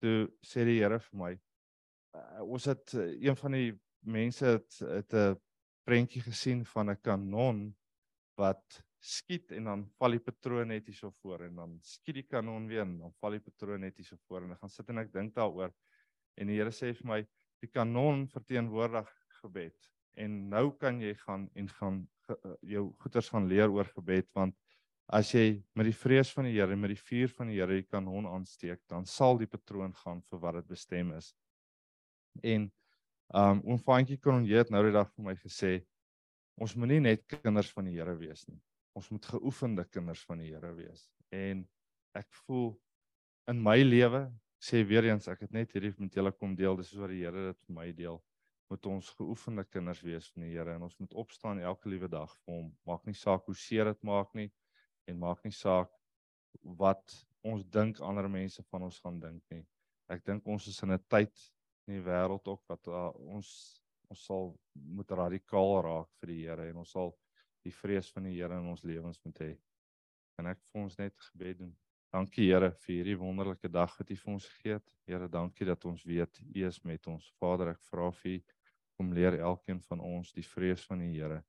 toe 0.03 0.29
sê 0.43 0.65
die 0.65 0.81
Here 0.81 0.99
vir 0.99 1.19
my 1.19 1.33
uh, 1.35 2.43
ons 2.43 2.67
het 2.67 2.95
uh, 2.95 3.07
een 3.23 3.37
van 3.37 3.53
die 3.53 3.71
mense 4.05 4.47
het 4.47 4.81
het 4.81 5.15
'n 5.15 5.39
prentjie 5.87 6.23
gesien 6.23 6.65
van 6.65 6.91
'n 6.91 7.01
kanon 7.03 7.75
wat 8.37 8.83
skiet 9.05 9.53
en 9.53 9.69
dan 9.69 9.83
val 10.01 10.17
die 10.17 10.23
patroon 10.25 10.71
net 10.73 10.87
hier 10.89 10.97
so 10.97 11.13
voor 11.21 11.45
en 11.45 11.59
dan 11.61 11.73
skiet 11.85 12.23
die 12.23 12.27
kanon 12.27 12.69
weer 12.71 12.87
en 12.87 12.97
dan 13.03 13.13
val 13.21 13.37
die 13.37 13.43
patroon 13.45 13.85
net 13.85 13.99
hier 14.01 14.09
so 14.09 14.21
voor 14.29 14.47
en 14.47 14.55
ek 14.55 14.63
gaan 14.63 14.73
sit 14.73 14.93
en 14.93 15.03
ek 15.03 15.13
dink 15.13 15.35
daaroor. 15.37 15.75
En 16.41 16.51
die 16.51 16.57
Here 16.57 16.73
sê 16.73 16.95
vir 16.97 17.11
my 17.11 17.21
die 17.63 17.71
kanon 17.71 18.25
verteenwoordig 18.33 19.11
gebed 19.43 19.91
en 20.25 20.39
nou 20.49 20.71
kan 20.81 21.03
jy 21.03 21.13
gaan 21.21 21.49
en 21.59 21.69
gaan 21.77 22.03
ge, 22.25 22.39
jou 22.75 22.87
goeters 23.03 23.29
gaan 23.35 23.49
leer 23.51 23.73
oor 23.73 23.91
gebed 23.93 24.31
want 24.37 24.57
as 25.13 25.35
jy 25.35 25.61
met 25.77 25.91
die 25.91 25.97
vrees 25.97 26.33
van 26.33 26.49
die 26.49 26.57
Here 26.57 26.77
met 26.77 26.95
die 26.95 27.01
vuur 27.01 27.37
van 27.37 27.53
die 27.53 27.61
Here 27.61 27.81
die 27.83 27.89
kanon 27.91 28.29
aansteek 28.31 28.81
dan 28.89 29.05
sal 29.05 29.37
die 29.41 29.51
patroon 29.51 29.93
gaan 30.01 30.25
vir 30.31 30.41
wat 30.41 30.63
dit 30.63 30.71
bestem 30.73 31.13
is. 31.19 31.35
En 32.43 32.71
um 33.37 33.65
oom 33.69 33.81
Fantjie 33.85 34.17
kon 34.17 34.47
het 34.49 34.71
nou 34.73 34.87
die 34.87 34.97
dag 34.97 35.13
vir 35.13 35.29
my 35.29 35.35
gesê 35.45 35.81
ons 36.57 36.73
moenie 36.79 37.03
net 37.05 37.27
kinders 37.29 37.73
van 37.75 37.91
die 37.91 37.99
Here 37.99 38.17
wees 38.17 38.49
nie 38.49 38.63
ons 38.95 39.11
moet 39.11 39.27
geoefende 39.27 39.85
kinders 39.91 40.23
van 40.29 40.43
die 40.43 40.53
Here 40.53 40.73
wees. 40.77 41.09
En 41.35 41.65
ek 42.15 42.31
voel 42.45 42.73
in 43.51 43.61
my 43.63 43.81
lewe 43.83 44.27
sê 44.63 44.85
weer 44.87 45.11
eens 45.11 45.27
ek 45.29 45.45
het 45.45 45.53
net 45.53 45.75
hierdie 45.75 45.93
met 45.99 46.15
julle 46.15 46.33
kom 46.33 46.55
deel 46.57 46.79
dis 46.79 46.95
wat 46.97 47.13
die 47.13 47.25
Here 47.25 47.51
dit 47.51 47.67
vir 47.67 47.77
my 47.81 47.91
deel 47.93 48.23
moet 48.73 48.87
ons 48.89 49.11
geoefende 49.19 49.65
kinders 49.69 50.01
wees 50.03 50.31
van 50.33 50.47
die 50.47 50.55
Here 50.55 50.77
en 50.77 50.87
ons 50.87 50.97
moet 51.03 51.13
opstaan 51.21 51.61
elke 51.61 51.91
liewe 51.93 52.09
dag 52.09 52.33
vir 52.45 52.55
hom. 52.55 52.71
Maak 52.89 53.05
nie 53.07 53.17
saak 53.19 53.45
hoe 53.51 53.57
seer 53.59 53.91
dit 53.91 54.07
maak 54.07 54.33
nie 54.35 54.49
en 55.11 55.21
maak 55.21 55.45
nie 55.45 55.55
saak 55.55 55.93
wat 56.81 57.19
ons 57.45 57.67
dink 57.77 58.01
ander 58.01 58.29
mense 58.31 58.63
van 58.71 58.87
ons 58.89 59.01
gaan 59.05 59.21
dink 59.21 59.43
nie. 59.53 59.65
Ek 60.09 60.25
dink 60.25 60.47
ons 60.49 60.69
is 60.71 60.81
in 60.83 60.95
'n 60.97 61.05
tyd 61.09 61.35
in 61.87 61.99
die 61.99 62.05
wêreld 62.07 62.49
ook 62.49 62.63
wat 62.69 62.89
uh, 62.89 63.11
ons 63.37 63.81
ons 64.09 64.25
sal 64.29 64.51
moet 64.75 65.11
radikaal 65.11 65.83
raak 65.83 66.09
vir 66.21 66.33
die 66.33 66.41
Here 66.47 66.69
en 66.71 66.83
ons 66.83 66.91
sal 66.97 67.15
die 67.65 67.73
vrees 67.73 68.11
van 68.12 68.29
die 68.29 68.37
Here 68.37 68.59
in 68.61 68.69
ons 68.71 68.85
lewens 68.85 69.21
moet 69.25 69.41
hê. 69.43 69.53
En 70.39 70.51
ek 70.51 70.61
vir 70.71 70.83
ons 70.83 70.99
net 70.99 71.15
gebed 71.31 71.61
doen. 71.62 71.73
Dankie 72.15 72.47
Here 72.47 72.71
vir 72.85 72.93
hierdie 72.95 73.17
wonderlike 73.19 73.71
dag 73.73 73.95
wat 73.99 74.11
U 74.11 74.17
vir 74.21 74.33
ons 74.35 74.45
gegee 74.53 74.77
het. 74.77 74.91
Here, 75.09 75.29
dankie 75.29 75.67
dat 75.67 75.85
ons 75.91 76.05
weet 76.07 76.39
U 76.45 76.67
is 76.69 76.79
met 76.87 77.09
ons. 77.11 77.27
Vader, 77.41 77.73
ek 77.75 77.83
vra 77.89 78.11
vir 78.21 78.37
U 78.37 78.37
om 79.03 79.11
leer 79.17 79.41
elkeen 79.41 79.81
van 79.89 80.01
ons 80.05 80.31
die 80.37 80.47
vrees 80.47 80.85
van 80.87 81.03
die 81.03 81.11
Here. 81.17 81.41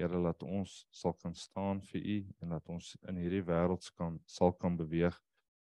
Here, 0.00 0.20
laat 0.20 0.44
ons 0.44 0.74
sal 0.92 1.16
kan 1.22 1.34
staan 1.36 1.80
vir 1.88 2.04
U 2.04 2.18
en 2.40 2.54
laat 2.54 2.68
ons 2.72 2.92
in 3.08 3.22
hierdie 3.22 3.44
wêreld 3.48 3.88
kan 3.96 4.20
sal 4.28 4.52
kan 4.52 4.76
beweeg 4.76 5.16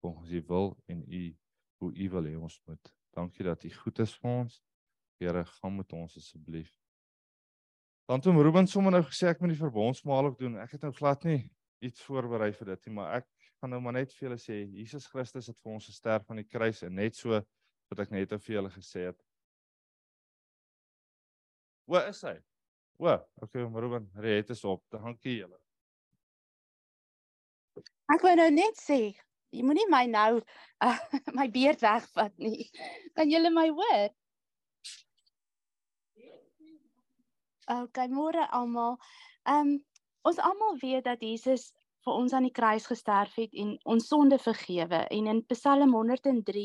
volgens 0.04 0.36
U 0.36 0.44
wil 0.52 0.76
en 0.92 1.00
U 1.06 1.24
hoe 1.80 1.92
U 1.92 2.12
wil 2.18 2.30
hê 2.30 2.36
ons 2.36 2.60
moet. 2.68 2.94
Dankie 3.16 3.48
dat 3.48 3.64
U 3.64 3.72
goed 3.80 4.04
is 4.04 4.14
vir 4.20 4.36
ons. 4.44 4.62
Here, 5.20 5.44
gaan 5.58 5.76
met 5.80 5.92
ons 5.96 6.16
asseblief. 6.18 6.81
Dan 8.10 8.20
toe 8.20 8.34
Ruben 8.42 8.66
sommer 8.66 8.92
nou 8.92 9.02
gesê 9.06 9.30
ek 9.30 9.40
moet 9.40 9.54
die 9.54 9.60
verbondsmaal 9.60 10.30
ook 10.30 10.38
doen. 10.38 10.56
Ek 10.60 10.74
het 10.74 10.82
nou 10.82 10.92
glad 10.96 11.24
nie 11.28 11.40
iets 11.82 12.02
voorberei 12.06 12.52
vir 12.54 12.74
dit 12.74 12.86
nie, 12.86 12.94
maar 12.98 13.18
ek 13.20 13.28
gaan 13.60 13.70
nou 13.74 13.80
maar 13.82 13.94
net 13.94 14.12
vir 14.14 14.28
julle 14.28 14.38
sê 14.42 14.62
Jesus 14.66 15.06
Christus 15.10 15.48
het 15.50 15.58
vir 15.62 15.74
ons 15.76 15.86
gesterf 15.86 16.30
aan 16.30 16.42
die 16.42 16.48
kruis 16.48 16.82
en 16.86 16.96
net 16.98 17.18
so 17.18 17.38
wat 17.92 18.02
ek 18.04 18.14
net 18.14 18.34
vir 18.34 18.56
julle 18.56 18.70
gesê 18.74 19.08
het. 19.10 19.18
Waar 21.90 22.08
is 22.10 22.22
hy? 22.26 22.36
O, 23.02 23.16
okay, 23.42 23.62
Ruben, 23.62 24.06
red 24.14 24.50
is 24.54 24.62
op. 24.64 24.84
Dankie 24.92 25.40
julle. 25.40 25.58
Ek 28.12 28.22
wou 28.22 28.34
nou 28.38 28.48
net 28.54 28.78
sê, 28.78 28.98
jy 29.54 29.62
moenie 29.66 29.88
my 29.90 30.04
nou 30.10 30.38
uh, 30.38 30.98
my 31.38 31.48
beerd 31.52 31.82
wegvat 31.82 32.34
nie. 32.38 32.68
Kan 33.16 33.30
julle 33.32 33.50
my 33.54 33.68
hoor? 33.72 34.10
Okay, 37.70 38.08
môre 38.08 38.48
almal. 38.50 38.98
Ehm 39.46 39.68
um, 39.68 39.84
ons 40.22 40.38
almal 40.38 40.76
weet 40.78 41.04
dat 41.04 41.22
Jesus 41.22 41.72
vir 42.06 42.14
ons 42.14 42.32
aan 42.34 42.46
die 42.46 42.54
kruis 42.54 42.86
gesterf 42.90 43.34
het 43.38 43.54
en 43.58 43.72
ons 43.94 44.06
sonde 44.10 44.38
vergewe 44.38 45.00
en 45.16 45.26
in 45.30 45.40
Psalm 45.50 45.94
103 45.94 46.64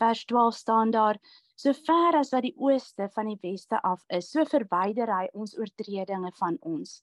vers 0.00 0.24
12 0.28 0.56
staan 0.56 0.92
daar 0.92 1.18
so 1.56 1.72
ver 1.72 2.16
as 2.20 2.32
wat 2.32 2.44
die 2.46 2.54
ooste 2.56 3.08
van 3.14 3.28
die 3.28 3.38
weste 3.42 3.80
af 3.82 4.04
is, 4.08 4.30
so 4.30 4.44
verwyder 4.48 5.10
hy 5.12 5.26
ons 5.32 5.56
oortredinge 5.58 6.32
van 6.40 6.56
ons. 6.60 7.02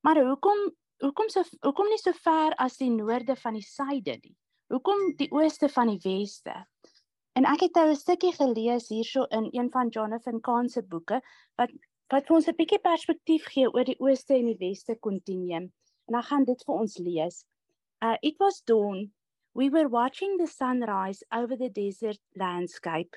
Maar 0.00 0.22
hoekom 0.24 0.68
hoekom 1.04 1.28
so 1.32 1.44
hoekom 1.64 1.88
nie 1.92 2.00
so 2.00 2.12
ver 2.12 2.56
as 2.58 2.78
die 2.80 2.90
noorde 2.90 3.36
van 3.36 3.58
die 3.58 3.66
suide 3.66 4.16
nie? 4.22 4.36
Hoekom 4.72 5.12
die 5.20 5.30
ooste 5.32 5.68
van 5.68 5.92
die 5.92 6.00
weste? 6.04 6.54
En 7.36 7.46
ek 7.46 7.68
het 7.68 7.76
nou 7.76 7.88
'n 7.90 7.96
stukkie 7.96 8.32
gelees 8.32 8.88
hierso 8.88 9.24
in 9.30 9.48
een 9.52 9.70
van 9.70 9.88
Jonathan 9.88 10.40
Kahn 10.40 10.68
se 10.68 10.82
boeke 10.82 11.20
wat 11.56 11.70
wat 12.10 12.26
vir 12.26 12.36
ons 12.36 12.48
'n 12.48 12.56
bietjie 12.56 12.80
perspektief 12.82 13.46
gee 13.54 13.68
oor 13.68 13.84
die 13.84 14.00
ooste 14.00 14.34
en 14.34 14.46
die 14.46 14.60
weste 14.60 14.96
kontinuum. 14.96 15.72
En 16.08 16.22
gaan 16.22 16.44
dit 16.44 16.64
vir 16.66 16.74
ons 16.74 16.98
lees. 16.98 17.44
Uh 18.00 18.16
it 18.22 18.36
was 18.40 18.60
dawn. 18.60 19.12
We 19.54 19.68
were 19.68 19.88
watching 19.88 20.36
the 20.38 20.46
sunrise 20.46 21.22
over 21.32 21.56
the 21.56 21.68
desert 21.68 22.20
landscape. 22.36 23.16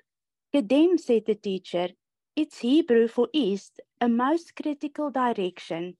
Gedem 0.54 0.98
said 0.98 1.26
the 1.26 1.36
teacher, 1.36 1.90
it's 2.36 2.60
Hebrew 2.60 3.08
for 3.08 3.30
east, 3.32 3.80
a 4.00 4.10
most 4.10 4.56
critical 4.56 5.10
direction. 5.10 5.98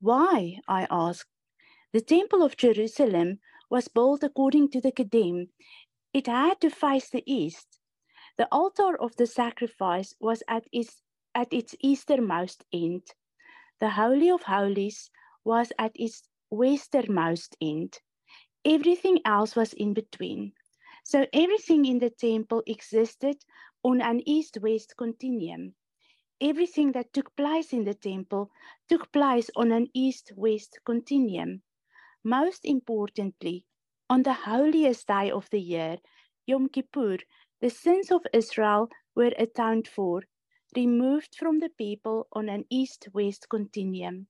Why? 0.00 0.60
I 0.68 0.86
asked. 0.90 1.30
The 1.92 2.00
temple 2.00 2.42
of 2.42 2.56
Jerusalem 2.56 3.40
was 3.70 3.88
built 3.88 4.22
according 4.22 4.70
to 4.70 4.80
the 4.80 4.92
Kedim. 4.92 5.48
It 6.12 6.26
had 6.26 6.60
to 6.60 6.70
face 6.70 7.10
the 7.10 7.22
east. 7.26 7.78
The 8.36 8.48
altar 8.50 8.96
of 9.00 9.16
the 9.16 9.26
sacrifice 9.26 10.14
was 10.20 10.42
at 10.48 10.66
its, 10.72 11.02
at 11.34 11.52
its 11.52 11.74
easternmost 11.80 12.64
end. 12.72 13.02
The 13.80 13.90
Holy 13.90 14.30
of 14.30 14.42
Holies 14.44 15.10
was 15.44 15.72
at 15.78 15.92
its 15.94 16.28
westernmost 16.50 17.56
end. 17.60 18.00
Everything 18.64 19.20
else 19.24 19.56
was 19.56 19.72
in 19.74 19.94
between. 19.94 20.52
So 21.04 21.26
everything 21.32 21.84
in 21.84 21.98
the 21.98 22.10
temple 22.10 22.62
existed 22.66 23.44
on 23.82 24.00
an 24.00 24.22
east 24.26 24.58
west 24.62 24.96
continuum. 24.96 25.74
Everything 26.40 26.92
that 26.92 27.12
took 27.12 27.34
place 27.36 27.72
in 27.72 27.84
the 27.84 27.94
temple 27.94 28.50
took 28.88 29.12
place 29.12 29.50
on 29.56 29.72
an 29.72 29.88
east 29.94 30.32
west 30.36 30.78
continuum. 30.84 31.62
Most 32.24 32.64
importantly, 32.64 33.66
on 34.08 34.22
the 34.22 34.32
holiest 34.32 35.06
day 35.08 35.30
of 35.30 35.48
the 35.50 35.60
year, 35.60 35.98
Yom 36.46 36.68
Kippur, 36.68 37.18
the 37.60 37.70
sins 37.70 38.10
of 38.10 38.26
Israel 38.32 38.88
were 39.14 39.32
atoned 39.38 39.88
for, 39.88 40.22
removed 40.76 41.36
from 41.36 41.60
the 41.60 41.70
people 41.70 42.28
on 42.32 42.48
an 42.48 42.64
east 42.70 43.08
west 43.12 43.48
continuum. 43.48 44.28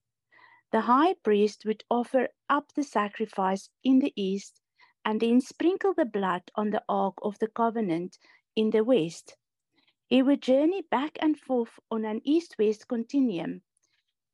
The 0.71 0.81
high 0.81 1.15
priest 1.15 1.65
would 1.65 1.83
offer 1.89 2.29
up 2.49 2.73
the 2.73 2.83
sacrifice 2.83 3.69
in 3.83 3.99
the 3.99 4.13
east 4.15 4.61
and 5.03 5.19
then 5.21 5.41
sprinkle 5.41 5.93
the 5.93 6.05
blood 6.05 6.51
on 6.55 6.71
the 6.71 6.83
ark 6.89 7.15
of 7.23 7.39
the 7.39 7.47
covenant 7.47 8.19
in 8.55 8.71
the 8.71 8.83
west. 8.83 9.37
He 10.07 10.23
would 10.23 10.41
journey 10.41 10.81
back 10.81 11.17
and 11.21 11.39
forth 11.39 11.79
on 11.91 12.05
an 12.05 12.21
east 12.23 12.55
west 12.57 12.87
continuum, 12.87 13.61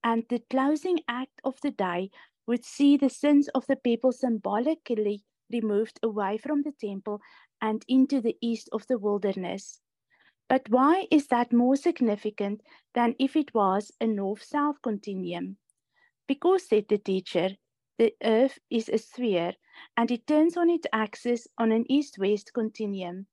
and 0.03 0.26
the 0.30 0.39
closing 0.49 0.99
act 1.07 1.41
of 1.43 1.59
the 1.62 1.72
day 1.72 2.12
would 2.47 2.66
see 2.66 2.97
the 2.97 3.09
sins 3.09 3.49
of 3.49 3.68
the 3.68 3.76
people 3.76 4.12
symbolically 4.12 5.24
removed 5.51 5.99
away 6.03 6.38
from 6.38 6.62
the 6.64 6.74
temple 6.74 7.22
and 7.62 7.86
into 7.88 8.22
the 8.22 8.38
east 8.41 8.70
of 8.72 8.88
the 8.88 8.97
wilderness. 8.97 9.82
But 10.51 10.67
why 10.67 11.07
is 11.09 11.27
that 11.27 11.53
more 11.53 11.77
significant 11.77 12.61
than 12.93 13.15
if 13.17 13.37
it 13.37 13.53
was 13.53 13.93
a 14.01 14.05
north 14.05 14.43
south 14.43 14.81
continuum? 14.81 15.55
Because, 16.27 16.67
said 16.67 16.89
the 16.89 16.97
teacher, 16.97 17.51
the 17.97 18.17
earth 18.21 18.59
is 18.69 18.89
a 18.89 18.97
sphere 18.97 19.53
and 19.95 20.11
it 20.11 20.27
turns 20.27 20.57
on 20.57 20.69
its 20.69 20.87
axis 20.91 21.47
on 21.57 21.71
an 21.71 21.89
east 21.89 22.19
west 22.19 22.51
continuum. 22.53 23.27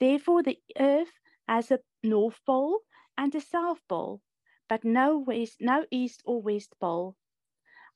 Therefore, 0.00 0.42
the 0.42 0.58
earth 0.78 1.12
has 1.46 1.70
a 1.70 1.80
north 2.02 2.40
pole 2.46 2.80
and 3.18 3.34
a 3.34 3.42
south 3.42 3.86
pole, 3.86 4.22
but 4.66 4.84
no 4.84 5.18
west, 5.18 5.58
no 5.60 5.84
east 5.90 6.22
or 6.24 6.40
west 6.40 6.80
pole. 6.80 7.14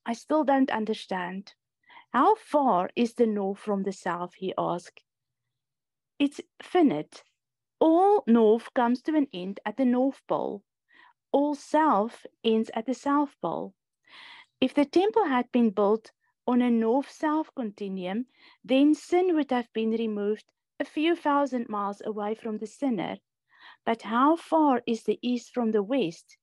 I 0.04 0.12
still 0.12 0.44
don't 0.44 0.70
understand. 0.70 1.54
How 2.12 2.34
far 2.34 2.90
is 2.94 3.14
the 3.14 3.26
north 3.26 3.60
from 3.60 3.84
the 3.84 3.94
south? 3.94 4.34
He 4.34 4.52
asked. 4.58 5.04
It's 6.18 6.42
finite. 6.62 7.24
All 7.80 8.24
north 8.26 8.72
comes 8.74 9.02
to 9.02 9.14
an 9.16 9.28
end 9.32 9.60
at 9.64 9.76
the 9.76 9.84
north 9.84 10.20
pole. 10.26 10.64
All 11.32 11.54
south 11.54 12.26
ends 12.42 12.70
at 12.74 12.86
the 12.86 12.94
south 12.94 13.36
pole. 13.40 13.74
If 14.60 14.74
the 14.74 14.84
temple 14.84 15.26
had 15.26 15.52
been 15.52 15.70
built 15.70 16.12
on 16.46 16.62
a 16.62 16.70
north 16.70 17.10
south 17.10 17.54
continuum, 17.54 18.26
then 18.64 18.94
sin 18.94 19.34
would 19.34 19.50
have 19.50 19.72
been 19.72 19.90
removed 19.90 20.46
a 20.80 20.84
few 20.84 21.14
thousand 21.14 21.68
miles 21.68 22.02
away 22.04 22.34
from 22.34 22.58
the 22.58 22.66
sinner. 22.66 23.18
But 23.84 24.02
how 24.02 24.36
far 24.36 24.82
is 24.86 25.04
the 25.04 25.18
east 25.22 25.52
from 25.52 25.70
the 25.70 25.82
west? 25.82 26.36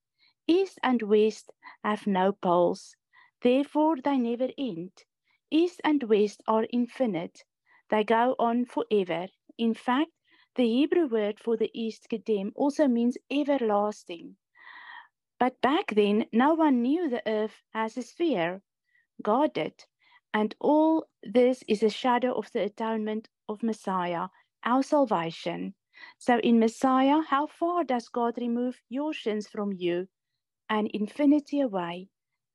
East 0.46 0.78
and 0.82 1.02
west 1.02 1.50
have 1.82 2.06
no 2.06 2.32
poles. 2.32 2.96
Therefore, 3.42 3.96
they 3.96 4.16
never 4.16 4.48
end. 4.56 4.92
East 5.50 5.80
and 5.84 6.02
west 6.04 6.42
are 6.46 6.66
infinite. 6.70 7.44
They 7.90 8.04
go 8.04 8.36
on 8.38 8.64
forever. 8.64 9.28
In 9.58 9.74
fact, 9.74 10.12
The 10.56 10.64
Hebrew 10.64 11.06
word 11.06 11.38
for 11.38 11.58
the 11.58 11.70
east, 11.74 12.08
Kedem, 12.10 12.52
also 12.54 12.88
means 12.88 13.18
everlasting. 13.30 14.36
But 15.38 15.60
back 15.60 15.94
then, 15.94 16.26
no 16.32 16.54
one 16.54 16.80
knew 16.80 17.10
the 17.10 17.22
earth 17.28 17.62
as 17.74 17.98
a 17.98 18.02
sphere. 18.02 18.62
God 19.22 19.52
did. 19.52 19.84
And 20.32 20.54
all 20.58 21.06
this 21.22 21.62
is 21.68 21.82
a 21.82 21.90
shadow 21.90 22.32
of 22.32 22.50
the 22.52 22.62
atonement 22.62 23.28
of 23.48 23.62
Messiah, 23.62 24.28
our 24.64 24.82
salvation. 24.82 25.74
So, 26.18 26.38
in 26.38 26.58
Messiah, 26.58 27.20
how 27.20 27.46
far 27.46 27.84
does 27.84 28.08
God 28.08 28.38
remove 28.38 28.80
your 28.88 29.12
sins 29.12 29.48
from 29.48 29.72
you? 29.74 30.08
An 30.70 30.88
infinity 30.94 31.60
away, 31.60 32.08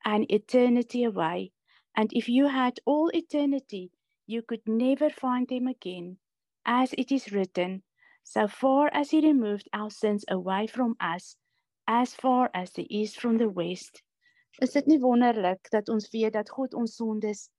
an 0.06 0.26
eternity 0.30 1.04
away. 1.04 1.52
And 1.96 2.10
if 2.14 2.28
you 2.28 2.48
had 2.48 2.80
all 2.86 3.10
eternity, 3.14 3.92
you 4.26 4.42
could 4.42 4.62
never 4.68 5.10
find 5.12 5.48
them 5.48 5.68
again. 5.68 6.18
As 6.66 6.94
it 6.94 7.12
is 7.12 7.32
written, 7.32 7.84
so 8.24 8.48
far 8.48 8.90
as 8.94 9.12
he 9.12 9.22
removed 9.22 9.70
our 9.74 9.90
sins 9.90 10.26
away 10.30 10.68
from 10.68 10.96
us, 11.00 11.36
as 11.88 12.14
far 12.14 12.50
as 12.54 12.72
the 12.72 12.88
east 12.90 13.20
from 13.20 13.38
the 13.38 13.50
west. 13.50 14.04
Is 14.62 14.72
dit 14.72 14.86
nie 14.88 15.00
wonderlik 15.00 15.70
dat 15.72 15.90
ons 15.90 16.10
weet 16.12 16.34
dat 16.34 16.50
God 16.50 16.74
ons 16.74 16.96
sondes 16.96 17.50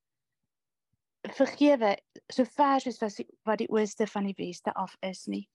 vergewe 1.22 1.96
so 2.32 2.44
ver 2.44 2.80
soos 2.80 2.98
wat 3.00 3.16
die, 3.16 3.26
wat 3.46 3.58
die 3.58 3.70
ooste 3.70 4.06
van 4.06 4.26
die 4.26 4.36
weste 4.38 4.74
af 4.74 4.96
is 5.00 5.26
nie. 5.26 5.48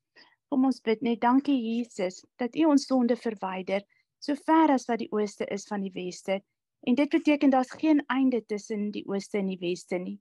Kom 0.50 0.66
ons 0.66 0.80
bid 0.80 1.02
net 1.04 1.20
dankie 1.22 1.58
Jesus 1.60 2.24
dat 2.40 2.56
U 2.56 2.70
ons 2.72 2.88
sonde 2.88 3.18
verwyder 3.20 3.84
so 4.24 4.36
ver 4.48 4.72
as 4.74 4.88
wat 4.88 5.04
die 5.04 5.12
ooste 5.12 5.46
is 5.54 5.68
van 5.68 5.84
die 5.84 5.92
weste. 5.94 6.40
En 6.88 6.96
dit 6.96 7.10
beteken 7.10 7.52
daar's 7.52 7.72
geen 7.72 8.04
einde 8.08 8.46
tussen 8.46 8.92
die 8.92 9.04
ooste 9.08 9.38
en 9.38 9.52
die 9.52 9.60
weste 9.60 9.98
nie. 10.00 10.20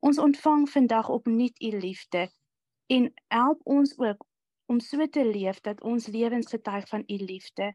Ons 0.00 0.18
ontvang 0.18 0.66
vandag 0.70 1.08
opnuut 1.08 1.62
U 1.62 1.70
liefde 1.78 2.28
en 2.88 3.12
help 3.28 3.60
ons 3.64 3.94
ook 3.98 4.24
om 4.68 4.80
so 4.84 5.06
te 5.06 5.24
leef 5.24 5.60
dat 5.64 5.80
ons 5.82 6.06
lewens 6.12 6.50
getuig 6.52 6.88
van 6.88 7.04
U 7.08 7.16
liefde. 7.16 7.72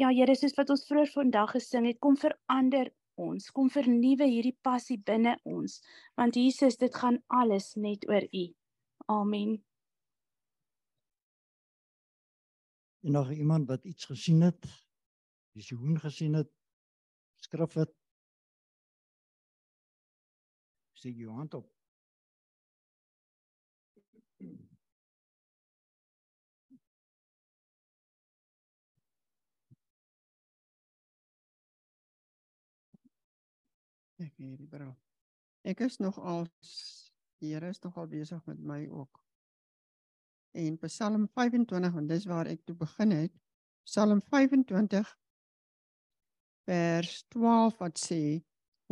Ja 0.00 0.08
Here, 0.08 0.34
soos 0.34 0.56
wat 0.56 0.70
ons 0.72 0.86
vroeër 0.88 1.10
vandag 1.12 1.52
gesing 1.56 1.86
het, 1.86 1.98
kom 2.00 2.16
verander 2.16 2.88
ons, 3.20 3.50
kom 3.52 3.68
vernuwe 3.70 4.26
hierdie 4.26 4.56
passie 4.64 4.96
binne 4.98 5.36
ons, 5.44 5.80
want 6.16 6.38
Jesus, 6.40 6.78
dit 6.80 6.94
gaan 6.96 7.20
alles 7.28 7.74
net 7.76 8.08
oor 8.08 8.24
U. 8.32 8.46
Amen. 9.12 9.58
En 13.02 13.12
nog 13.12 13.32
iemand 13.32 13.68
wat 13.68 13.84
iets 13.84 14.04
gesien 14.04 14.40
het? 14.40 14.66
Visioen 15.52 15.98
gesien 16.00 16.34
het? 16.34 16.50
Skrif 17.44 17.74
het? 17.74 17.92
Steek 20.92 21.16
jou 21.16 21.34
hand 21.34 21.54
op. 21.54 21.81
Ek 34.22 34.34
hierdie 34.38 34.68
bro. 34.70 34.92
Ek 35.66 35.80
is 35.82 35.98
nog 35.98 36.18
al 36.18 36.46
die 37.42 37.54
Here 37.54 37.68
is 37.68 37.80
nog 37.82 37.96
al 37.98 38.06
besig 38.06 38.44
met 38.46 38.58
my 38.62 38.84
ook. 38.86 39.18
En 40.54 40.76
Psalm 40.78 41.26
25 41.34 41.94
want 41.96 42.08
dis 42.08 42.26
waar 42.30 42.46
ek 42.46 42.60
toe 42.64 42.76
begin 42.78 43.10
het. 43.16 43.32
Psalm 43.82 44.20
25 44.30 45.10
vers 46.70 47.16
12 47.34 47.80
wat 47.82 47.98
sê 47.98 48.20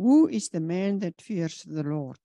Who 0.01 0.27
is 0.27 0.49
the 0.49 0.59
man 0.59 0.99
that 0.99 1.21
fears 1.21 1.61
the 1.63 1.83
Lord? 1.83 2.19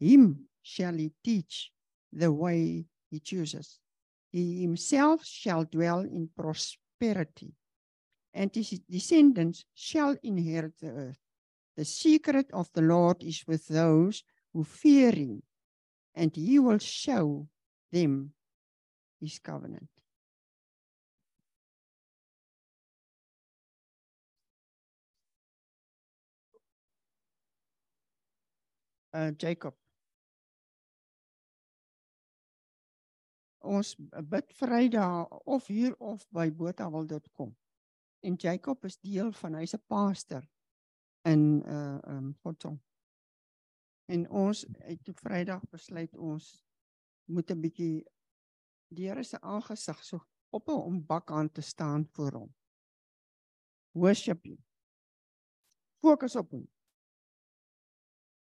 Him 0.00 0.48
shall 0.62 0.98
he 0.98 1.12
teach 1.22 1.70
the 2.10 2.32
way 2.32 2.86
he 3.10 3.20
chooses. 3.20 3.78
He 4.32 4.62
himself 4.62 5.24
shall 5.24 5.64
dwell 5.64 6.00
in 6.00 6.30
prosperity, 6.34 7.54
and 8.34 8.54
his 8.54 8.80
descendants 8.88 9.64
shall 9.74 10.16
inherit 10.22 10.78
the 10.78 10.90
earth. 10.90 11.29
The 11.80 11.86
secret 11.86 12.50
of 12.52 12.70
the 12.74 12.82
Lord 12.82 13.22
is 13.22 13.46
with 13.46 13.66
those 13.68 14.22
who 14.52 14.64
fear 14.64 15.12
him, 15.12 15.42
and 16.14 16.30
he 16.36 16.58
will 16.58 16.76
show 16.76 17.48
them 17.90 18.34
his 19.18 19.38
covenant. 19.38 19.88
Uh, 29.14 29.30
Jacob. 29.30 29.72
Ons 33.64 33.96
bid 34.28 34.52
Vrydag 34.52 35.32
of 35.46 35.66
hier 35.66 35.96
of 35.98 36.26
by 36.30 36.50
botawil.com. 36.50 37.56
En 38.20 38.36
Jacob 38.36 38.84
is 38.84 39.00
deel 39.00 39.32
van 39.32 39.54
hy's 39.54 39.72
'n 39.72 39.80
pastor 39.88 40.44
in 41.22 41.62
uh 41.66 41.98
um 42.06 42.36
Godson. 42.42 42.80
En 44.10 44.30
ons 44.30 44.64
het 44.78 45.04
toe 45.04 45.14
Vrydag 45.14 45.62
besluit 45.70 46.16
ons 46.16 46.46
moet 47.24 47.50
'n 47.50 47.60
bietjie 47.60 48.04
die 48.88 49.08
Here 49.08 49.22
se 49.22 49.40
aangesig 49.40 50.04
so 50.04 50.20
op 50.50 50.66
hom 50.66 51.06
bak 51.06 51.30
aan 51.30 51.50
te 51.52 51.60
staan 51.60 52.06
voor 52.12 52.32
hom. 52.32 52.54
Worship 53.92 54.44
hom. 54.44 54.58
Fokus 56.00 56.36
op 56.36 56.50
hom. 56.50 56.68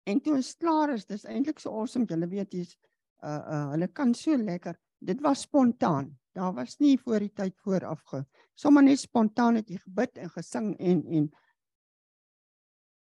En 0.04 0.20
toe 0.20 0.34
ons 0.34 0.56
klaar 0.60 0.92
is, 0.92 1.06
dis 1.06 1.24
eintlik 1.24 1.58
so 1.58 1.72
awesome, 1.72 2.06
julle 2.06 2.28
weet 2.28 2.52
jy's 2.52 2.76
uh 3.24 3.40
uh 3.40 3.70
hulle 3.72 3.88
kan 3.88 4.14
so 4.14 4.36
lekker. 4.36 4.76
Dit 4.98 5.20
was 5.20 5.40
spontaan. 5.40 6.18
Daar 6.34 6.52
was 6.52 6.78
nie 6.78 6.98
voor 6.98 7.18
die 7.18 7.32
tyd 7.32 7.56
vooraf 7.62 8.02
ge. 8.10 8.24
Sommige 8.54 8.84
net 8.84 8.98
spontaan 8.98 9.54
het 9.54 9.68
jy 9.70 9.78
gebid 9.78 10.18
en 10.18 10.30
gesing 10.30 10.78
en 10.78 11.04
en 11.06 11.28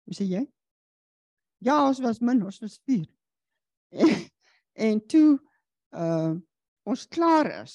Hoe 0.09 0.17
sê 0.17 0.25
jy? 0.25 0.41
Ja, 1.61 1.83
ons 1.85 2.01
was 2.01 2.23
min, 2.25 2.41
ons 2.47 2.63
was 2.63 2.79
4. 2.89 3.05
En, 3.93 4.13
en 4.89 5.07
toe 5.07 5.31
uh 5.97 6.37
ons 6.89 7.03
klaar 7.13 7.51
is. 7.59 7.73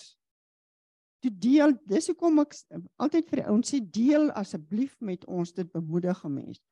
Toe 1.21 1.29
deel, 1.37 1.75
dis 1.85 2.07
hoekom 2.09 2.39
ek 2.41 2.55
altyd 2.97 3.27
vir 3.29 3.41
die 3.43 3.45
ouens 3.45 3.69
sê 3.69 3.77
deel 3.93 4.31
asseblief 4.33 4.95
met 5.05 5.27
ons 5.29 5.51
dit 5.53 5.69
bemoedig 5.69 6.23
mense. 6.25 6.63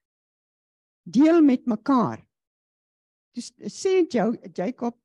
Deel 1.05 1.43
met 1.45 1.69
mekaar. 1.69 2.23
Dis 3.37 3.51
sê 3.69 3.99
jou 4.09 4.31
Jacob 4.57 4.97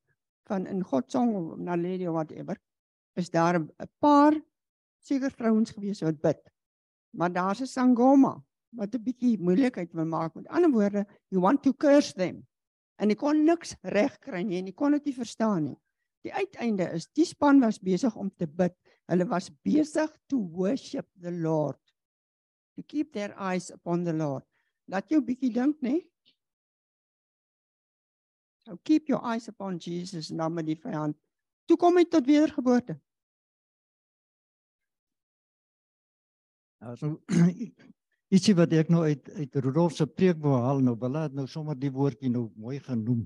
van 0.49 0.65
in 0.65 0.81
God 0.81 1.13
song 1.13 1.35
of 1.37 1.61
Naledi 1.61 2.09
of 2.09 2.17
whatever 2.17 2.57
is 3.21 3.29
daar 3.29 3.59
'n 3.59 3.69
paar 4.01 4.33
seker 5.05 5.29
vrouens 5.29 5.71
gewees 5.77 6.01
wat 6.01 6.17
bid. 6.21 6.41
Maar 7.13 7.31
daar's 7.33 7.61
'n 7.61 7.69
sangoma 7.69 8.33
wat 8.75 8.95
'n 8.95 9.03
bietjie 9.03 9.37
moeilikheid 9.39 9.93
wil 9.93 10.05
maak. 10.05 10.35
Met 10.35 10.47
ander 10.47 10.71
woorde, 10.71 11.05
you 11.29 11.41
want 11.41 11.63
to 11.63 11.73
curse 11.73 12.13
them. 12.13 12.45
En 12.97 13.09
ek 13.09 13.17
kon 13.17 13.45
niks 13.45 13.75
reg 13.81 14.19
kry 14.19 14.41
nie 14.43 14.57
en 14.57 14.67
ek 14.67 14.75
kon 14.75 14.91
dit 14.91 15.05
nie 15.05 15.13
verstaan 15.13 15.63
nie. 15.63 15.77
Die 16.25 16.33
uiteinde 16.33 16.89
is 16.93 17.07
die 17.15 17.25
span 17.25 17.59
was 17.59 17.79
besig 17.79 18.15
om 18.15 18.29
te 18.35 18.47
bid. 18.47 18.73
Hulle 19.07 19.27
was 19.29 19.49
besig 19.63 20.11
to 20.27 20.37
worship 20.37 21.07
the 21.21 21.31
Lord. 21.31 21.79
To 22.75 22.83
keep 22.83 23.13
their 23.13 23.33
eyes 23.39 23.71
upon 23.71 24.03
the 24.03 24.13
Lord. 24.13 24.43
Laat 24.87 25.09
jou 25.09 25.21
bietjie 25.21 25.53
dink, 25.53 25.79
nê? 25.81 26.01
So 28.65 28.77
keep 28.83 29.07
your 29.07 29.23
eyes 29.23 29.47
upon 29.47 29.77
Jesus 29.79 30.27
dan 30.27 30.53
met 30.53 30.67
die 30.67 30.75
vyand. 30.75 31.15
Toe 31.67 31.77
kom 31.79 31.97
hy 31.99 32.03
tot 32.07 32.27
wedergeboorte. 32.27 32.97
Also 36.83 37.21
ietsie 38.33 38.55
wat 38.55 38.73
ek 38.75 38.89
nou 38.91 39.03
uit 39.07 39.29
uit 39.39 39.55
Rudolf 39.55 39.95
se 39.95 40.07
preek 40.07 40.39
wou 40.43 40.57
haal 40.59 40.81
nou, 40.83 40.95
wil 40.99 41.19
het 41.21 41.33
nou 41.33 41.47
sommer 41.47 41.77
die 41.79 41.91
woordjie 41.91 42.31
nou 42.31 42.49
mooi 42.55 42.79
genoem. 42.79 43.23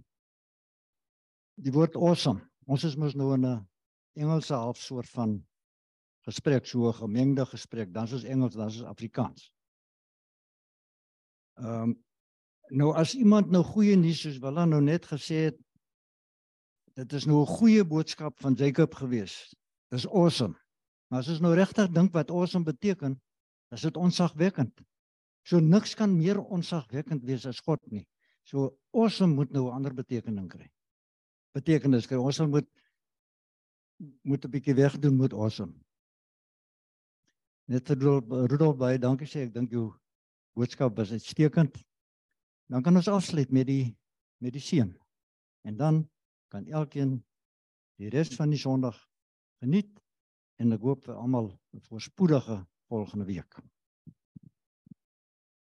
Die 1.62 1.74
woord 1.74 1.96
awesome. 1.96 2.42
Ons 2.70 2.86
is 2.88 2.98
mos 2.98 3.16
nou 3.18 3.34
in 3.34 3.46
'n 3.46 3.68
Engelse 4.14 4.54
halfsoort 4.54 5.10
van 5.10 5.42
gesprek, 6.28 6.66
so 6.66 6.90
'n 6.90 6.94
gemengde 6.94 7.46
gesprek, 7.46 7.94
dan 7.94 8.04
is 8.04 8.24
Engels, 8.24 8.54
dan 8.54 8.68
is 8.68 8.84
Afrikaans. 8.84 9.52
Ehm 11.58 11.84
um, 11.84 12.04
nou 12.70 12.94
as 12.96 13.16
iemand 13.16 13.50
nou 13.52 13.64
goeie 13.64 13.96
nuus 13.96 14.22
soos 14.22 14.40
Willa 14.40 14.66
nou 14.66 14.82
net 14.82 15.06
gesê 15.06 15.36
het, 15.50 15.58
dit 16.94 17.14
is 17.14 17.26
nou 17.26 17.42
'n 17.42 17.56
goeie 17.58 17.84
boodskap 17.84 18.40
van 18.40 18.54
Jacob 18.54 18.94
gewees. 18.94 19.56
Dis 19.90 20.08
awesome. 20.08 20.56
Maar 21.08 21.20
as 21.20 21.28
ons 21.28 21.40
nou 21.40 21.54
regtig 21.56 21.90
dink 21.92 22.14
wat 22.14 22.32
awesome 22.32 22.64
beteken, 22.64 23.22
is 23.72 23.82
dit 23.82 23.98
onsagwekkend. 23.98 24.82
So 25.44 25.60
niks 25.60 25.96
kan 25.98 26.14
meer 26.18 26.40
onsagwekkend 26.40 27.24
wees 27.26 27.46
as 27.46 27.60
God 27.66 27.82
nie. 27.90 28.06
So 28.44 28.78
awesome 28.94 29.36
moet 29.36 29.52
nou 29.52 29.68
'n 29.70 29.76
ander 29.76 29.94
betekenis 29.94 30.48
kry. 30.50 30.70
Betekenis 31.54 32.08
kry. 32.08 32.18
Ons 32.18 32.40
moet 32.40 32.68
moet 34.24 34.46
'n 34.46 34.52
bietjie 34.52 34.76
wegdoen 34.76 35.18
met 35.18 35.34
awesome. 35.34 35.74
Net 37.68 37.88
vir 37.88 38.22
Rudolf 38.50 38.78
baie 38.78 38.98
dankie 38.98 39.28
sê 39.28 39.46
ek 39.46 39.54
dink 39.54 39.72
jou 39.72 39.94
boodskap 40.56 40.98
was 40.98 41.12
uitstekend. 41.12 41.78
Dan 42.68 42.84
kan 42.84 42.96
ons 42.96 43.08
afsluit 43.08 43.52
met 43.52 43.68
die 43.68 43.98
met 44.42 44.54
die 44.54 44.62
seën. 44.62 44.98
En 45.64 45.78
dan 45.78 46.10
kan 46.50 46.66
elkeen 46.66 47.24
die 47.98 48.10
res 48.10 48.36
van 48.36 48.50
die 48.50 48.60
Sondag 48.60 48.98
Geniet 49.62 50.00
en 50.58 50.74
ek 50.74 50.82
hoop 50.82 51.04
vir 51.06 51.16
almal 51.16 51.52
'n 51.74 51.82
voorspoedige 51.82 52.66
volgende 52.90 53.26
week. 53.26 53.62